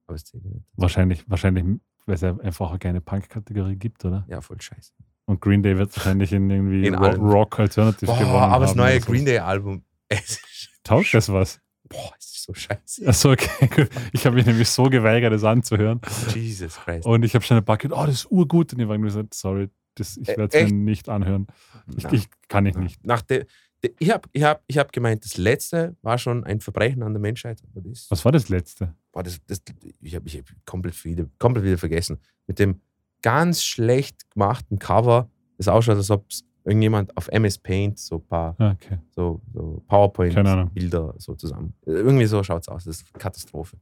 [0.07, 0.64] Aber es zählt nicht.
[0.74, 1.64] Wahrscheinlich, wahrscheinlich,
[2.07, 4.24] weil es ja einfach auch keine Punk-Kategorie gibt, oder?
[4.28, 4.93] Ja, voll scheiße.
[5.26, 7.20] Und Green Day wird wahrscheinlich in irgendwie In Ro allem.
[7.20, 9.12] Rock Alternative Boah, gewonnen aber das neue oder so.
[9.12, 9.85] Green Day Album.
[10.12, 11.61] Es ist Taugt das was?
[11.91, 13.07] Boah, es ist so scheiße.
[13.07, 13.91] Achso, okay, gut.
[14.12, 16.01] Ich habe mich nämlich so geweigert, es anzuhören.
[16.34, 17.07] Jesus Christ.
[17.07, 18.72] Und ich habe schon ein paar gehört, oh, das ist urgut.
[18.72, 21.47] Und die waren gesagt, sorry, das, ich werde es mir nicht anhören.
[21.95, 23.05] Ich, ich kann ich nicht.
[23.05, 23.45] Nach der,
[23.82, 27.12] der, ich habe ich hab, ich hab gemeint, das letzte war schon ein Verbrechen an
[27.12, 27.62] der Menschheit.
[28.09, 28.95] Was war das letzte?
[29.12, 29.62] boah, das, das,
[30.01, 32.18] ich habe ich hab komplett, wieder, komplett wieder vergessen.
[32.47, 32.80] Mit dem
[33.22, 35.28] ganz schlecht gemachten Cover,
[35.59, 38.98] das ausschaut, als ob es irgendjemand auf MS Paint so ein paar Ah, Okay.
[39.11, 39.82] so, so.
[39.88, 41.74] PowerPoint-Bilder so zusammen.
[41.86, 42.84] Irgendwie so schaut es aus.
[42.84, 43.76] Das ist eine Katastrophe.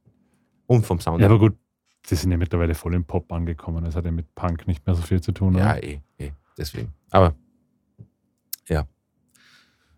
[0.67, 1.21] Und vom Sound.
[1.21, 1.57] Ja, aber gut,
[2.11, 3.85] die sind ja mittlerweile voll im Pop angekommen.
[3.85, 5.55] Das hat ja mit Punk nicht mehr so viel zu tun.
[5.57, 6.93] ja eh, eh, deswegen.
[7.11, 7.35] Aber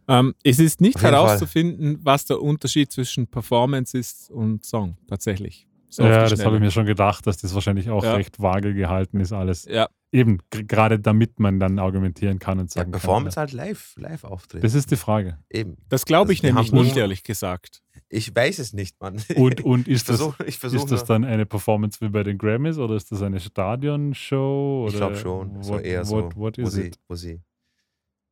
[0.08, 5.68] Ähm, es ist nicht herauszufinden, was der Unterschied zwischen Performance ist und Song, tatsächlich.
[5.88, 8.14] So ja, das habe ich mir schon gedacht, dass das wahrscheinlich auch Ja.
[8.14, 9.66] recht vage gehalten ist, alles.
[9.66, 13.42] Ja, Eben, gerade damit man dann argumentieren kann und ja, sagen Performance kann.
[13.42, 14.64] halt live, live auftritt.
[14.64, 15.38] Das ist die Frage.
[15.48, 15.76] Eben.
[15.88, 17.80] das glaube Also ich wir nämlich nicht, ehrlich gesagt.
[18.08, 19.22] Ich weiß es nicht, Mann.
[19.36, 22.24] Und, und ich ist, das, versuche ich versuch ist das dann eine Performance wie bei
[22.24, 24.86] den Grammys oder ist das eine Stadionshow?
[24.90, 25.62] Ich glaube schon.
[25.62, 26.98] So what- eher so, what- what wo, sie, it?
[27.06, 27.40] wo sie,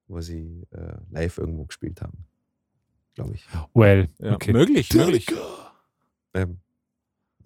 [0.08, 2.24] wo sie äh, live irgendwo gespielt haben.
[3.14, 3.46] Glaube ich.
[3.74, 4.52] Well, Ja, okay.
[4.52, 5.26] Möglich, möglich.
[6.34, 6.58] Ähm,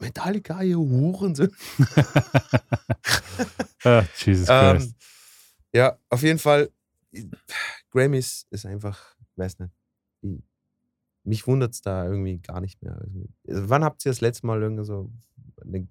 [0.03, 1.51] Metallica, ihr Hurensohn.
[3.85, 4.97] ah, Jesus Ähm, Christ.
[5.75, 6.71] ja, auf jeden Fall.
[7.91, 9.73] Grammys ist einfach, weiß nicht.
[10.23, 10.43] ich-
[11.25, 13.01] Mich wundert es da irgendwie gar nicht mehr.
[13.49, 15.11] Also, wann habt ihr das letzte Mal irgendwie so,
[15.63, 15.87] eine,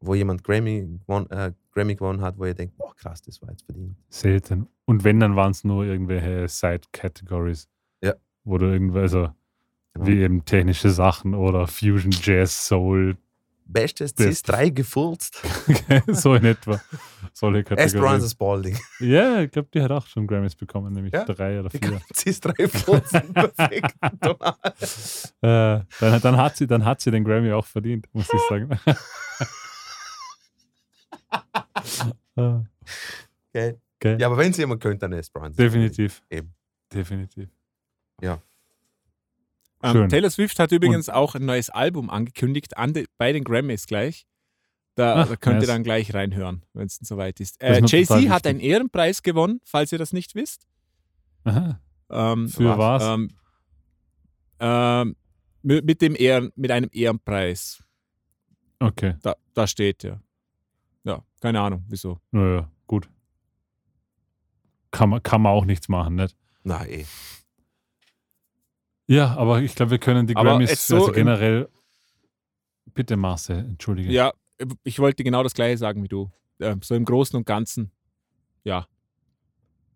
[0.00, 3.50] wo jemand Grammy, gewon, äh, Grammy gewonnen hat, wo ihr denkt, boah, krass, das war
[3.50, 3.96] jetzt verdient.
[4.10, 4.68] Selten.
[4.84, 7.68] Und wenn, dann waren es nur irgendwelche Side-Categories.
[8.02, 8.14] Ja.
[8.44, 9.30] Wo du irgendwie, also
[9.94, 10.06] Genau.
[10.06, 13.16] wie eben technische Sachen oder Fusion, Jazz, Soul,
[13.64, 14.48] Bestes Best.
[14.50, 15.40] CS3 gefurzt.
[16.08, 16.80] so in etwa.
[17.32, 18.28] Solche Esperanza Kategorien.
[18.28, 18.78] Spalding.
[19.00, 21.80] Ja, ich glaube, die hat auch schon Grammys bekommen, nämlich Ja, drei oder vier.
[21.80, 23.32] kann CS3 furzen.
[23.34, 23.94] Perfekt.
[25.42, 28.68] Äh, dann, dann, hat sie, dann hat sie den Grammy auch verdient, muss ich sagen.
[32.36, 32.60] Äh,
[33.52, 33.80] Geil.
[34.00, 34.20] Geil.
[34.20, 35.62] Ja, aber wenn es jemand könnte, dann Esperanza.
[35.62, 36.22] Definitiv.
[36.30, 36.54] Eben.
[36.92, 37.48] Definitiv.
[39.82, 40.08] Ähm.
[40.08, 44.26] Taylor Swift hat übrigens auch ein neues Album angekündigt an de, bei den Grammys gleich.
[44.94, 45.64] Da, Ach, da könnt nice.
[45.64, 47.60] ihr dann gleich reinhören, wenn es soweit ist.
[47.62, 50.66] Äh, Jay-Z hat einen Ehrenpreis gewonnen, falls ihr das nicht wisst.
[51.44, 51.80] Aha.
[52.10, 53.02] Ähm, Für was?
[53.02, 53.30] Ähm,
[54.60, 55.16] ähm,
[55.62, 57.82] mit, mit, dem Ehren, mit einem Ehrenpreis.
[58.80, 59.14] Okay.
[59.22, 60.20] Da, da steht ja.
[61.04, 62.18] Ja, keine Ahnung, wieso.
[62.30, 63.08] Naja, gut.
[64.90, 66.36] Kann man, kann man auch nichts machen, nicht?
[66.64, 67.06] Na eh.
[69.06, 71.68] Ja, aber ich glaube, wir können die Aber Grammys jetzt so also generell.
[72.94, 74.10] Bitte, Marcel, entschuldige.
[74.12, 74.32] Ja,
[74.84, 76.30] ich wollte genau das gleiche sagen wie du.
[76.60, 77.90] Ähm, so im Großen und Ganzen.
[78.64, 78.86] Ja.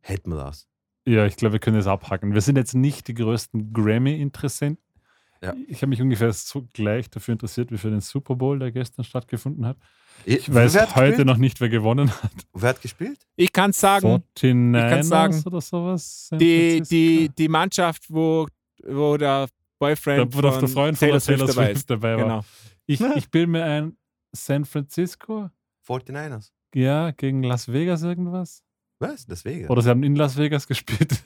[0.00, 0.66] Hätten wir das.
[1.07, 2.34] Ja, ich glaube, wir können es abhaken.
[2.34, 4.82] Wir sind jetzt nicht die größten Grammy-Interessenten.
[5.42, 5.54] Ja.
[5.68, 9.04] Ich habe mich ungefähr so gleich dafür interessiert wie für den Super Bowl, der gestern
[9.04, 9.76] stattgefunden hat.
[10.24, 11.26] Ich Ich weiß heute gespielt?
[11.26, 12.32] noch nicht, wer gewonnen hat.
[12.54, 13.18] Wer hat gespielt?
[13.36, 16.30] Ich kann sagen, 49ers sagen, oder sowas.
[16.32, 18.46] Die, die, die Mannschaft, wo,
[18.85, 19.49] wo der
[19.79, 22.22] Boyfriend Da, wo der von Freund von Taylor der Taylor Swift dabei Swift dabei war.
[22.22, 22.45] Genau.
[22.87, 23.97] Ich, ich bilde mir ein
[24.33, 25.51] San Francisco,
[25.87, 26.51] 49ers.
[26.74, 28.62] ja, gegen Las Vegas irgendwas.
[28.99, 29.27] Was?
[29.27, 29.68] Deswegen.
[29.68, 31.22] Oder sie haben in Las Vegas gespielt.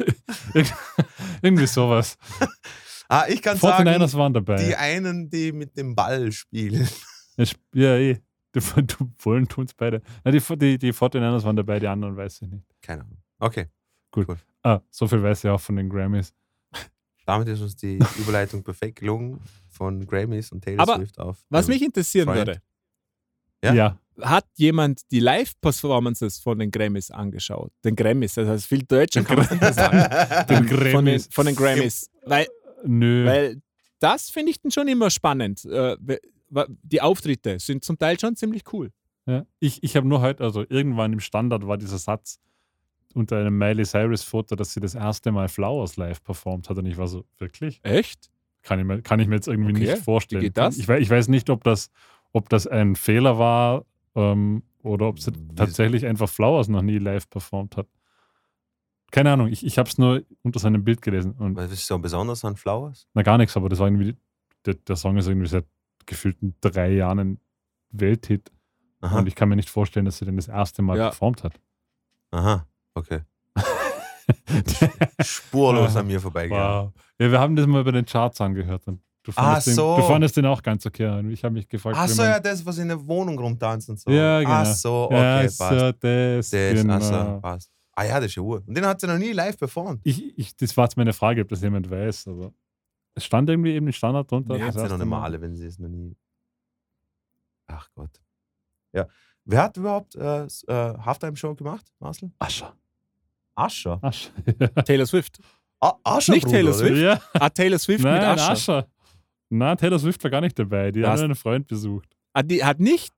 [0.55, 0.75] Irgend-
[1.43, 2.19] Irgendwie sowas.
[3.09, 4.57] ah, ich kann 49ers sagen, waren dabei.
[4.65, 6.89] die einen, die mit dem Ball spielen.
[7.75, 8.19] Ja, eh.
[8.55, 10.03] Die, du, wollen tun es beide.
[10.25, 12.67] Na, die, die, die 49ers waren dabei, die anderen weiß ich nicht.
[12.83, 13.19] Keine Ahnung.
[13.39, 13.67] Okay.
[14.63, 16.35] Ah, so viel weiß ich auch von den Grammys.
[17.27, 21.39] Damit ist uns die Überleitung perfekt gelungen von Grammys und Taylor Aber Swift auf.
[21.49, 22.39] Was mich interessieren Freund.
[22.39, 22.63] würde,
[23.65, 23.75] Ja?
[23.75, 23.99] Ja.
[24.23, 27.73] hat jemand die Live-Performances von den Grammys angeschaut?
[27.85, 30.47] Den Grammys, das heißt viel Deutscher kann man nicht sagen.
[30.49, 31.29] Den Von den, Grammys.
[31.31, 32.11] von den Grammys.
[32.25, 32.47] Weil,
[32.85, 33.25] Nö.
[33.27, 33.63] weil
[34.01, 35.65] das finde ich dann schon immer spannend.
[35.65, 35.97] Äh,
[36.83, 38.91] die Auftritte sind zum Teil schon ziemlich cool.
[39.27, 39.45] Ja.
[39.61, 42.41] Ich, ich habe nur heute, also irgendwann im Standard war dieser Satz
[43.15, 46.79] unter einem Miley Cyrus-Foto, dass sie das erste Mal Flowers live performt hat.
[46.79, 47.81] Und ich war so, wirklich?
[47.83, 48.31] Echt?
[48.63, 49.93] Kann ich mir, kann ich mir jetzt irgendwie Okay.
[49.93, 50.43] nicht vorstellen.
[50.43, 50.79] Wie geht das?
[50.79, 51.91] Ich, ich weiß nicht, ob das,
[52.33, 53.85] ob das ein Fehler war
[54.15, 57.87] ähm, oder ob sie tatsächlich einfach Flowers noch nie live performt hat.
[59.11, 61.33] Keine Ahnung, ich, ich habe es nur unter seinem Bild gelesen.
[61.33, 63.09] Und Was ist so besonders an Flowers?
[63.15, 64.15] na gar nichts, aber das war irgendwie,
[64.67, 65.67] der, der Song ist irgendwie seit
[66.07, 67.41] gefühlten drei Jahren ein
[67.91, 68.53] Welthit.
[69.01, 69.19] Aha.
[69.19, 71.09] Und ich kann mir nicht vorstellen, dass sie den das erste Mal Ja.
[71.09, 71.59] performt hat.
[72.31, 72.67] Aha.
[73.01, 73.21] Okay.
[75.23, 76.87] Spurlos an mir vorbeigegangen.
[76.87, 76.93] wow.
[77.19, 78.87] Ja, wir haben das mal bei den Charts angehört.
[78.87, 79.97] Und du, Ah, fandest den, so.
[79.97, 81.07] du fandest den auch ganz okay.
[81.19, 83.99] Und ich habe mich gefragt, Ach so, ja, das, was in der Wohnung rumtanzt und
[84.01, 84.11] so.
[84.11, 84.53] Ja, genau.
[84.53, 85.59] Ach so, okay, ja, passt.
[85.59, 86.95] so, das, Das, genau.
[86.95, 87.71] ach so, passt.
[87.93, 88.63] Ah ja, das ist ja Uhr.
[88.67, 90.01] Und den hat sie noch nie live performt.
[90.05, 92.29] ich, ich, das war jetzt meine Frage, ob das jemand weiß.
[92.29, 92.53] Aber
[93.15, 94.55] Es stand irgendwie eben die Standard drunter.
[94.55, 95.23] Nee, das Hat's ja noch nicht Mal.
[95.25, 96.17] alle, wenn sie es noch nie.
[97.67, 98.11] Ach Gott.
[98.93, 99.07] Ja.
[99.45, 102.31] Wer hat überhaupt äh, äh, Halftime-Show gemacht, Marcel?
[102.39, 102.75] Ascher.
[103.55, 103.99] Ascher.
[104.03, 104.31] Ascher.
[104.85, 105.39] Taylor Swift.
[105.81, 106.73] Ah, Ascher Nicht Bruder, Taylor?
[106.75, 106.97] Swift?
[107.03, 108.51] ja, Ah, Taylor Swift mit nein, Ascher.
[108.51, 108.87] Ascher.
[109.49, 110.91] Nein, Taylor Swift war gar nicht dabei.
[110.93, 111.11] Die Was?
[111.19, 112.09] hat einen Freund besucht.
[112.33, 113.13] Ah, die hat nicht.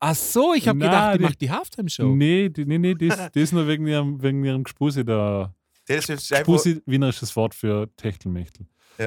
[0.00, 2.14] Ach so, ich habe gedacht, die, die- macht die Halftime-Show.
[2.14, 5.52] Nee, die, nee, nee, die ist, die ist nur wegen ihrem, wegen ihrem Gspusi da.
[5.86, 8.66] Taylor Swift ist einfach, Gspusi, wienerisches Wort für Techtelmechtel.
[8.98, 9.06] Ja.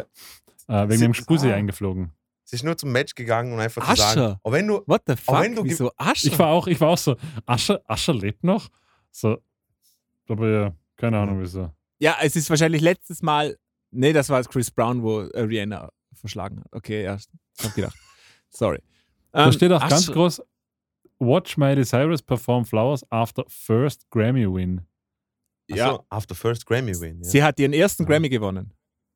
[0.68, 1.56] Äh, wegen Sie- dem Gspusi ah.
[1.56, 2.12] eingeflogen.
[2.44, 3.96] sie ist nur zum Match gegangen und einfach Ascher.
[3.96, 5.40] zu sagen, auch wenn du, What the fuck?
[5.42, 6.28] wenn du Wieso Ascher?
[6.28, 7.16] Ich war auch, ich war auch so,
[7.46, 8.68] Ascher, Ascher lebt noch?
[9.12, 9.38] So,
[10.32, 11.72] aber ja, keine Ahnung wieso.
[12.00, 13.58] ja, es ist wahrscheinlich letztes Mal.
[13.92, 16.68] Nee, das war Chris Brown, wo äh, Rihanna verschlagen hat.
[16.72, 17.96] Okay, ja, ich hab gedacht.
[18.50, 18.80] Sorry.
[19.32, 20.42] Da Ähm, steht auch ganz Ascher- groß,
[21.20, 24.82] Watch Miley Cyrus perform Flowers after first Grammy win.
[25.70, 27.20] Ja, Achso, after first Grammy win.
[27.22, 27.30] Ja.
[27.30, 28.10] sie hat ihren ersten Ja.
[28.10, 28.74] Grammy gewonnen.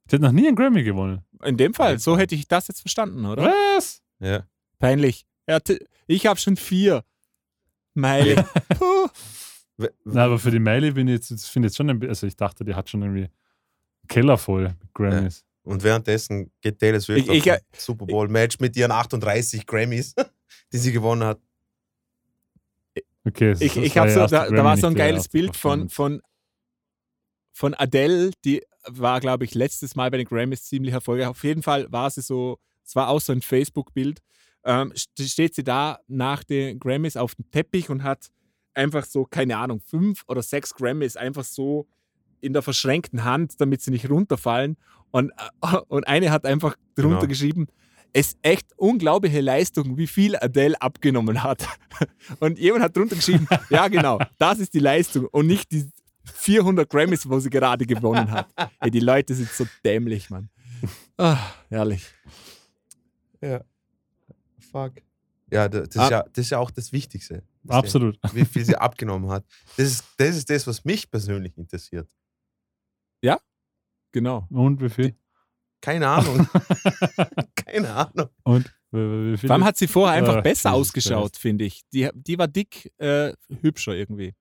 [0.10, 1.26] Sie hat noch nie einen Grammy gewonnen.
[1.44, 3.44] In dem Fall, so hätte ich das jetzt verstanden, oder?
[3.44, 4.02] Was?
[4.20, 4.46] ja.
[4.78, 5.26] Peinlich.
[5.48, 5.60] Ja,
[6.08, 7.04] ich habe schon vier.
[7.94, 8.36] Miley.
[8.78, 9.08] Puh.
[10.06, 12.10] Na, aber für die Miley bin ich jetzt, das finde ich jetzt schon ein bisschen,
[12.10, 15.44] also ich dachte, die hat schon irgendwie einen Keller voll mit Grammys.
[15.64, 19.66] Und währenddessen geht Taylor Swift Ich- ich- auf ein Super Bowl Match mit ihren 38
[19.66, 20.14] Grammys,
[20.72, 21.40] die sie gewonnen hat.
[23.26, 26.22] Okay, das- Ich, ich habe so, da, da war so ein geiles Bild von, von,
[27.54, 31.28] von Adele, die war, glaube ich, letztes Mal bei den Grammys ziemlich erfolgreich.
[31.28, 34.20] Auf jeden Fall war sie so, es war auch so ein Facebook-Bild.
[34.64, 38.30] Ähm, st- steht sie da nach den Grammys auf dem Teppich und hat
[38.76, 41.88] einfach so, keine Ahnung, fünf oder sechs Grammys einfach so
[42.42, 44.78] in der verschränkten Hand, damit sie nicht runterfallen.
[45.12, 47.28] Und, äh, und eine hat einfach drunter Genau.
[47.28, 47.68] geschrieben,
[48.14, 51.68] es ist echt unglaubliche Leistung, wie viel Adele abgenommen hat.
[52.40, 55.90] Und jemand hat drunter geschrieben, ja genau, das ist die Leistung und nicht die
[56.34, 58.48] 400 Grammys, wo sie gerade gewonnen hat.
[58.80, 60.50] Ey, die Leute sind so dämlich, Mann.
[61.18, 61.38] Ah,
[61.70, 62.06] herrlich.
[63.42, 63.62] Ja.
[64.72, 64.94] Fuck.
[65.52, 66.04] Ja, da- das, Ah.
[66.06, 67.44] ist ja, das ist ja auch das Wichtigste.
[67.68, 68.20] Absolut.
[68.30, 69.46] sie- Wie viel sie abgenommen hat.
[69.78, 72.10] Das ist, das ist das, was mich persönlich interessiert.
[74.12, 74.48] Genau.
[74.50, 75.14] Und wie viel?
[75.82, 76.48] Keine Ahnung.
[77.56, 78.30] Keine Ahnung.
[78.44, 79.48] Und wie, viel?
[79.50, 81.82] Vor allem hat sie vorher einfach Ah, besser ausgeschaut, finde ich.
[81.90, 84.34] Die, die war dick, äh, hübscher irgendwie.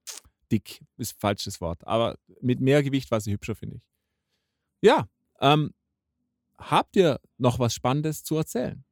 [0.49, 3.81] Dick ist ein falsches Wort, aber mit mehr Gewicht war sie hübscher, finde ich.
[4.81, 5.09] Ja,
[5.41, 5.73] ähm,
[6.57, 8.84] habt ihr noch was Spannendes zu erzählen?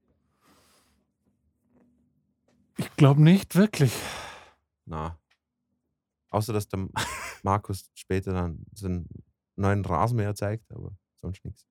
[2.78, 3.94] Ich glaube nicht wirklich.
[4.86, 5.18] Na.
[6.30, 6.88] Außer, dass der
[7.44, 9.08] Markus später dann seinen
[9.56, 11.66] neuen Rasenmäher zeigt, aber sonst nichts.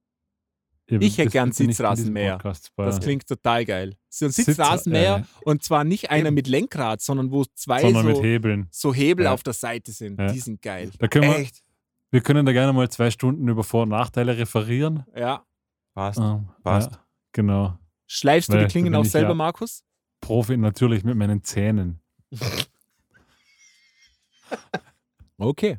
[0.89, 2.39] Ihr Ich hätte gern Sitzrasenmäher.
[2.77, 3.97] Das klingt total geil.
[4.09, 6.35] So ein Sitz- Sitzrasenmäher äh, und zwar nicht einer Eben.
[6.35, 8.69] mit Lenkrad, sondern wo zwei sondern mit so, Hebeln.
[8.71, 9.33] so Hebel Ja.
[9.33, 10.19] auf der Seite sind.
[10.21, 10.33] Ja.
[10.33, 10.91] Die sind geil.
[10.99, 11.63] Da können wir, Echt?
[12.11, 15.05] wir können da gerne mal zwei Stunden über Vor- und Nachteile referieren.
[15.17, 15.45] Ja.
[15.95, 16.19] Passt.
[16.19, 16.91] Ähm, passt.
[16.93, 17.79] Ja, genau.
[18.07, 19.85] Schleifst du Weil die Klingen auch selber, ja- Markus?
[20.23, 22.01] Profi natürlich mit meinen Zähnen.
[25.39, 25.79] Okay.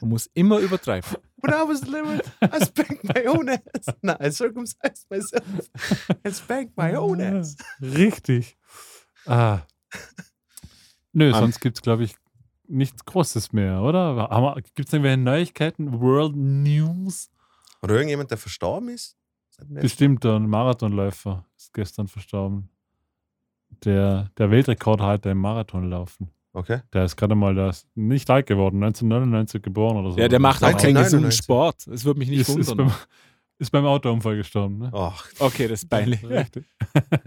[0.00, 1.10] Man muss immer übertreiben.
[1.38, 3.94] When I was little, I spanked my own ass.
[4.02, 5.70] No, I circumcised myself
[6.24, 7.56] and spanked my own ass.
[7.80, 8.56] Richtig.
[9.26, 9.62] Ah.
[11.12, 11.34] Nö, Ähm.
[11.34, 12.14] sonst gibt es, glaube ich,
[12.68, 14.54] nichts Großes mehr, oder?
[14.74, 16.00] Gibt es irgendwelche Neuigkeiten?
[16.00, 17.30] World News?
[17.82, 19.16] Oder irgendjemand, der verstorben ist?
[19.66, 22.68] Bestimmt, ein Marathonläufer ist gestern verstorben.
[23.84, 26.26] Der, der Weltrekordhalter im Marathonlaufen.
[26.26, 26.60] Mal?
[26.60, 26.80] Okay.
[26.92, 30.18] Der ist gerade mal das nicht alt geworden, 1999 geboren oder so.
[30.18, 31.04] Ja, der macht auch keinen 1999.
[31.04, 31.86] gesunden Sport.
[31.86, 32.88] Das würde mich nicht ist, ist, wundern.
[32.88, 32.96] beim,
[33.58, 34.78] ist beim Autounfall gestorben.
[34.78, 34.90] Ne?
[34.92, 36.24] Ach, Okay, das ist peinlich.
[36.28, 36.64] Richtig.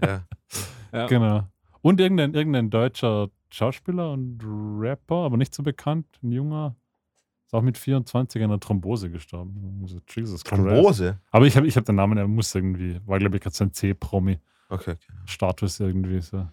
[0.02, 0.24] ja.
[0.92, 1.06] Ja.
[1.06, 1.44] Genau.
[1.80, 6.76] Und irgendein, irgendein deutscher Schauspieler und Rapper, aber nicht so bekannt, ein junger,
[7.46, 9.80] ist auch mit 24 an einer Thrombose gestorben.
[9.82, 10.62] Also, Jesus Christ.
[10.62, 11.18] Thrombose?
[11.30, 13.64] Aber ich habe ich hab den Namen, er muss irgendwie, war glaube ich gerade so
[13.64, 15.84] ein C-Promi-Status Okay, okay.
[15.84, 16.48] irgendwie so.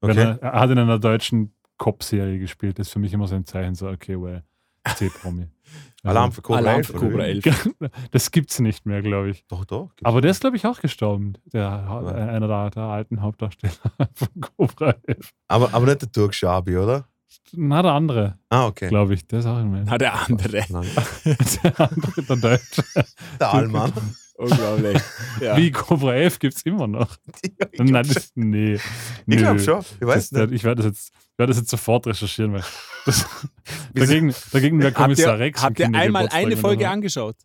[0.00, 0.20] Wenn okay.
[0.20, 3.44] Er, er hat in einer deutschen Cop-Serie gespielt, das ist für mich immer so ein
[3.44, 4.42] Zeichen, so, okay, well,
[4.94, 5.48] C-Promi.
[6.04, 6.86] Alarm für Cobra Alarm 11.
[6.86, 7.42] für Cobra wie?
[7.42, 7.70] 11.
[8.12, 9.44] Das gibt's nicht mehr, glaube ich.
[9.48, 9.88] Doch, doch.
[9.96, 11.32] gibt's Aber der ist, glaube ich, auch gestorben.
[11.52, 11.98] Der, Ja.
[12.28, 13.72] einer der, der alten Hauptdarsteller
[14.14, 15.32] von Cobra 11.
[15.48, 17.08] aber, aber nicht der Dirk Schabi, oder?
[17.52, 18.88] Na, der andere, Ah, okay.
[18.88, 19.26] glaube ich.
[19.26, 19.82] Der ist auch immer.
[19.84, 20.48] Na, der andere.
[20.68, 22.84] Der andere, der Deutsche.
[23.40, 23.92] Der Allmann.
[24.36, 25.00] Unglaublich.
[25.40, 25.54] Ja.
[25.56, 27.14] Wie Cobra 11 gibt es immer noch.
[27.42, 28.78] ich Nein, das, nee.
[29.26, 29.80] Ich glaube schon.
[30.00, 30.52] Ich weiß Das, nicht.
[30.54, 32.64] ich werde das, jetzt- ich werde das jetzt sofort recherchieren, weil
[33.04, 33.26] das,
[33.94, 35.62] dagegen, dagegen der Habt Kommissar ihr, Rex.
[35.62, 37.36] habt ihr einmal eine Folge dann- angeschaut?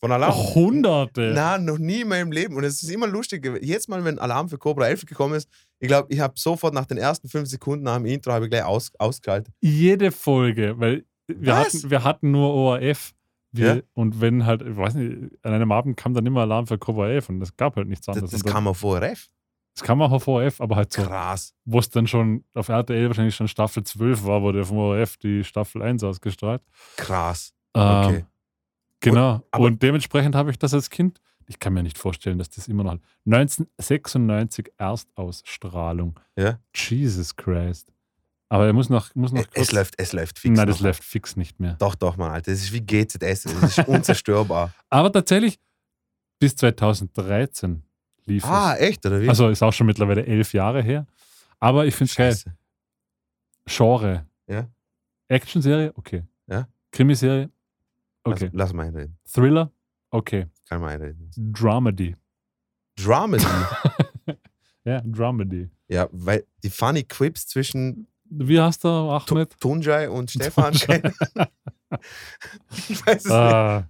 [0.00, 0.34] Von Alarm?
[0.54, 1.32] Hunderte.
[1.34, 2.56] Nein, noch nie in meinem Leben.
[2.56, 3.48] Und es ist immer lustig.
[3.62, 6.84] Jetzt mal, wenn Alarm für Cobra 11 gekommen ist, ich glaube, ich habe sofort nach
[6.86, 9.54] den ersten fünf Sekunden nach dem Intro habe ich gleich aus, ausgeschaltet.
[9.62, 11.74] Jede Folge, weil wir Was?
[11.74, 13.12] hatten, wir hatten nur ORF.
[13.56, 13.76] Wie, Ja.
[13.94, 17.08] Und wenn halt, ich weiß nicht, an einem Abend kam dann immer Alarm für Cobra
[17.08, 18.30] 11 und es gab halt nichts anderes.
[18.30, 19.28] Das, das Und dann- kam auf ORF.
[19.74, 21.54] das kam auch auf ORF, aber halt so, Krass.
[21.64, 25.44] wo es dann schon auf RTL wahrscheinlich schon Staffel 12 war, wurde vom ORF die
[25.44, 26.62] Staffel 1 ausgestrahlt.
[26.96, 27.52] Krass.
[27.74, 28.24] Ähm, Okay.
[29.00, 29.42] Genau.
[29.50, 32.66] aber- und dementsprechend habe ich das als Kind, ich kann mir nicht vorstellen, dass das
[32.68, 32.96] immer noch.
[33.24, 36.18] 1996 Erstausstrahlung.
[36.36, 36.58] Ja.
[36.74, 37.92] Jesus Christ.
[38.48, 40.56] Aber er muss noch, muss noch Es, läuft, es läuft fix.
[40.56, 41.74] Nein, das läuft fix nicht mehr.
[41.74, 42.52] Doch, doch, Mann, Alter.
[42.52, 43.42] Das ist wie GZS.
[43.42, 44.72] Das ist unzerstörbar.
[44.88, 45.58] Aber tatsächlich,
[46.38, 47.82] bis 2013
[48.26, 48.80] lief ah, es.
[48.80, 49.28] echt, oder wie?
[49.28, 51.06] Also ist auch schon mittlerweile elf Jahre her.
[51.58, 52.32] Aber ich finde es geil.
[52.32, 52.56] Scheiße.
[53.66, 54.26] Genre.
[54.46, 54.68] Ja.
[55.28, 56.22] Actionserie, okay.
[56.46, 56.68] Ja.
[56.92, 57.50] Krimiserie,
[58.22, 58.44] okay.
[58.44, 59.18] Lass, lass mal einreden.
[59.24, 59.72] Thriller,
[60.10, 60.46] okay.
[60.68, 61.30] Kann mal einreden.
[61.36, 62.16] Dramedy.
[62.96, 63.44] Dramedy.
[64.84, 65.68] Ja, Dramedy.
[65.88, 69.58] ja, weil die funny Quips zwischen Wie heißt der, Ahmed?
[69.60, 70.72] Tunjai und Stefan.
[70.74, 71.12] Tunjai.
[72.88, 73.32] ich weiß es nicht.
[73.32, 73.88] Ah,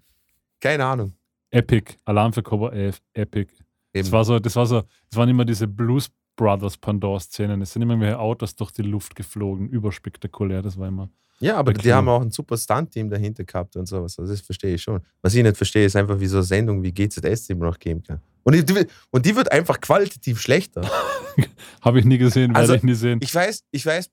[0.60, 1.12] Keine Ahnung.
[1.50, 1.94] Epic.
[2.04, 3.00] Alarm für Cobra 11.
[3.14, 3.52] Epic.
[3.92, 4.12] Das Eben.
[4.12, 7.62] war so, das war so, das waren immer diese Blues Brothers Pandor-Szenen.
[7.62, 10.60] Es sind immer mehr Autos durch die Luft geflogen, überspektakulär.
[10.62, 11.08] Das war immer.
[11.38, 14.18] Ja, aber die haben auch ein super Stunt-Team dahinter gehabt und sowas.
[14.18, 15.00] Also das verstehe ich schon.
[15.22, 18.02] Was ich nicht verstehe, ist einfach, wie so eine Sendung wie GZS immer noch geben
[18.02, 18.20] kann.
[18.42, 20.88] Und die, und die wird einfach qualitativ schlechter.
[21.82, 23.18] Habe ich nie gesehen, werde Also, ich nie sehen.
[23.22, 24.10] Ich weiß, ich weiß,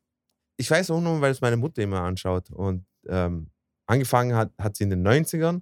[0.57, 2.49] ich weiß auch nur, weil es meine Mutter immer anschaut.
[2.51, 3.49] Und ähm,
[3.85, 5.61] angefangen hat, hat sie in den 90ern.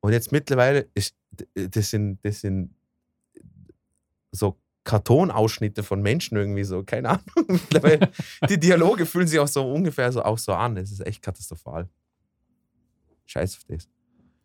[0.00, 1.16] Und jetzt mittlerweile, ist,
[1.54, 2.74] das, sind, das sind
[4.32, 7.60] so Kartonausschnitte von Menschen irgendwie so, keine Ahnung.
[8.48, 10.76] Die Dialoge fühlen sich auch so ungefähr so, auch so an.
[10.76, 11.88] Es ist echt katastrophal.
[13.26, 13.88] Scheiß auf das.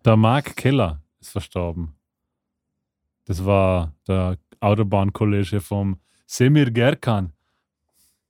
[0.03, 1.95] Der Mark Keller ist verstorben.
[3.25, 7.32] Das war der Autobahnkollege vom Semir Gerkan.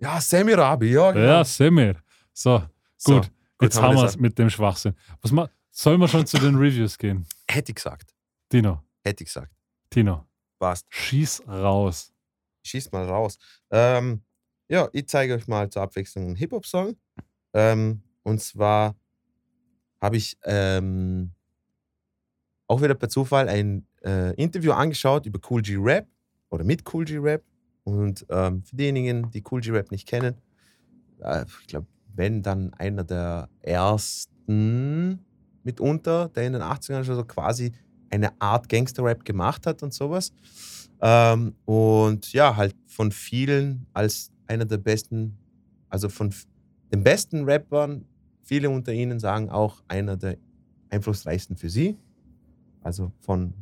[0.04, 1.26] Ja, Semirabi, ja, genau.
[1.26, 1.96] Ja, Semir.
[2.34, 2.62] So,
[2.98, 3.32] So, gut.
[3.62, 4.96] Jetzt haben wir es mit dem Schwachsinn.
[5.22, 7.26] Was ma Sollen wir schon zu den Reviews gehen?
[7.50, 8.14] Hätte ich gesagt.
[8.50, 9.52] Tino, Hätte ich gesagt.
[9.90, 10.28] Tino,
[10.60, 10.86] Passt.
[10.90, 12.12] schieß raus.
[12.64, 13.38] Schieß mal raus.
[13.72, 14.24] Ähm,
[14.68, 16.98] ja, ich zeige euch mal zur Abwechslung einen Hip-Hop-Song.
[17.54, 18.96] Ähm, und zwar
[20.02, 21.32] habe ich ähm,
[22.68, 26.08] auch wieder per Zufall ein äh, Interview angeschaut über Cool G Rap
[26.50, 27.42] oder mit Cool G Rap.
[27.84, 30.36] Und ähm, für diejenigen, die Cool G Rap nicht kennen,
[31.20, 35.20] äh, ich glaube, wenn dann einer der ersten
[35.64, 37.72] mitunter, der in den 80ern schon so quasi
[38.10, 40.32] eine Art Gangster-Rap gemacht hat und sowas.
[41.02, 45.38] Ähm, und ja, halt von vielen als einer der besten,
[45.90, 46.34] also von
[46.94, 48.06] den besten Rappern,
[48.44, 50.38] viele unter ihnen sagen auch einer der
[50.90, 51.98] einflussreichsten für sie.
[52.82, 53.54] Also von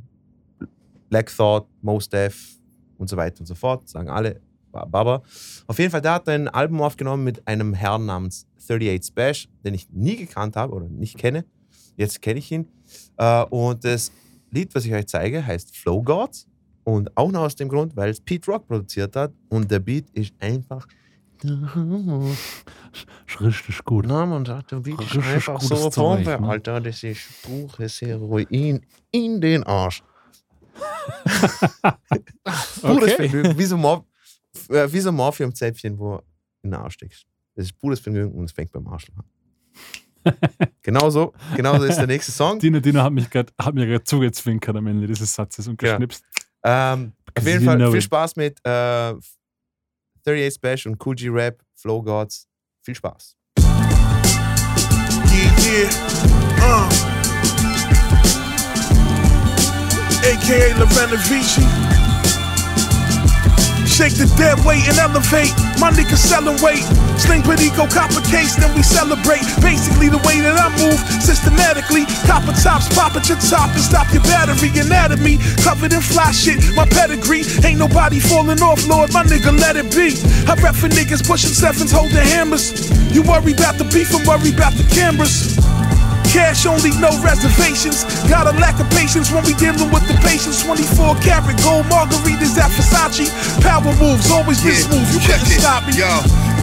[1.09, 2.60] Black Thought, Mos Def
[3.01, 4.39] und so weiter und so fort, sagen alle
[4.71, 5.21] Ba- Baba.
[5.67, 9.73] Auf jeden Fall, der hat ein Album aufgenommen mit einem Herrn namens 38 Spash, den
[9.73, 11.43] ich nie gekannt habe oder nicht kenne.
[11.97, 12.67] Jetzt kenne ich ihn.
[13.17, 14.11] Äh, und das
[14.49, 16.47] Lied, was ich euch zeige, heißt Flow Gods.
[16.83, 19.31] Und auch noch aus dem Grund, weil es Pete Rock produziert hat.
[19.49, 20.87] Und der Beat ist einfach.
[23.27, 24.05] Ist richtig gut.
[24.07, 26.47] Na, man sagt, der Beat ist Richtig einfach so Bombe, ne?
[26.47, 26.79] Alter.
[26.81, 30.03] Das ist pures Heroin in den Arsch.
[32.81, 33.15] Pures Okay.
[33.15, 33.57] Vergnügen.
[33.57, 34.05] Wie so, Mor
[34.69, 36.23] äh, wie so ein Morphium-Zäpfchen, wo du
[36.63, 37.25] in den Arsch steckst.
[37.55, 39.23] Das ist pures Vergnügen und es fängt beim Arsch an.
[40.81, 42.59] genauso, genauso ist der nächste Song.
[42.59, 45.91] Tino, Tino hat, mich grad, hat mir gerade zugezwinkert am Ende dieses Satzes und Ja.
[45.93, 46.23] geschnipst.
[46.63, 48.03] Ähm, auf jeden you Fall viel it.
[48.03, 52.47] Spaß mit äh, 38 Special und Cool G Rap, Flow Gods.
[52.83, 53.35] Viel Spaß.
[55.33, 55.89] Yeah, yeah.
[56.61, 57.20] Uh.
[60.23, 61.65] AKA Lorena Vici.
[63.89, 65.51] Shake the dead weight and elevate.
[65.81, 66.85] My niggas selling weight.
[67.19, 69.43] Sling Perico, copper case, then we celebrate.
[69.61, 72.05] Basically, the way that I move systematically.
[72.25, 74.69] Copper tops, pop at your top and stop your battery.
[74.79, 76.61] Anatomy covered in fly shit.
[76.73, 79.11] My pedigree ain't nobody falling off, Lord.
[79.11, 80.15] My nigga, let it be.
[80.47, 82.71] I rep for niggas pushing sevens, holding hammers.
[83.11, 85.57] You worry about the beef, I'm worry about the cameras.
[86.31, 88.07] Cash only, no reservations.
[88.31, 90.63] Got a lack of patience when we dealing with the patients.
[90.63, 93.27] 24 karat gold margaritas at Versace.
[93.61, 95.03] Power moves, always this move.
[95.11, 95.59] You it.
[95.59, 95.99] stop me.
[95.99, 96.07] Yo,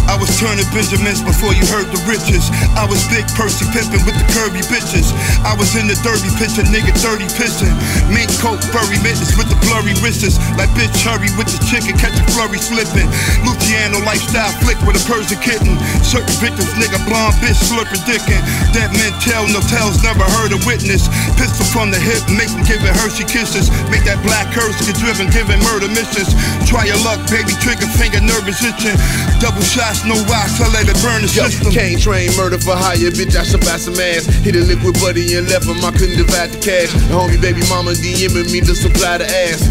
[0.08, 2.48] I was turning Benjamins before you heard the riches.
[2.80, 5.12] I was Big Percy pimping with the curvy bitches.
[5.44, 7.76] I was in the derby pitching, nigga dirty pissing.
[8.08, 10.40] Mink coat, furry mittens with the blurry wrists.
[10.56, 13.04] Like bitch hurry with the chicken, catch a flurry slipping.
[13.44, 15.76] Luciano lifestyle flick with a Persian kitten.
[16.00, 18.40] Certain victims, nigga blonde bitch slurping dickin'.
[18.72, 21.08] That men tell no tales, never heard a witness.
[21.36, 23.70] Pistol from the hip, make them give giving Hershey kisses.
[23.90, 26.30] Make that black curse get driven, giving murder missions.
[26.62, 28.94] Try your luck, baby, trigger finger, nervous itching.
[29.42, 31.74] Double shots, no rocks, I let it burn the Yo, system.
[31.74, 34.30] cane train, murder for hire, bitch, I should buy some ass.
[34.46, 36.94] Hit a liquid buddy and left him, I couldn't divide the cash.
[36.94, 39.66] The homie baby mama DMing me to supply the ass.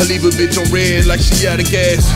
[0.00, 2.06] I leave a bitch on red like she out of gas.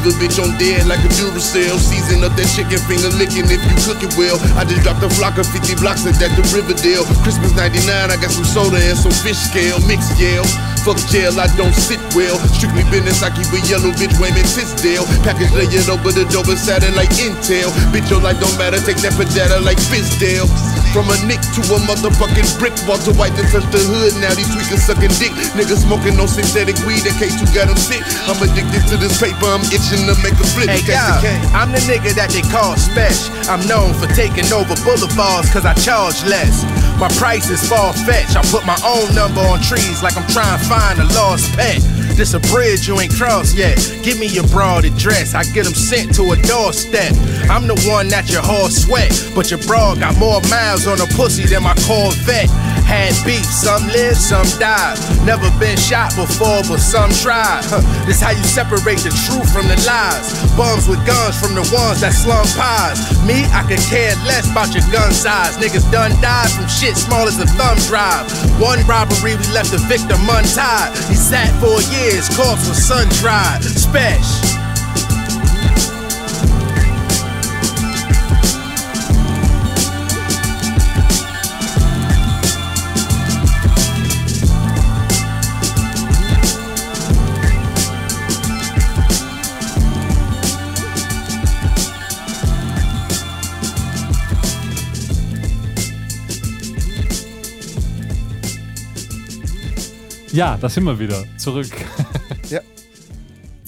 [0.00, 1.76] Leave a bitch on dead like a Duracell.
[1.76, 4.40] Season up that chicken finger licking if you cook it well.
[4.56, 7.04] I just dropped a flock of 50 blocks at that the Riverdale.
[7.20, 9.76] Christmas 99, I got some soda and some fish scale.
[9.84, 10.48] Mixed jail.
[10.88, 12.40] Fuck jail, I don't sit well.
[12.56, 15.04] Strictly business, I keep a yellow bitch Wayman Tisdale.
[15.20, 16.56] Package layered over the dope it
[16.96, 17.68] like Intel.
[17.92, 20.48] Bitch, your life don't matter, take that for data like Fizdale.
[20.96, 22.72] From a nick to a motherfucking brick.
[22.88, 25.30] Walter White to touch the hood, now these tweakers sucking dick.
[25.52, 28.00] Niggas smoking no synthetic weed in case you got them sick.
[28.24, 30.70] I'm addicted to this paper, I'm itching to make a flip.
[30.70, 31.18] Hey, yeah.
[31.50, 33.34] I'm the nigga that they call special.
[33.50, 36.62] I'm known for taking over boulevards cause I charge less.
[37.02, 38.36] My price is far fetched.
[38.36, 41.82] I put my own number on trees like I'm trying to find a lost pet.
[42.14, 43.80] This a bridge you ain't crossed yet.
[44.04, 45.34] Give me your broad address.
[45.34, 47.16] I get them sent to a doorstep.
[47.48, 49.10] I'm the one that your horse sweat.
[49.34, 52.52] But your broad got more miles on a pussy than my Corvette.
[52.84, 54.94] Had beef, some live, some die.
[55.24, 57.64] Never been shot before, but some tried.
[57.64, 60.32] Huh, This how you separate the truth from the lies.
[60.56, 62.98] Bums with guns from the ones that slum pies.
[63.24, 65.56] Me, I could care less about your gun size.
[65.56, 68.26] Niggas done died from shit small as a thumb drive.
[68.60, 70.96] One robbery, we left the victim untied.
[71.08, 73.62] He sat for years, corpse was sun dried.
[73.64, 74.69] Special.
[100.32, 101.24] Ja, da sind wir wieder.
[101.38, 101.70] Zurück.
[102.48, 102.60] Ja.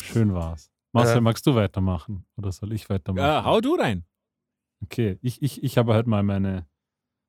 [0.02, 0.70] Schön war's.
[0.92, 1.20] Marcel, Ja.
[1.20, 2.24] magst du weitermachen?
[2.36, 3.24] Oder soll ich weitermachen?
[3.24, 4.04] Ja, hau du rein.
[4.84, 6.66] Okay, ich, ich, ich habe halt mal meine,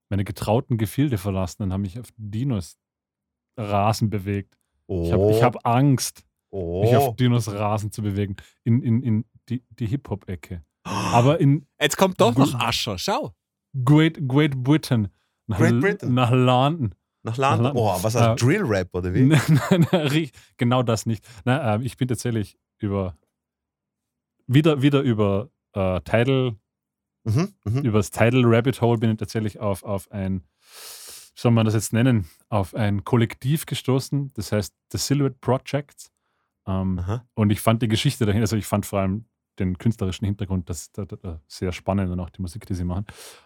[0.09, 2.77] meine getrauten Gefilde verlassen und habe mich auf Dinos
[3.57, 4.57] Rasen bewegt.
[4.87, 7.13] Oh, Ich habe ich hab Angst, mich auf oh.
[7.17, 8.35] Dinos Rasen zu bewegen.
[8.63, 10.63] In, in, in die, die Hip-Hop-Ecke.
[10.83, 12.53] Aber in Jetzt kommt doch noch.
[12.55, 12.97] Ascher.
[12.97, 13.33] Schau.
[13.85, 15.07] Great, Great Britain.
[15.47, 16.13] Nach, Great Britain.
[16.13, 16.95] Nach London.
[17.23, 17.71] Nach London.
[17.75, 19.21] Oh, was Äh, heißt Drill-Rap oder wie?
[19.69, 21.25] Nein, nein, genau das nicht.
[21.45, 23.15] Nein, äh, ich bin tatsächlich über
[24.47, 26.55] wieder, wieder über äh, Tidal,
[27.25, 27.77] Mhm, mhm.
[27.83, 31.73] über das Tidal Rabbit Hole bin ich tatsächlich auf, auf ein, wie soll man das
[31.73, 36.11] jetzt nennen, auf ein Kollektiv gestoßen, das heißt The Silhouette Project.
[36.67, 37.01] Ähm,
[37.33, 39.23] und ich fand die Geschichte dahin, also ich fand vor allem
[39.57, 43.05] den künstlerischen Hintergrund das, das, das sehr spannend und auch die Musik, die sie machen.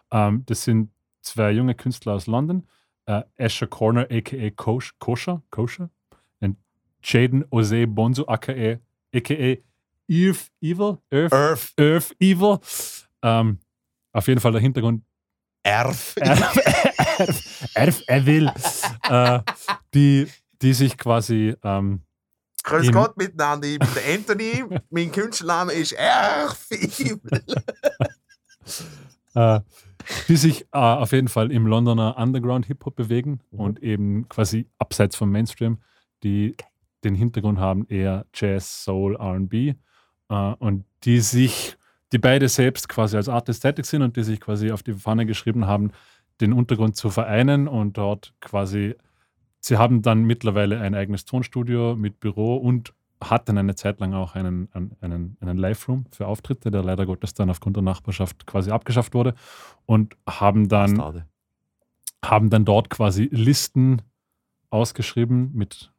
[0.10, 0.90] Ähm, das sind
[1.22, 2.68] zwei junge Künstler aus London,
[3.08, 4.52] äh, Asher Corner, a.k.a.
[4.52, 5.90] Kosh, Kosher, Kosher,
[6.40, 6.58] und
[7.02, 8.80] Jaden Ose Bonzo, a.k.a.
[9.18, 9.58] a.k.a.
[10.10, 11.74] Earth Evil, Earth, Earth.
[11.80, 12.60] Earth Evil.
[13.22, 13.60] Ähm,
[14.14, 15.04] auf jeden Fall der Hintergrund
[15.64, 16.16] Earth.
[16.22, 17.44] Earth,
[17.76, 18.52] Earth Evil,
[19.10, 19.40] äh,
[19.94, 20.28] die,
[20.62, 22.02] die sich quasi ähm,
[22.64, 24.64] Grüß Gott miteinander, ich bin der Anthony.
[24.90, 26.70] mein Künstlername ist Earth.
[29.36, 29.60] äh,
[30.28, 33.60] die sich äh, auf jeden Fall im Londoner Underground Hip-Hop bewegen Mhm.
[33.60, 35.80] und eben quasi abseits vom Mainstream,
[36.24, 36.56] die
[37.04, 41.78] den Hintergrund haben eher Jazz, Soul, RB äh, und die sich,
[42.12, 45.26] die beide selbst quasi als Artist tätig sind und die sich quasi auf die Fahne
[45.26, 45.92] geschrieben haben,
[46.42, 48.96] den Untergrund zu vereinen und dort quasi,
[49.60, 54.36] sie haben dann mittlerweile ein eigenes Tonstudio mit Büro und hatten eine Zeit lang auch
[54.36, 54.70] einen,
[55.02, 59.34] einen, einen, Live-Room für Auftritte, der leider Gottes dann aufgrund der Nachbarschaft quasi abgeschafft wurde
[59.86, 61.24] und haben dann,
[62.24, 64.02] haben dann dort quasi Listen
[64.70, 65.92] ausgeschrieben mit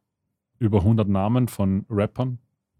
[0.59, 2.39] über 100 Namen von Rappern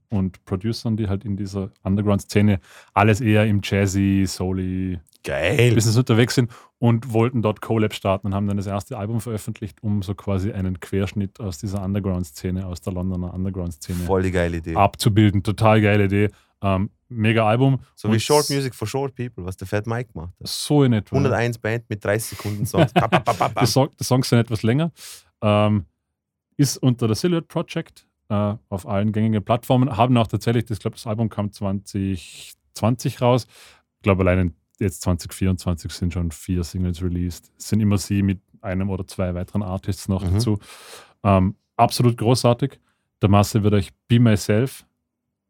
[0.09, 2.59] und Producern, die halt in dieser Underground-Szene
[2.93, 5.73] alles eher im Jazzy, Soul Geil.
[5.75, 9.83] Business unterwegs sind und wollten dort Collab starten und haben dann das erste Album veröffentlicht,
[9.83, 14.57] um so quasi einen Querschnitt aus dieser Underground-Szene, aus der Londoner Underground-Szene Voll die geile
[14.57, 14.75] Idee.
[14.75, 15.43] abzubilden.
[15.43, 16.29] Total geile Idee.
[16.61, 17.79] Ähm, mega Album.
[17.95, 20.33] So wie Und Short Music for Short People, was der Fat Mike macht.
[20.39, 21.17] So in etwa.
[21.17, 22.93] 101 Band mit 30 Sekunden Songs.
[23.61, 24.91] Die Songs sind etwas länger.
[25.41, 25.85] Ähm,
[26.57, 29.95] ist unter der Silhouette Project äh, auf allen gängigen Plattformen.
[29.97, 33.47] Haben auch tatsächlich, das, ich glaube, das Album kam 2020 raus.
[33.97, 37.51] Ich glaube, allein jetzt 2024 sind schon vier Singles released.
[37.57, 40.33] Es sind immer sie mit einem oder zwei weiteren Artists noch Mhm.
[40.33, 40.59] dazu.
[41.23, 42.79] Ähm, absolut großartig.
[43.21, 44.85] Der Masse wird euch Be Myself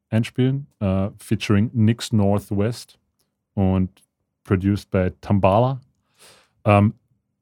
[0.10, 2.98] einspielen, äh, featuring Nix Northwest
[3.54, 3.90] und
[4.44, 5.80] produced by Tambala.
[6.66, 6.94] Ähm,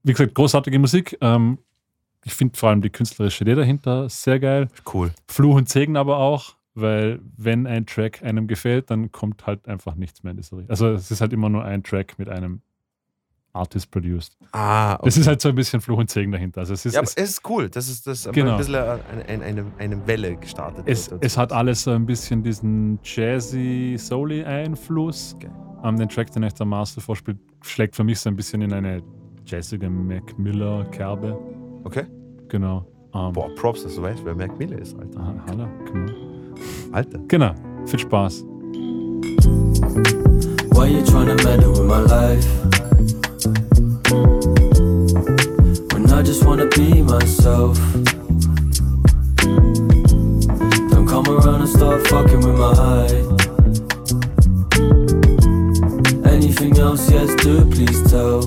[0.04, 1.18] wie gesagt, großartige Musik.
[1.22, 1.58] Ähm,
[2.28, 4.68] ich finde vor allem die künstlerische Idee dahinter sehr geil.
[4.94, 5.12] Cool.
[5.28, 9.96] Fluch und Segen aber auch, weil wenn ein Track einem gefällt, dann kommt halt einfach
[9.96, 10.70] nichts mehr in diese Richtung.
[10.70, 12.62] Also es ist halt immer nur ein Track mit einem
[13.54, 14.38] Artist produced.
[14.52, 15.06] Ah, okay.
[15.06, 16.60] Das ist halt so ein bisschen Fluch und Segen dahinter.
[16.60, 18.52] Also es ist, ja, aber es, es ist cool, dass es das Genau.
[18.52, 21.24] ein bisschen eine, eine, eine, Welle gestartet es, wird.
[21.24, 25.34] es hat alles so ein bisschen diesen jazzy, soul Einfluss.
[25.38, 25.50] Okay.
[25.86, 28.74] Ähm, den Track, den euch der Master vorspielt, schlägt für mich so ein bisschen in
[28.74, 29.02] eine
[29.46, 31.40] jazzige Mac Miller Kerbe.
[31.84, 32.06] Okay.
[32.50, 32.86] Genau.
[33.14, 35.20] Ähm, Boah, Props, dass du weißt, wer Mac Miller ist, Alter.
[35.20, 36.12] aha, hallo, genau.
[36.92, 37.20] Alter.
[37.28, 37.52] Genau.
[37.86, 38.44] Viel Spaß.
[40.74, 42.46] Why you tryna meddle with my life?
[45.94, 47.80] When I just wanna be myself.
[50.92, 53.26] Don't come around and start fucking with my hide.
[56.26, 58.42] Anything else, yes, do please tell.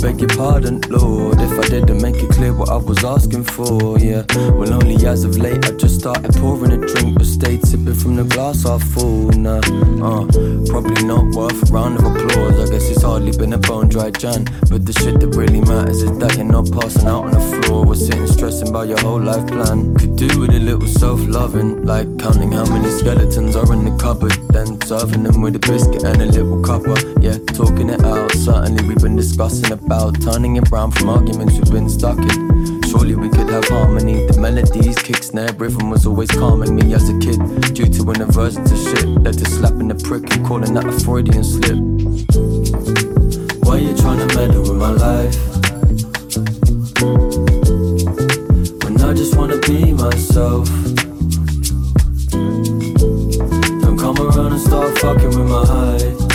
[0.00, 3.98] Beg your pardon, Lord, if I didn't make it clear what I was asking for,
[3.98, 4.22] yeah.
[4.52, 8.14] Well, only as of late I just started pouring a drink, but stayed sipping from
[8.14, 9.30] the glass half full.
[9.30, 10.26] Nah, uh,
[10.70, 12.60] probably not worth a round of applause.
[12.60, 16.02] I guess it's hardly been a bone dry Jan, but the shit that really matters
[16.02, 17.84] is that you're not passing out on the floor.
[17.84, 19.96] We're sitting stressing about your whole life plan.
[19.96, 23.96] Could do with a little self loving, like counting how many skeletons are in the
[23.98, 26.96] cupboard, then serving them with a biscuit and a little cuppa.
[27.20, 28.30] Yeah, talking it out.
[28.32, 32.82] Certainly, we've been discussing about turning it round from arguments we've been stuck in.
[32.90, 34.26] Surely we could have harmony.
[34.26, 37.38] The melodies, kick, snare, rhythm was always calming me as a kid.
[37.72, 40.92] Due to an aversion to shit, led to slapping the prick and calling that a
[40.92, 41.78] Freudian slip.
[43.64, 45.36] Why you tryna meddle with my life?
[48.84, 50.68] When I just wanna be myself.
[53.80, 56.27] Don't come around and start fucking with my hide.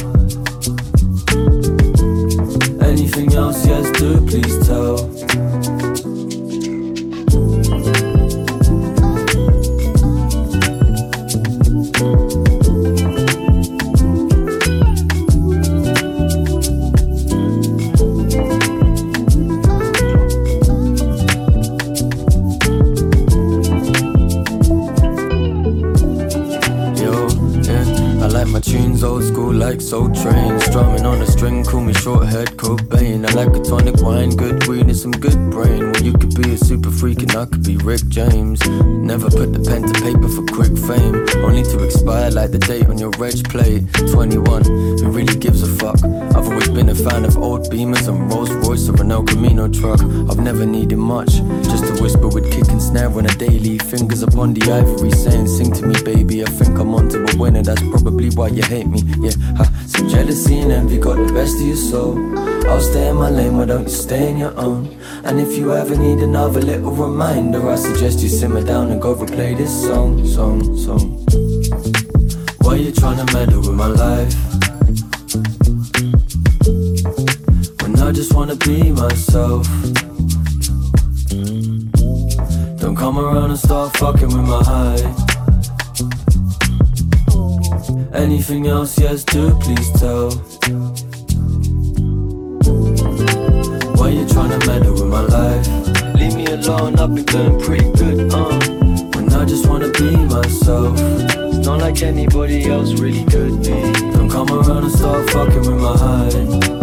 [3.23, 4.97] Anything else, yes, do please tell.
[26.97, 27.27] Yo,
[27.61, 27.85] yeah,
[28.21, 30.59] I like my tunes old school like Soul Train.
[30.59, 33.25] Strumming on a string, me short head Cobain.
[33.25, 35.89] I like a tonic wine, good weed, and some good brain.
[35.89, 38.59] Well, you could be a super freak and I could be Rick James.
[38.67, 42.87] Never put the pen to paper for quick fame, only to expire like the date
[42.87, 43.83] on your reg plate.
[44.11, 44.65] 21,
[44.99, 45.95] who really gives a fuck?
[46.03, 49.69] I've always been a fan of old Beamers and Rolls Royce or an El Camino
[49.69, 50.01] truck.
[50.01, 51.31] I've never needed much,
[51.71, 53.77] just a whisper with kick and snare on a daily.
[53.79, 56.43] Fingers upon the ivory, saying, Sing to me, baby.
[56.43, 59.03] I think I'm onto a winner, that's probably why you hate me.
[59.23, 62.17] Yeah, ha, some jealousy and envy got the best of your soul.
[62.69, 64.81] I'll stay in my lane, why don't you stay in your own?
[65.25, 69.13] And if you ever need another little reminder, I suggest you simmer down and go
[69.13, 71.05] replay this song, song, song.
[72.63, 74.33] Why you tryna meddle with my life?
[77.81, 79.67] When I just wanna be myself.
[82.81, 85.13] Don't come around and start fucking with my hide.
[88.25, 91.02] Anything else, yes, do please tell.
[94.13, 95.67] You tryna meddle with my life?
[96.15, 98.59] Leave me alone, I've been doing pretty good, uh.
[99.15, 100.97] When I just wanna be myself.
[101.65, 103.71] Not like anybody else really could be.
[104.13, 106.33] Don't come around and start fucking with my hide.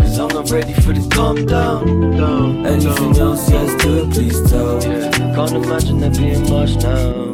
[0.01, 2.17] Cause I'm not ready for the calm down.
[2.17, 4.81] down Anything else, yes, do it, please tell.
[4.81, 7.30] Can't imagine there being much now.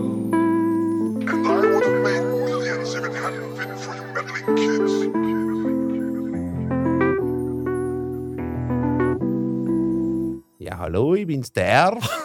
[11.36, 12.22] Bin's, der Erf.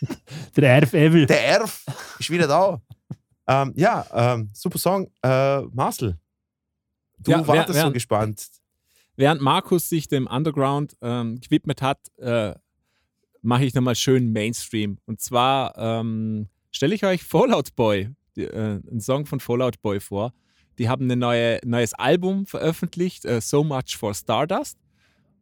[0.56, 1.26] Der Erf Evil.
[1.26, 1.84] Der Erf
[2.18, 2.80] ist wieder da.
[3.48, 5.10] ähm, ja, ähm, super Song.
[5.22, 6.18] Äh, Marcel,
[7.18, 8.46] du Ja, wartest so wer- gespannt.
[9.16, 12.54] Während Markus sich dem Underground ähm, gewidmet hat, äh,
[13.42, 14.98] mache ich nochmal schön Mainstream.
[15.06, 20.00] Und zwar ähm, stelle ich euch Fallout Boy, die, äh, einen Song von Fallout Boy
[20.00, 20.32] vor.
[20.78, 24.78] Die haben ein neue, neues Album veröffentlicht, äh, So Much for Stardust.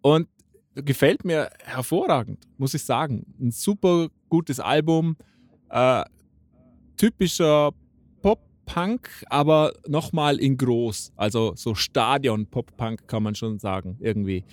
[0.03, 0.29] Und
[0.75, 3.27] gefällt mir hervorragend, muss ich sagen.
[3.41, 5.17] Ein super gutes Album.
[5.69, 6.05] Äh,
[6.97, 7.73] typischer
[8.23, 11.13] Pop-Punk, aber nochmal in groß.
[11.17, 14.45] Also so Stadion-Pop-Punk kann man schon sagen, irgendwie.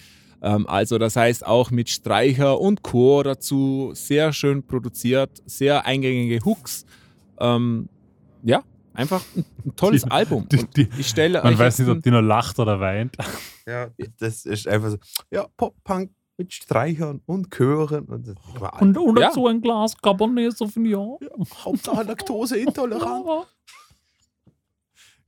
[0.41, 3.91] Ähm, also das heißt auch mit Streicher und Chor dazu.
[3.93, 6.85] Sehr schön produziert, sehr eingängige Hooks.
[7.39, 7.89] Ähm,
[8.43, 8.63] ja,
[8.97, 10.47] einfach ein, ein tolles Die- Album.
[10.49, 13.15] die- die- ich stelle Man weiß nicht, ob die nur lacht oder weint.
[13.65, 14.97] Ja, das ist einfach so.
[15.31, 18.05] Ja, Pop-Punk mit Streichern und Chören.
[18.05, 19.27] Und, war Und, und Ja.
[19.27, 21.17] dazu ein Glas Cabernet Sauvignon.
[21.63, 23.47] Hauptsache Laktoseintolerant.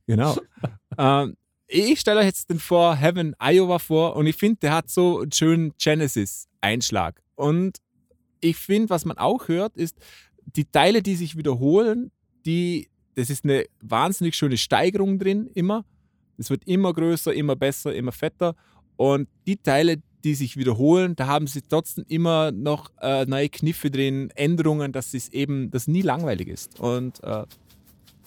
[0.06, 0.36] Genau.
[0.98, 1.36] ähm,
[1.66, 5.20] ich stelle euch jetzt den vor Heaven Iowa vor und ich finde, der hat so
[5.20, 7.22] einen schönen Genesis-Einschlag.
[7.36, 7.78] Und
[8.40, 9.96] ich finde, was man auch hört, ist,
[10.56, 12.10] die Teile, die sich wiederholen,
[12.44, 12.88] die,
[13.20, 15.84] das ist eine wahnsinnig schöne Steigerung drin immer.
[16.38, 18.54] Es wird immer größer, immer besser, immer fetter.
[18.96, 23.90] Und die Teile, die sich wiederholen, da haben sie trotzdem immer noch äh, neue Kniffe
[23.90, 26.80] drin, Änderungen, dass es eben, das nie langweilig ist.
[26.80, 27.44] Und äh,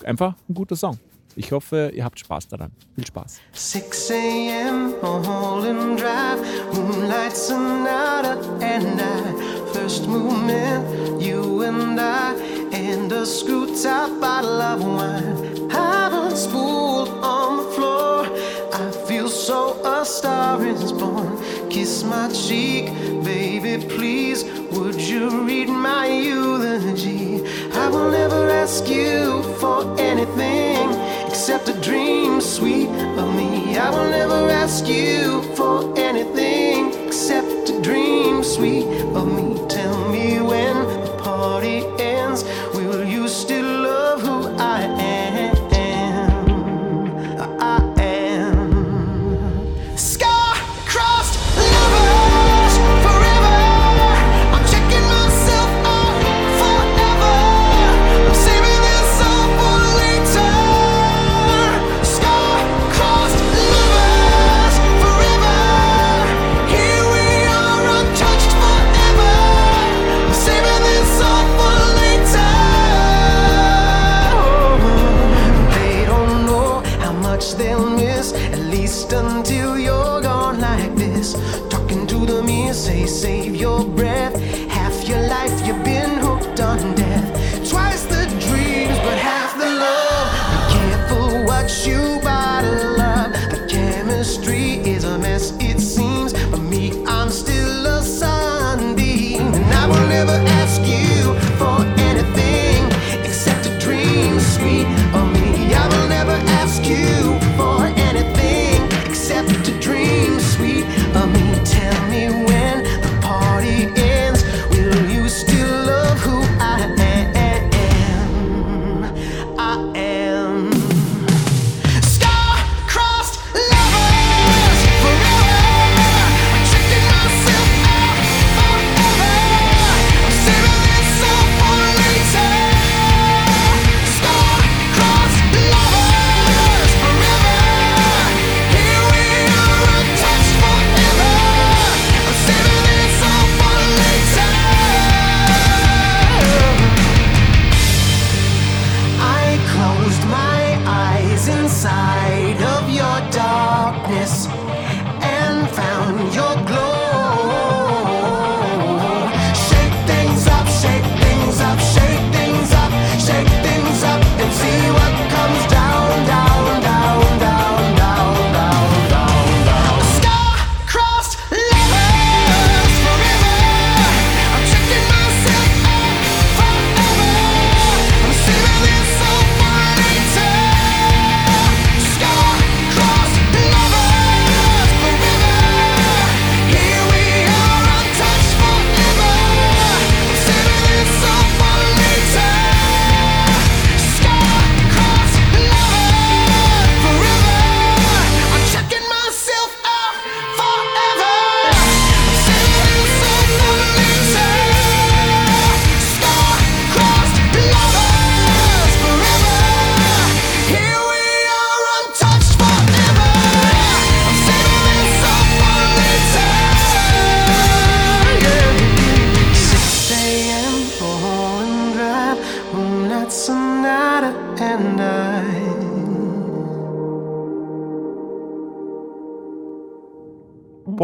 [0.04, 1.00] einfach ein guter Song.
[1.36, 2.72] Ich hoffe, ihr habt Spaß daran.
[2.94, 3.40] Viel Spaß.
[3.54, 4.94] 6 a.m.
[5.02, 6.40] Mulholland Drive,
[6.74, 9.74] Moonlight Sonata, and I.
[9.74, 15.70] First movement, you and I, and a screw top bottle of wine.
[15.70, 18.26] Haven't spooled on the floor.
[18.74, 21.38] I feel so a star is born.
[21.70, 22.88] Kiss my cheek,
[23.24, 24.44] baby, please.
[24.72, 27.46] Would you read my eulogy?
[27.74, 30.90] I will never ask you for anything
[31.28, 33.78] except a dream sweet of me.
[33.78, 39.68] I will never ask you for anything except a dream sweet of me.
[39.68, 40.76] Tell me when
[41.06, 42.93] the party ends, will you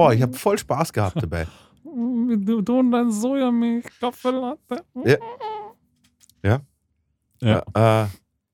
[0.10, 1.46] Boah, ich habe voll Spaß gehabt dabei.
[1.84, 4.84] Du, du und dein Sojamilch, Kaffeelatte.
[5.06, 5.18] Ja.
[6.44, 6.62] Ja.
[7.42, 8.04] Ja.
[8.04, 8.08] Äh,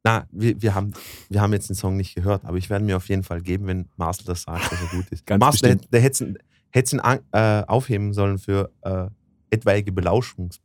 [0.03, 0.94] na, wir, wir, haben,
[1.30, 3.68] wir haben jetzt den Song nicht gehört, aber ich werde mir auf jeden Fall geben,
[3.68, 5.26] wenn Marcel das sagt, dass er gut ist.
[5.32, 5.94] Ganz Marcel, der, bestimmt.
[5.94, 6.38] der hätte ihn,
[6.72, 9.07] hätte ihn an, äh, aufheben sollen für äh,
[9.49, 10.61] etwaige Belauschungsfolgen,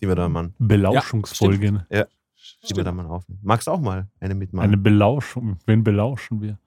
[0.00, 1.82] die wir da mal, Belauschungsfolgen.
[1.90, 3.40] die wir da mal aufnehmen.
[3.42, 4.68] Magst du auch mal eine mitmachen?
[4.68, 5.58] Eine Belauschung.
[5.66, 6.58] Wen belauschen wir?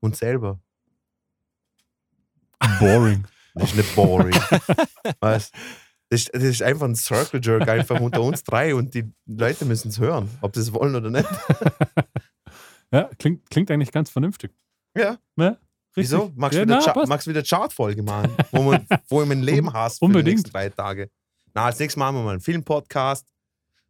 [0.00, 0.60] Uns selber.
[2.78, 3.24] Boring.
[3.58, 4.34] Das ist nicht boring.
[5.20, 5.54] weißt,
[6.10, 9.64] das, ist, das ist einfach ein Circle Jerk, einfach unter uns drei und die Leute
[9.64, 11.26] müssen es hören, ob sie es wollen oder nicht.
[12.92, 14.52] Ja, klingt, klingt eigentlich ganz vernünftig.
[14.96, 15.18] Ja.
[15.34, 15.48] Ne?
[15.48, 15.58] Richtig.
[15.96, 16.32] Wieso?
[16.36, 17.08] Magst du ja, wieder, na, Cha passt.
[17.08, 20.26] magst du wieder Chartfolge machen, wo, man, wo ich mein Leben für unbedingt.
[20.26, 21.10] die nächsten drei Tage?
[21.54, 23.26] Na, als nächstes machen wir mal einen Filmpodcast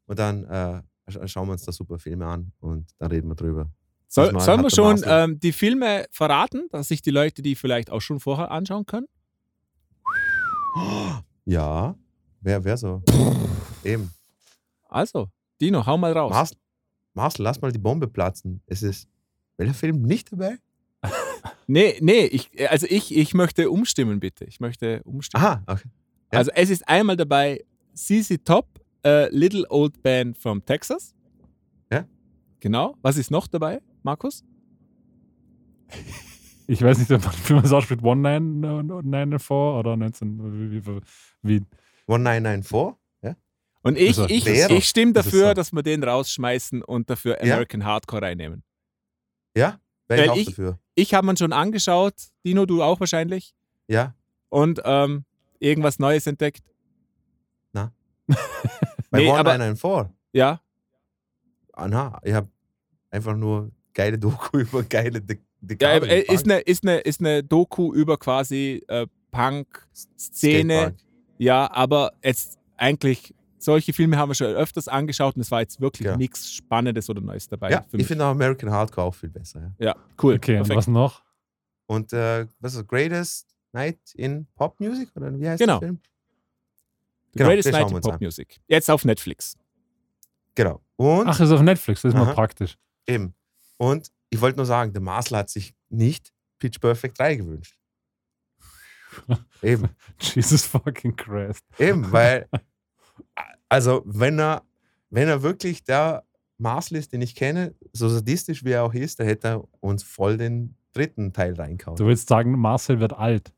[0.07, 3.35] und dann äh, sch- schauen wir uns da super Filme an und dann reden wir
[3.35, 3.69] drüber.
[4.17, 7.91] Soll, Diesmal sollen wir schon ähm, die Filme verraten, dass sich die Leute die vielleicht
[7.91, 9.09] auch schon vorher anschauen können?
[11.45, 11.95] Ja,
[12.41, 13.03] wer, wer so?
[13.85, 14.11] Eben.
[14.89, 15.29] Also,
[15.61, 16.31] Dino, hau mal raus.
[16.31, 16.57] Marcel,
[17.13, 18.63] Marcel, lass mal die Bombe platzen.
[18.65, 19.07] Es ist
[19.59, 20.57] welcher Film nicht dabei?
[21.69, 24.45] Nee, nee, ich, also ich, ich möchte umstimmen, bitte.
[24.45, 25.45] Ich möchte umstimmen.
[25.45, 25.89] Aha, okay.
[26.33, 26.39] ja.
[26.39, 28.67] Also es ist einmal dabei CC Top,
[29.05, 31.13] a Little Old Band from Texas.
[31.91, 32.07] Ja.
[32.61, 32.95] Genau.
[33.03, 34.45] Was ist noch dabei, Markus?
[36.69, 38.03] Ich weiß nicht, wie man es ausspricht.
[38.05, 40.70] 1994 oder 19.
[40.70, 41.01] Wie, wie,
[41.43, 41.62] wie,
[42.09, 42.97] 1994?
[43.23, 43.35] Ja?
[43.83, 45.55] Und ich, Also, ich, ich stimme das dafür, so.
[45.55, 47.55] dass wir den rausschmeißen und dafür Ja.
[47.55, 48.62] American Hardcore reinnehmen.
[49.57, 49.81] Ja?
[50.07, 50.78] Wäre ich auch ich- dafür.
[50.95, 52.15] Ich habe mir schon angeschaut,
[52.45, 53.55] Dino, du auch wahrscheinlich,
[53.89, 54.15] Ja?
[54.49, 55.24] und ähm,
[55.59, 56.62] irgendwas Neues entdeckt.
[59.11, 60.15] Bei Nee, aber- 1994?
[60.33, 60.61] Ja,
[61.78, 62.49] Ah, na, ich habe
[63.11, 67.18] einfach nur geile Doku über geile De De ja äh, ist, eine, ist, eine, ist
[67.20, 70.94] eine Doku über quasi äh, Punk-Szene.
[71.39, 75.81] Ja, aber jetzt eigentlich, solche Filme haben wir schon öfters angeschaut und es war jetzt
[75.81, 76.16] wirklich Ja.
[76.16, 77.70] nichts Spannendes oder Neues dabei.
[77.70, 79.73] Ja, für ich finde auch American Hardcore auch viel besser.
[79.78, 79.86] Ja.
[79.86, 80.35] ja, cool.
[80.35, 80.77] okay, und perfekt.
[80.77, 81.24] was noch?
[81.86, 82.86] Und äh, was ist das?
[82.86, 85.10] Greatest Night in Pop Music?
[85.16, 85.78] Oder wie heißt Genau.
[85.81, 86.01] der Film?
[87.32, 88.18] The genau, Greatest Night in Pop an.
[88.20, 88.60] Music.
[88.68, 89.56] Jetzt auf Netflix.
[90.55, 90.81] Genau.
[90.97, 92.32] Und Ach, ist auf Netflix, das ist mal Aha.
[92.35, 92.77] praktisch.
[93.06, 93.35] eben.
[93.78, 97.77] Und ich wollte nur sagen, der Marcel hat sich nicht Pitch Perfect 3 gewünscht.
[99.62, 99.89] eben.
[100.20, 101.65] Jesus fucking Christ.
[101.78, 102.48] Eben, weil,
[103.69, 104.62] also wenn er,
[105.11, 106.24] wenn er wirklich der
[106.59, 110.03] Marcel ist, den ich kenne, so sadistisch wie er auch ist, dann hätte er uns
[110.03, 111.97] voll den dritten Teil reinkauen.
[111.97, 113.53] Du willst sagen, Marcel wird alt.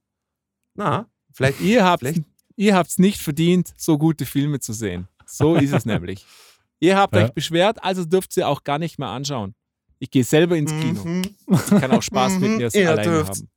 [0.74, 2.22] Na, vielleicht, Ihr habt vielleicht
[2.56, 5.06] ihr habt's nicht verdient, so gute Filme zu sehen.
[5.26, 6.26] So ist es nämlich.
[6.80, 7.24] Ihr habt Ja.
[7.24, 9.54] euch beschwert, also dürft ihr auch gar nicht mehr anschauen.
[9.98, 11.04] Ich gehe selber ins Kino.
[11.04, 11.22] Mhm.
[11.48, 12.56] Ich kann auch Spaß mit Mhm.
[12.58, 13.40] mir alleine dürft's.
[13.40, 13.48] haben.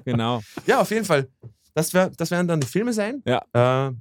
[0.04, 0.40] genau.
[0.66, 1.28] Ja, auf jeden Fall.
[1.74, 3.22] Das, wär, das werden dann die Filme sein.
[3.24, 3.38] Ja.
[3.52, 3.92] Äh,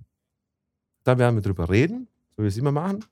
[1.03, 3.05] da werden wir drüber reden, so wie wir es immer machen.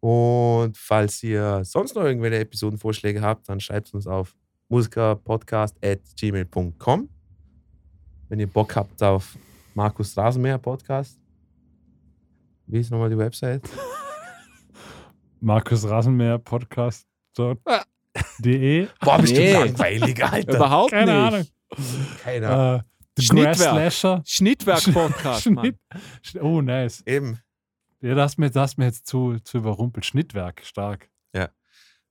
[0.00, 4.34] Und falls ihr sonst noch irgendwelche Episodenvorschläge habt, dann schreibt uns auf
[4.68, 7.08] musikerpodcast.gmail.com.
[8.28, 9.36] Wenn ihr Bock habt auf
[9.74, 11.18] Markus Rasenmäher Podcast.
[12.66, 13.62] Wie ist nochmal die Website?
[15.42, 17.04] Markus Rasenmäher Podcast.
[18.38, 18.86] De.
[19.00, 19.52] Boah, bist Nee.
[19.52, 20.56] du langweilig, Alter.
[20.56, 21.34] Überhaupt Keine nicht.
[21.34, 21.46] Ahnung.
[22.22, 22.76] Keiner.
[22.76, 22.82] Äh,
[23.16, 23.92] The Schnittwerk.
[24.26, 25.42] Schnittwerk-Podcast.
[25.42, 25.76] Schnitt.
[26.24, 27.02] Sch- Oh, nice.
[27.06, 27.38] Eben.
[28.00, 30.06] Ja, das hast mir, das hast mir jetzt zu, zu überrumpelt.
[30.06, 31.08] Schnittwerk, stark.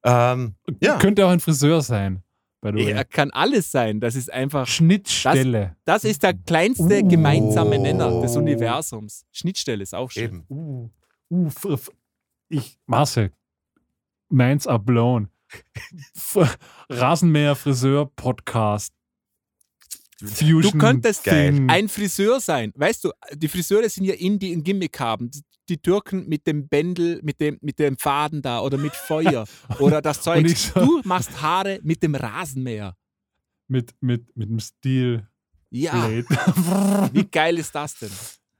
[0.03, 0.97] Ähm, ja.
[0.97, 2.23] Könnte auch ein Friseur sein.
[2.63, 3.99] Er kann alles sein.
[3.99, 5.75] Das ist einfach, Schnittstelle.
[5.85, 7.07] das ist der kleinste Uh.
[7.07, 9.25] gemeinsame Nenner des Universums.
[9.31, 10.23] Schnittstelle ist auch schön.
[10.23, 10.45] Eben.
[10.49, 10.89] Uh,
[11.29, 11.77] uh,
[12.51, 13.31] ich, Marcel,
[14.29, 15.29] meins are blown.
[16.89, 18.93] Rasenmäher, Friseur, Podcast.
[20.23, 20.61] Fusion.
[20.61, 21.65] Du könntest Geil.
[21.67, 22.71] ein Friseur sein.
[22.75, 25.31] Weißt du, die Friseure sind ja in, die ein Gimmick haben.
[25.67, 29.45] Die, Türken mit dem Bändel, mit dem, mit dem Faden da oder mit Feuer
[29.79, 30.47] oder das Zeug.
[30.49, 32.95] so- Du machst Haare mit dem Rasenmäher.
[33.67, 35.27] mit, mit, mit dem Stil.
[35.69, 36.09] Ja,
[37.13, 38.11] wie geil ist das denn?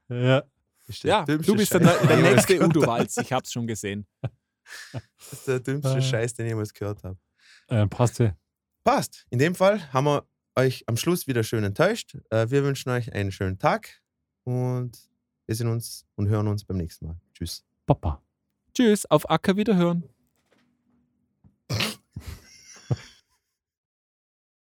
[0.08, 0.42] ja.
[0.94, 2.86] Ist der Ja, dümmste du bist der, Scheiß, der jemals nächste Udo.
[2.86, 3.16] Walz.
[3.18, 4.06] Ich hab's schon gesehen.
[4.92, 6.02] Das ist der dümmste Äh.
[6.02, 7.18] Scheiß, den ich jemals gehört habe.
[7.68, 8.36] Äh, passt ja.
[8.84, 9.26] Passt.
[9.30, 12.16] In dem Fall haben wir euch am Schluss wieder schön enttäuscht.
[12.30, 14.00] Äh, Wir wünschen euch einen schönen Tag
[14.44, 14.98] und
[15.46, 17.16] wir sehen uns und hören uns beim nächsten Mal.
[17.34, 17.64] Tschüss.
[17.86, 18.22] Papa.
[18.74, 20.04] Tschüss, auf Acker wiederhören.